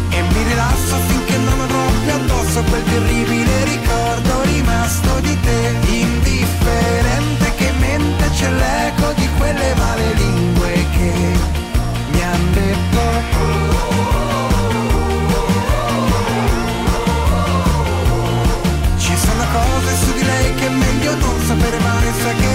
E 0.09 0.21
mi 0.21 0.43
rilasso 0.43 0.95
finché 1.07 1.37
non 1.37 1.59
avrò 1.59 1.85
più 2.03 2.11
addosso 2.13 2.63
quel 2.63 2.83
terribile 2.83 3.63
ricordo 3.65 4.41
rimasto 4.43 5.19
di 5.21 5.39
te. 5.39 5.75
Indifferente 5.87 7.53
che 7.55 7.71
mente 7.79 8.29
c'è 8.31 8.49
l'eco 8.49 9.13
di 9.13 9.29
quelle 9.37 9.73
male 9.75 10.13
lingue 10.13 10.85
che 10.97 11.13
mi 12.11 12.21
han 12.21 12.53
detto. 12.53 13.03
Ci 18.97 19.15
sono 19.17 19.43
cose 19.51 19.95
su 19.97 20.13
di 20.13 20.23
lei 20.23 20.55
che 20.55 20.65
è 20.65 20.69
meglio 20.69 21.15
non 21.15 21.39
sapere 21.45 21.79
mai 21.79 21.95
Sa 22.21 22.31
che 22.31 22.54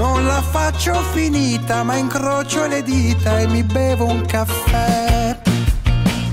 Non 0.00 0.24
la 0.24 0.40
faccio 0.40 0.94
finita, 1.12 1.82
ma 1.82 1.94
incrocio 1.96 2.66
le 2.66 2.82
dita 2.82 3.38
e 3.38 3.46
mi 3.48 3.62
bevo 3.62 4.06
un 4.06 4.24
caffè. 4.24 5.38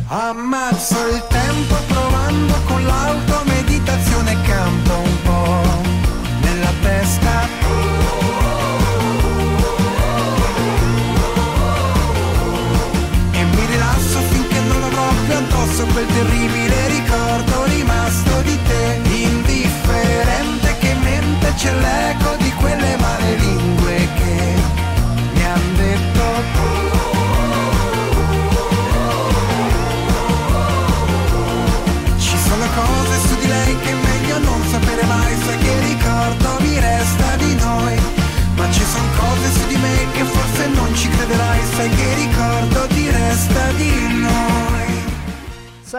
Ammazzo 0.07 0.95
il 1.09 1.21
tempo 1.27 1.75
provando 1.89 2.53
con 2.65 2.85
l'auto 2.85 3.46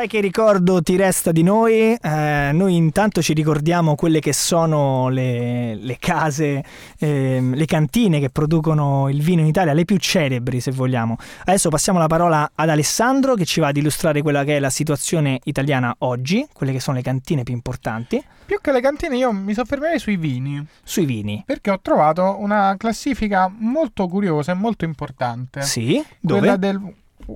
che 0.09 0.21
ricordo 0.21 0.83
ti 0.83 0.97
resta 0.97 1.31
di 1.31 1.45
noi? 1.45 1.93
Eh, 1.95 2.51
noi 2.53 2.75
intanto 2.75 3.23
ci 3.23 3.33
ricordiamo 3.35 3.95
quelle 3.95 4.19
che 4.19 4.33
sono 4.33 5.09
le, 5.09 5.77
le 5.77 5.97
case, 6.01 6.65
ehm, 6.99 7.55
le 7.55 7.65
cantine 7.67 8.19
che 8.19 8.31
producono 8.31 9.09
il 9.09 9.23
vino 9.23 9.41
in 9.43 9.47
Italia, 9.47 9.73
le 9.73 9.85
più 9.85 9.97
celebri 9.99 10.59
se 10.61 10.73
vogliamo. 10.73 11.17
Adesso 11.45 11.69
passiamo 11.69 12.01
la 12.01 12.09
parola 12.09 12.51
ad 12.55 12.69
Alessandro 12.69 13.35
che 13.35 13.45
ci 13.45 13.61
va 13.61 13.69
ad 13.69 13.77
illustrare 13.77 14.21
quella 14.23 14.43
che 14.43 14.57
è 14.57 14.59
la 14.59 14.71
situazione 14.71 15.39
italiana 15.45 15.95
oggi, 15.99 16.45
quelle 16.53 16.73
che 16.73 16.81
sono 16.81 16.97
le 16.97 17.03
cantine 17.05 17.45
più 17.45 17.55
importanti, 17.55 18.21
Più 18.49 18.59
che 18.63 18.73
le 18.73 18.81
cantine 18.81 19.15
io 19.19 19.31
mi 19.31 19.53
soffermerei 19.53 19.99
sui 19.99 20.17
vini. 20.17 20.67
sui 20.83 21.05
vini. 21.05 21.43
Perché 21.45 21.71
ho 21.71 21.79
trovato 21.83 22.37
una 22.41 22.75
classifica 22.79 23.53
molto 23.55 24.09
curiosa 24.09 24.53
e 24.53 24.55
molto 24.55 24.87
importante. 24.87 25.61
Sì, 25.61 26.03
Quella 26.23 26.57
dove? 26.57 26.59
del 26.59 26.81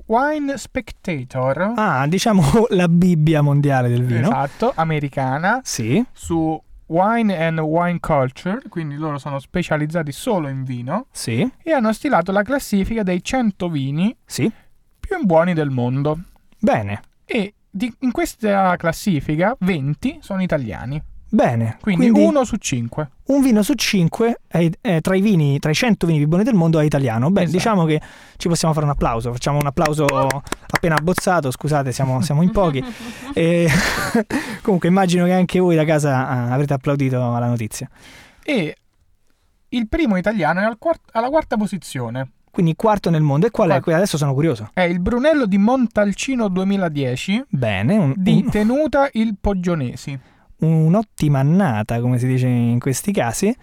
Wine 0.07 0.57
Spectator. 0.57 1.73
Ah, 1.75 2.05
diciamo 2.07 2.43
la 2.69 2.87
Bibbia 2.87 3.41
mondiale 3.41 3.89
del 3.89 4.03
vino. 4.03 4.21
Esatto, 4.27 4.71
americana. 4.75 5.61
Sì, 5.63 6.03
Su 6.11 6.61
Wine 6.87 7.37
and 7.45 7.59
Wine 7.59 7.99
Culture, 7.99 8.61
quindi 8.69 8.95
loro 8.95 9.17
sono 9.17 9.39
specializzati 9.39 10.11
solo 10.11 10.47
in 10.47 10.63
vino. 10.63 11.07
sì, 11.11 11.49
E 11.61 11.71
hanno 11.71 11.93
stilato 11.93 12.31
la 12.31 12.43
classifica 12.43 13.03
dei 13.03 13.23
100 13.23 13.69
vini 13.69 14.15
sì. 14.25 14.51
più 14.99 15.23
buoni 15.25 15.53
del 15.53 15.69
mondo. 15.69 16.19
Bene. 16.59 17.01
E 17.25 17.53
di- 17.69 17.93
in 17.99 18.11
questa 18.11 18.75
classifica 18.77 19.55
20 19.59 20.19
sono 20.21 20.41
italiani. 20.43 21.01
Bene. 21.33 21.77
Quindi, 21.81 22.09
uno 22.09 22.43
su 22.43 22.57
cinque. 22.57 23.09
un 23.25 23.41
vino 23.41 23.63
su 23.63 23.73
cinque 23.73 24.41
è- 24.47 24.69
è 24.79 25.01
tra 25.01 25.15
i 25.15 25.21
vini, 25.21 25.57
tra 25.57 25.71
i 25.71 25.73
100 25.73 26.05
vini 26.05 26.19
più 26.19 26.27
buoni 26.27 26.43
del 26.43 26.53
mondo 26.53 26.79
è 26.79 26.83
italiano. 26.83 27.31
Beh, 27.31 27.41
Esatto. 27.41 27.57
diciamo 27.57 27.85
che 27.85 27.99
ci 28.37 28.47
possiamo 28.47 28.71
fare 28.73 28.85
un 28.85 28.91
applauso. 28.91 29.31
Facciamo 29.31 29.57
un 29.57 29.65
applauso 29.65 30.05
appena 30.05 30.95
abbozzato. 30.95 31.49
Scusate, 31.49 31.91
siamo, 31.91 32.21
siamo 32.21 32.43
in 32.43 32.51
pochi. 32.51 32.83
E 33.33 33.67
comunque, 34.61 34.89
immagino 34.89 35.25
che 35.25 35.33
anche 35.33 35.59
voi 35.59 35.75
da 35.75 35.85
casa 35.85 36.27
ah, 36.27 36.51
avrete 36.53 36.73
applaudito 36.73 37.17
alla 37.35 37.47
notizia. 37.47 37.89
E 38.43 38.75
il 39.69 39.87
primo 39.87 40.17
italiano 40.17 40.59
è 40.59 40.63
al 40.65 40.77
quart- 40.77 41.09
alla 41.13 41.29
quarta 41.29 41.57
posizione. 41.57 42.29
Quindi, 42.51 42.75
quarto 42.75 43.09
nel 43.09 43.23
mondo. 43.23 43.47
E 43.47 43.49
qual 43.49 43.69
è? 43.69 43.79
Quarto. 43.79 43.95
Adesso 43.95 44.17
sono 44.17 44.35
curioso. 44.35 44.69
È 44.71 44.81
il 44.81 44.99
Brunello 44.99 45.47
di 45.47 45.57
Montalcino 45.57 46.47
2010 46.47 47.43
Bene, 47.49 47.97
un- 47.97 48.13
di 48.15 48.43
un- 48.45 48.51
Tenuta 48.51 49.09
il 49.13 49.35
Poggionesi. 49.41 50.19
Un'ottima 50.67 51.39
annata, 51.39 51.99
come 51.99 52.17
si 52.19 52.27
dice 52.27 52.47
in 52.47 52.79
questi 52.79 53.11
casi. 53.11 53.55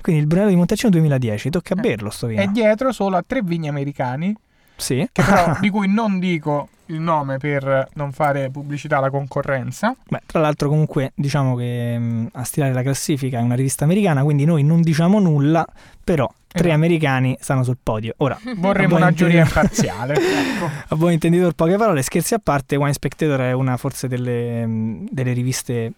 Quindi 0.00 0.22
il 0.22 0.28
Brunello 0.28 0.50
di 0.50 0.56
Montalcino 0.56 0.90
2010, 0.90 1.50
tocca 1.50 1.74
Eh, 1.74 1.80
berlo 1.80 2.10
sto 2.10 2.28
vino. 2.28 2.40
È 2.40 2.46
dietro 2.46 2.92
solo 2.92 3.16
a 3.16 3.24
tre 3.26 3.42
vigni 3.42 3.68
americani, 3.68 4.34
Sì. 4.76 5.08
però, 5.12 5.56
di 5.60 5.70
cui 5.70 5.92
non 5.92 6.18
dico 6.20 6.68
il 6.86 7.00
nome 7.00 7.36
per 7.38 7.88
non 7.94 8.12
fare 8.12 8.48
pubblicità 8.50 8.96
alla 8.98 9.10
concorrenza. 9.10 9.94
Beh, 10.08 10.20
tra 10.24 10.40
l'altro 10.40 10.68
comunque 10.70 11.12
diciamo 11.14 11.54
che 11.56 11.98
mh, 11.98 12.28
a 12.32 12.44
stilare 12.44 12.72
la 12.72 12.80
classifica 12.82 13.38
è 13.40 13.42
una 13.42 13.56
rivista 13.56 13.84
americana, 13.84 14.22
quindi 14.22 14.44
noi 14.46 14.62
non 14.62 14.80
diciamo 14.80 15.18
nulla, 15.18 15.66
però 16.02 16.26
tre 16.46 16.60
Esatto. 16.60 16.74
americani 16.74 17.36
stanno 17.40 17.62
sul 17.64 17.76
podio. 17.82 18.14
Ora, 18.18 18.38
Vorremmo 18.56 18.96
una 18.96 19.12
giuria 19.12 19.42
imparziale. 19.42 20.14
ecco. 20.16 20.70
a 20.88 20.96
buon 20.96 21.12
intenditore 21.12 21.52
poche 21.54 21.76
parole, 21.76 22.00
scherzi 22.02 22.32
a 22.34 22.40
parte, 22.42 22.76
Wine 22.76 22.92
Spectator 22.94 23.40
è 23.40 23.52
una 23.52 23.76
forse 23.76 24.08
delle, 24.08 24.64
mh, 24.64 25.08
delle 25.10 25.32
riviste 25.34 25.92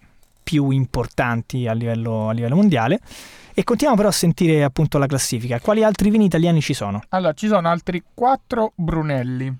più 0.50 0.70
importanti 0.70 1.68
a 1.68 1.72
livello, 1.74 2.28
a 2.28 2.32
livello 2.32 2.56
mondiale. 2.56 2.98
E 3.54 3.62
continuiamo 3.62 3.96
però 3.96 4.08
a 4.08 4.12
sentire 4.16 4.64
appunto 4.64 4.98
la 4.98 5.06
classifica. 5.06 5.60
Quali 5.60 5.84
altri 5.84 6.10
vini 6.10 6.24
italiani 6.24 6.60
ci 6.60 6.74
sono? 6.74 7.00
Allora, 7.10 7.32
ci 7.34 7.46
sono 7.46 7.68
altri 7.68 8.02
quattro 8.12 8.72
Brunelli 8.74 9.56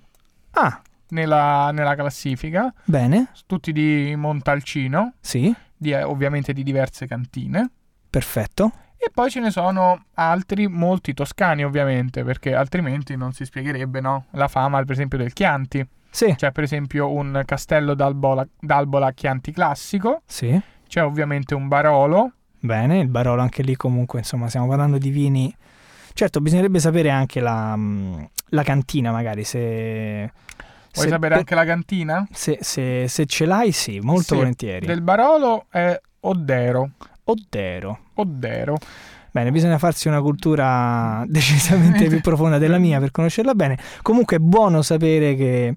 Ah, 0.53 0.80
nella, 1.11 1.70
nella 1.72 1.95
classifica, 1.95 2.72
bene, 2.84 3.30
tutti 3.47 3.70
di 3.72 4.14
Montalcino, 4.16 5.12
sì, 5.20 5.55
di- 5.76 5.93
eh, 5.93 6.03
ovviamente 6.03 6.53
di 6.53 6.64
diverse 6.64 7.07
cantine. 7.07 7.70
perfetto. 8.11 8.72
E 8.97 9.11
poi 9.14 9.30
ce 9.30 9.38
ne 9.41 9.51
sono 9.53 10.07
altri, 10.14 10.66
molti 10.66 11.14
toscani 11.14 11.64
ovviamente, 11.64 12.24
perché 12.24 12.53
altrimenti 12.55 13.16
non 13.16 13.32
si 13.32 13.45
spiegherebbe 13.45 14.01
no? 14.01 14.24
la 14.32 14.49
fama, 14.49 14.78
per 14.82 14.91
esempio, 14.91 15.18
del 15.18 15.32
Chianti. 15.32 15.86
Sì, 16.11 16.34
C'è 16.34 16.51
per 16.51 16.64
esempio 16.64 17.11
un 17.12 17.43
castello 17.47 17.95
d'Albola, 17.95 18.45
d'Albola 18.59 19.12
Chianti 19.12 19.53
classico, 19.53 20.22
sì. 20.26 20.61
C'è 20.91 21.05
ovviamente 21.05 21.55
un 21.55 21.68
Barolo, 21.68 22.32
Bene, 22.62 22.99
il 22.99 23.09
Barolo 23.09 23.41
anche 23.41 23.62
lì 23.62 23.74
comunque, 23.74 24.18
insomma, 24.18 24.49
stiamo 24.49 24.66
parlando 24.66 24.99
di 24.99 25.09
vini. 25.11 25.55
Certo, 26.12 26.41
bisognerebbe 26.41 26.78
sapere 26.80 27.09
anche 27.09 27.41
la, 27.41 27.74
mh, 27.76 28.28
la 28.49 28.62
cantina, 28.62 29.11
magari, 29.12 29.45
se... 29.45 30.30
vuoi 30.93 31.07
se- 31.07 31.09
sapere 31.09 31.36
anche 31.36 31.55
la 31.55 31.64
cantina? 31.64 32.26
Se, 32.30 32.59
se- 32.61 33.07
se 33.09 33.24
ce 33.24 33.47
l'hai, 33.47 33.72
sì, 33.72 34.01
molto 34.01 34.34
Sì, 34.34 34.34
volentieri. 34.34 34.84
Del 34.84 35.01
Barolo 35.01 35.66
è 35.70 35.99
Oddero, 36.20 36.91
Oddero. 37.24 37.99
Oddero. 38.14 38.76
Bene, 39.30 39.53
bisogna 39.53 39.78
farsi 39.78 40.09
una 40.09 40.20
cultura 40.20 41.24
decisamente 41.30 42.09
più 42.11 42.20
profonda 42.20 42.59
della 42.59 42.78
mia 42.78 42.99
per 42.99 43.11
conoscerla 43.12 43.55
bene. 43.55 43.78
Comunque 44.03 44.36
è 44.36 44.41
buono 44.41 44.82
sapere 44.82 45.34
che, 45.34 45.74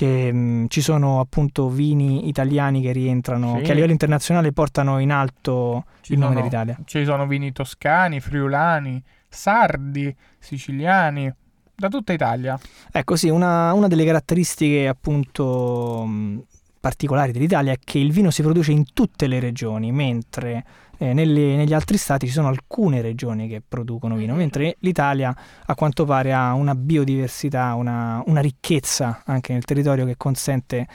che, 0.00 0.32
mh, 0.32 0.66
ci 0.68 0.80
sono 0.80 1.20
appunto 1.20 1.68
vini 1.68 2.26
italiani 2.28 2.80
che 2.80 2.90
rientrano, 2.92 3.56
Sì. 3.58 3.64
che 3.64 3.72
a 3.72 3.74
livello 3.74 3.92
internazionale 3.92 4.50
portano 4.52 4.98
in 4.98 5.10
alto 5.12 5.84
Ci 6.00 6.12
il 6.14 6.18
nome 6.18 6.30
sono- 6.34 6.40
dell'Italia. 6.48 6.78
Ci 6.86 7.04
sono 7.04 7.26
vini 7.26 7.52
toscani, 7.52 8.18
friulani, 8.20 9.02
sardi, 9.28 10.14
siciliani, 10.38 11.30
da 11.74 11.88
tutta 11.88 12.14
Italia. 12.14 12.58
Ecco 12.90 13.16
sì, 13.16 13.28
una, 13.28 13.74
una 13.74 13.88
delle 13.88 14.06
caratteristiche 14.06 14.88
appunto 14.88 16.04
mh, 16.06 16.42
particolari 16.80 17.32
dell'Italia 17.32 17.72
è 17.72 17.78
che 17.82 17.98
il 17.98 18.10
vino 18.10 18.30
si 18.30 18.40
produce 18.42 18.72
in 18.72 18.84
tutte 18.94 19.26
le 19.26 19.38
regioni, 19.38 19.92
mentre 19.92 20.64
eh, 21.02 21.14
nelle- 21.14 21.56
negli 21.56 21.72
altri 21.72 21.96
stati 21.96 22.26
ci 22.26 22.32
sono 22.32 22.48
alcune 22.48 23.00
regioni 23.00 23.48
che 23.48 23.62
producono 23.66 24.16
vino, 24.16 24.34
mentre 24.34 24.76
l'Italia 24.80 25.34
a 25.64 25.74
quanto 25.74 26.04
pare 26.04 26.34
ha 26.34 26.52
una 26.52 26.74
biodiversità, 26.74 27.72
una, 27.74 28.22
una 28.26 28.40
ricchezza 28.42 29.22
anche 29.24 29.54
nel 29.54 29.64
territorio 29.64 30.04
che 30.04 30.16
consente 30.18 30.86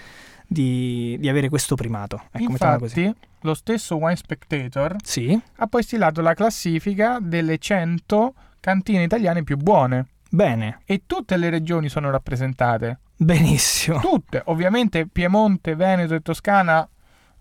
di, 0.46 1.18
di 1.20 1.28
avere 1.28 1.50
questo 1.50 1.74
primato. 1.74 2.22
Ecco. 2.32 2.52
Infatti, 2.52 3.12
lo 3.42 3.54
stesso 3.56 3.96
Wine 3.98 4.16
Spectator 4.16 4.96
Sì, 5.04 5.40
ha 5.56 5.66
poi 5.66 5.82
stilato 5.82 6.22
la 6.22 6.36
classifica 6.36 7.18
delle 7.20 7.58
100 7.58 8.34
cantine 8.60 9.02
italiane 9.04 9.44
più 9.44 9.58
buone 9.58 10.06
bene, 10.30 10.82
e 10.86 11.02
tutte 11.08 11.36
le 11.38 11.50
regioni 11.50 11.90
sono 11.90 12.12
rappresentate. 12.12 13.00
benissimo. 13.18 14.00
Tutte, 14.02 14.44
ovviamente 14.46 15.08
Piemonte, 15.08 15.74
Veneto 15.76 16.14
e 16.14 16.22
Toscana 16.22 16.88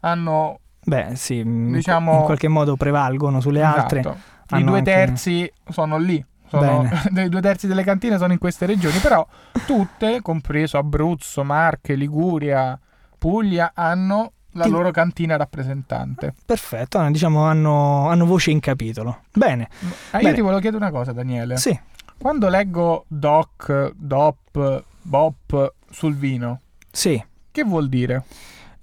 hanno 0.00 0.60
Beh 0.84 1.12
sì, 1.14 1.42
Diciamo- 1.44 2.18
in 2.18 2.22
qualche 2.24 2.48
modo 2.48 2.76
prevalgono 2.76 3.40
sulle 3.40 3.62
altre. 3.62 4.00
esatto, 4.00 4.56
i 4.56 4.64
due 4.64 4.78
anche- 4.78 4.90
terzi 4.90 5.52
sono 5.70 5.96
lì. 5.98 6.24
Sono, 6.46 6.88
i 7.16 7.28
due 7.28 7.40
terzi 7.40 7.66
delle 7.66 7.82
cantine 7.82 8.18
sono 8.18 8.32
in 8.32 8.38
queste 8.38 8.66
regioni, 8.66 8.98
però 8.98 9.26
tutte, 9.66 10.20
compreso 10.22 10.78
Abruzzo, 10.78 11.42
Marche, 11.42 11.94
Liguria, 11.94 12.78
Puglia, 13.18 13.72
hanno 13.74 14.32
la 14.52 14.64
Ti- 14.64 14.70
loro 14.70 14.90
cantina 14.92 15.36
rappresentante. 15.36 16.34
Perfetto, 16.44 16.98
ah, 16.98 17.10
diciamo 17.10 17.42
hanno, 17.44 18.08
hanno 18.08 18.24
voce 18.26 18.50
in 18.52 18.60
capitolo. 18.60 19.22
Bene, 19.32 19.68
Ah, 20.10 20.18
io 20.18 20.22
Bene. 20.24 20.34
ti 20.34 20.40
volevo 20.42 20.60
chiedere 20.60 20.82
una 20.84 20.92
cosa, 20.92 21.12
Daniele. 21.12 21.56
sì, 21.56 21.76
Quando 22.18 22.48
leggo 22.48 23.04
DOC, 23.08 23.92
DOP, 23.96 24.84
BOP 25.02 25.72
sul 25.90 26.14
vino, 26.14 26.60
sì. 26.90 27.20
che 27.50 27.64
vuol 27.64 27.88
dire? 27.88 28.22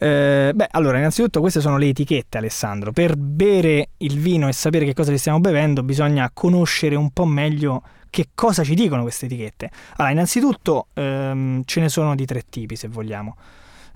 Eh, 0.04 0.52
beh, 0.56 0.68
allora, 0.72 0.98
innanzitutto 0.98 1.42
queste 1.42 1.62
sono 1.62 1.78
le 1.78 1.90
etichette, 1.90 2.40
Alessandro. 2.40 2.92
Per 2.92 3.16
bere 3.16 3.90
il 3.98 4.18
vino 4.18 4.48
e 4.48 4.52
sapere 4.52 4.84
che 4.84 4.96
cosa 4.96 5.12
ci 5.12 5.20
stiamo 5.20 5.40
bevendo, 5.40 5.84
bisogna 5.84 6.32
conoscere 6.34 6.96
un 6.96 7.12
po' 7.12 7.26
meglio 7.26 7.84
che 8.10 8.30
cosa 8.34 8.64
ci 8.64 8.74
dicono 8.74 9.04
queste 9.04 9.28
etichette. 9.28 9.70
Allora, 9.98 10.12
innanzitutto 10.12 10.88
ehm, 10.96 11.62
ce 11.66 11.82
ne 11.82 11.90
sono 11.90 12.16
di 12.16 12.26
tre 12.26 12.42
tipi, 12.50 12.76
se 12.76 12.88
vogliamo. 12.88 13.36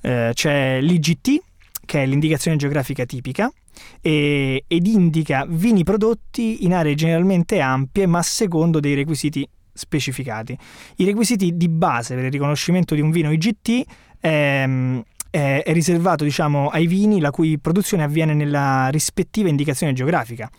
Eh, 0.01 0.29
c'è 0.31 0.79
l'IGT, 0.79 1.41
che 1.83 2.03
è 2.03 2.05
l'indicazione 2.05 2.55
geografica 2.55 3.03
tipica, 3.05 3.51
e- 3.99 4.63
ed 4.67 4.85
indica 4.85 5.43
vini 5.49 5.83
prodotti 5.83 6.65
in 6.65 6.75
aree 6.75 6.93
generalmente 6.93 7.59
ampie, 7.61 8.05
ma 8.05 8.21
secondo 8.21 8.79
dei 8.79 8.93
requisiti 8.93 9.49
specificati. 9.73 10.55
I 10.97 11.05
requisiti 11.05 11.57
di 11.57 11.67
base 11.67 12.13
per 12.13 12.25
il 12.25 12.31
riconoscimento 12.31 12.93
di 12.93 13.01
un 13.01 13.09
vino 13.09 13.31
IGT 13.31 13.83
ehm, 14.19 15.03
è, 15.35 15.63
riservato 15.73 16.23
diciamo, 16.23 16.69
ai 16.69 16.87
vini 16.87 17.19
la 17.19 17.29
cui 17.29 17.59
produzione 17.59 18.03
avviene 18.03 18.33
nella 18.33 18.87
rispettiva 18.87 19.49
indicazione 19.49 19.91
geografica. 19.91 20.49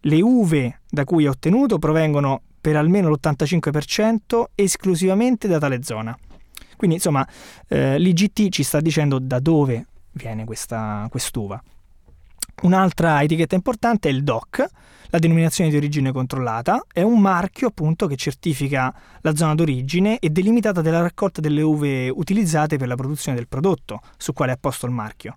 Le 0.00 0.22
uve 0.22 0.80
da 0.88 1.04
cui 1.04 1.26
è 1.26 1.28
ottenuto 1.28 1.78
provengono 1.78 2.40
per 2.58 2.76
almeno 2.76 3.10
l'85% 3.10 4.44
esclusivamente 4.54 5.48
da 5.48 5.58
tale 5.58 5.82
zona. 5.82 6.18
Quindi 6.76 6.96
insomma 6.96 7.26
eh, 7.68 7.98
l'IGT 7.98 8.48
ci 8.48 8.62
sta 8.62 8.80
dicendo 8.80 9.18
da 9.18 9.38
dove 9.38 9.86
viene 10.12 10.44
questa 10.44 11.06
quest'uva. 11.10 11.62
Un'altra 12.62 13.22
etichetta 13.22 13.54
importante 13.54 14.08
è 14.08 14.12
il 14.12 14.22
DOC, 14.22 14.66
la 15.10 15.18
denominazione 15.18 15.68
di 15.68 15.76
origine 15.76 16.12
controllata, 16.12 16.84
è 16.92 17.02
un 17.02 17.20
marchio 17.20 17.68
appunto 17.68 18.06
che 18.06 18.16
certifica 18.16 18.94
la 19.20 19.34
zona 19.34 19.54
d'origine 19.54 20.18
e 20.18 20.30
delimitata 20.30 20.80
della 20.80 21.00
raccolta 21.00 21.40
delle 21.40 21.60
uve 21.60 22.08
utilizzate 22.08 22.78
per 22.78 22.88
la 22.88 22.94
produzione 22.94 23.36
del 23.36 23.48
prodotto 23.48 24.00
su 24.16 24.32
quale 24.32 24.52
è 24.52 24.54
apposto 24.54 24.86
il 24.86 24.92
marchio. 24.92 25.36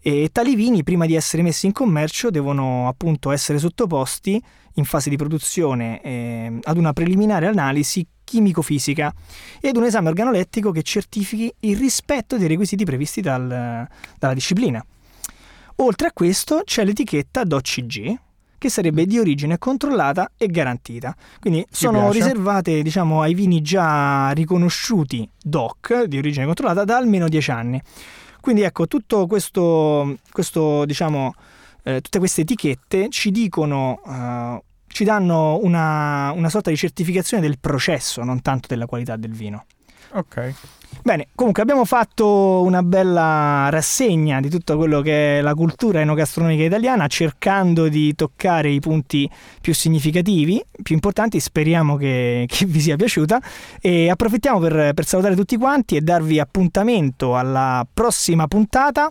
E 0.00 0.30
tali 0.32 0.56
vini, 0.56 0.82
prima 0.82 1.06
di 1.06 1.14
essere 1.14 1.42
messi 1.42 1.66
in 1.66 1.72
commercio, 1.72 2.30
devono 2.30 2.88
appunto 2.88 3.30
essere 3.30 3.58
sottoposti 3.58 4.42
in 4.74 4.84
fase 4.84 5.10
di 5.10 5.16
produzione 5.16 6.00
eh, 6.00 6.58
ad 6.60 6.76
una 6.76 6.92
preliminare 6.92 7.46
analisi 7.46 8.04
chimico-fisica 8.24 9.14
e 9.60 9.68
ad 9.68 9.76
un 9.76 9.84
esame 9.84 10.08
organolettico 10.08 10.72
che 10.72 10.82
certifichi 10.82 11.52
il 11.60 11.76
rispetto 11.76 12.36
dei 12.36 12.48
requisiti 12.48 12.84
previsti 12.84 13.20
dal- 13.20 13.86
dalla 14.18 14.34
disciplina. 14.34 14.84
Oltre 15.76 16.08
a 16.08 16.12
questo 16.12 16.62
c'è 16.64 16.84
l'etichetta 16.84 17.44
DOCG, 17.44 18.18
che 18.62 18.68
sarebbe 18.68 19.06
di 19.06 19.18
origine 19.18 19.58
controllata 19.58 20.30
e 20.36 20.46
garantita. 20.46 21.16
Quindi 21.40 21.66
sono 21.68 22.10
piace. 22.10 22.18
riservate 22.18 22.82
diciamo, 22.82 23.20
ai 23.20 23.34
vini 23.34 23.60
già 23.60 24.30
riconosciuti 24.30 25.28
DOC, 25.42 26.04
di 26.04 26.18
origine 26.18 26.46
controllata, 26.46 26.84
da 26.84 26.96
almeno 26.96 27.28
10 27.28 27.50
anni. 27.50 27.82
Quindi 28.40 28.62
ecco, 28.62 28.86
tutto 28.86 29.26
questo, 29.26 30.18
questo 30.30 30.84
diciamo, 30.84 31.34
eh, 31.82 32.00
tutte 32.00 32.18
queste 32.18 32.42
etichette 32.42 33.08
ci 33.08 33.32
dicono, 33.32 34.00
eh, 34.06 34.62
ci 34.86 35.02
danno 35.02 35.58
una, 35.62 36.30
una 36.30 36.48
sorta 36.48 36.70
di 36.70 36.76
certificazione 36.76 37.42
del 37.42 37.58
processo, 37.58 38.22
non 38.22 38.42
tanto 38.42 38.68
della 38.68 38.86
qualità 38.86 39.16
del 39.16 39.32
vino. 39.32 39.64
Ok. 40.12 40.54
Bene, 41.02 41.28
comunque 41.34 41.62
abbiamo 41.62 41.84
fatto 41.84 42.62
una 42.62 42.82
bella 42.82 43.68
rassegna 43.70 44.40
di 44.40 44.48
tutto 44.48 44.76
quello 44.76 45.00
che 45.00 45.38
è 45.38 45.40
la 45.40 45.54
cultura 45.54 46.00
enogastronomica 46.00 46.62
italiana, 46.62 47.06
cercando 47.08 47.88
di 47.88 48.14
toccare 48.14 48.70
i 48.70 48.78
punti 48.78 49.28
più 49.60 49.74
significativi, 49.74 50.62
più 50.82 50.94
importanti. 50.94 51.40
Speriamo 51.40 51.96
che, 51.96 52.44
che 52.48 52.66
vi 52.66 52.80
sia 52.80 52.96
piaciuta. 52.96 53.40
E 53.80 54.10
approfittiamo 54.10 54.60
per, 54.60 54.92
per 54.94 55.04
salutare 55.04 55.34
tutti 55.34 55.56
quanti 55.56 55.96
e 55.96 56.02
darvi 56.02 56.38
appuntamento 56.38 57.36
alla 57.36 57.86
prossima 57.92 58.46
puntata 58.46 59.10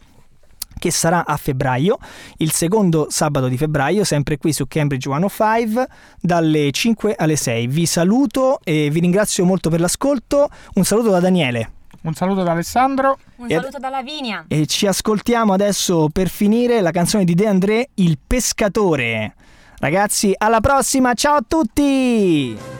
che 0.81 0.89
sarà 0.89 1.27
a 1.27 1.37
febbraio, 1.37 1.99
il 2.37 2.51
secondo 2.51 3.05
sabato 3.11 3.47
di 3.47 3.55
febbraio, 3.55 4.03
sempre 4.03 4.39
qui 4.39 4.51
su 4.51 4.65
Cambridge 4.67 5.07
105, 5.07 5.87
dalle 6.19 6.71
5 6.71 7.13
alle 7.15 7.35
6. 7.35 7.67
Vi 7.67 7.85
saluto 7.85 8.59
e 8.63 8.89
vi 8.89 8.99
ringrazio 8.99 9.45
molto 9.45 9.69
per 9.69 9.79
l'ascolto. 9.79 10.49
Un 10.73 10.83
saluto 10.83 11.11
da 11.11 11.19
Daniele. 11.19 11.73
Un 12.01 12.15
saluto 12.15 12.41
da 12.41 12.53
Alessandro. 12.53 13.19
Un 13.35 13.47
saluto 13.47 13.77
da 13.77 13.89
Lavinia. 13.89 14.45
E 14.47 14.65
ci 14.65 14.87
ascoltiamo 14.87 15.53
adesso 15.53 16.09
per 16.11 16.29
finire 16.29 16.81
la 16.81 16.89
canzone 16.89 17.25
di 17.25 17.35
De 17.35 17.45
André, 17.45 17.89
Il 17.95 18.17
pescatore. 18.25 19.35
Ragazzi, 19.77 20.33
alla 20.35 20.61
prossima, 20.61 21.13
ciao 21.13 21.35
a 21.35 21.43
tutti! 21.47 22.70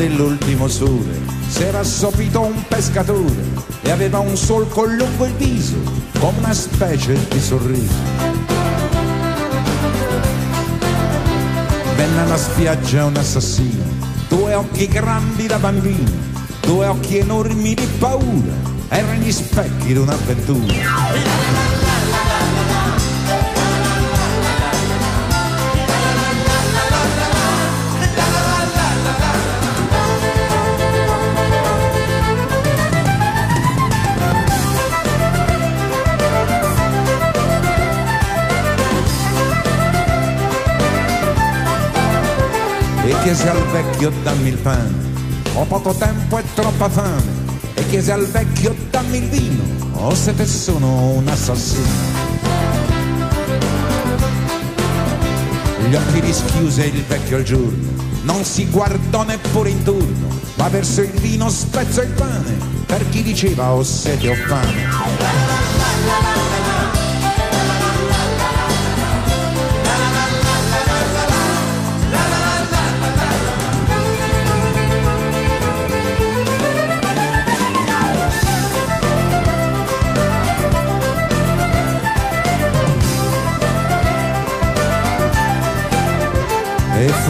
Dell'ultimo 0.00 0.66
sole 0.66 1.20
s'era 1.46 1.80
assopito 1.80 2.40
un 2.40 2.64
pescatore 2.66 3.44
e 3.82 3.90
aveva 3.90 4.18
un 4.18 4.34
solco 4.34 4.84
lungo 4.84 5.26
il 5.26 5.34
viso 5.34 5.76
come 6.18 6.38
una 6.38 6.54
specie 6.54 7.18
di 7.28 7.38
sorriso. 7.38 7.92
Venne 11.96 12.20
alla 12.22 12.38
spiaggia 12.38 13.04
un 13.04 13.16
assassino, 13.16 13.84
due 14.28 14.54
occhi 14.54 14.88
grandi 14.88 15.46
da 15.46 15.58
bambino, 15.58 16.10
due 16.62 16.86
occhi 16.86 17.18
enormi 17.18 17.74
di 17.74 17.86
paura, 17.98 18.54
erano 18.88 19.20
gli 19.20 19.30
specchi 19.30 19.88
di 19.88 19.98
un'avventura. 19.98 21.99
Chiese 43.30 43.48
al 43.48 43.64
vecchio 43.68 44.10
dammi 44.24 44.48
il 44.48 44.56
pane, 44.56 44.92
ho 45.54 45.64
poco 45.64 45.94
tempo 45.94 46.38
e 46.38 46.42
troppa 46.52 46.88
fame, 46.88 47.22
e 47.74 47.86
chiese 47.86 48.10
al 48.10 48.26
vecchio 48.26 48.74
dammi 48.90 49.18
il 49.18 49.28
vino, 49.28 49.62
o 49.92 50.12
se 50.16 50.34
te 50.34 50.44
sono 50.44 51.10
un 51.10 51.28
assassino. 51.28 51.86
Gli 55.88 55.94
occhi 55.94 56.18
rischiuse 56.18 56.86
il 56.86 57.04
vecchio 57.04 57.36
al 57.36 57.44
giorno, 57.44 57.88
non 58.22 58.42
si 58.42 58.68
guardò 58.68 59.22
neppure 59.22 59.70
intorno, 59.70 60.26
ma 60.56 60.68
verso 60.68 61.02
il 61.02 61.10
vino 61.10 61.48
spezzò 61.50 62.02
il 62.02 62.10
pane, 62.10 62.58
per 62.84 63.08
chi 63.10 63.22
diceva 63.22 63.70
ho 63.70 63.84
sete 63.84 64.28
o 64.28 64.34
fame. 64.34 66.79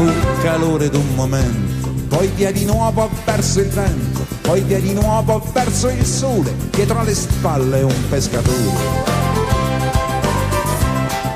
Fu 0.01 0.40
calore 0.40 0.88
d'un 0.88 1.14
momento, 1.14 1.92
poi 2.09 2.26
via 2.28 2.51
di 2.51 2.64
nuovo 2.64 3.11
verso 3.26 3.61
il 3.61 3.68
vento, 3.68 4.26
poi 4.40 4.62
via 4.62 4.80
di 4.80 4.94
nuovo 4.94 5.42
verso 5.53 5.90
il 5.90 6.07
sole, 6.07 6.55
dietro 6.70 7.01
alle 7.01 7.14
spalle 7.14 7.82
un 7.82 8.09
pescatore. 8.09 9.19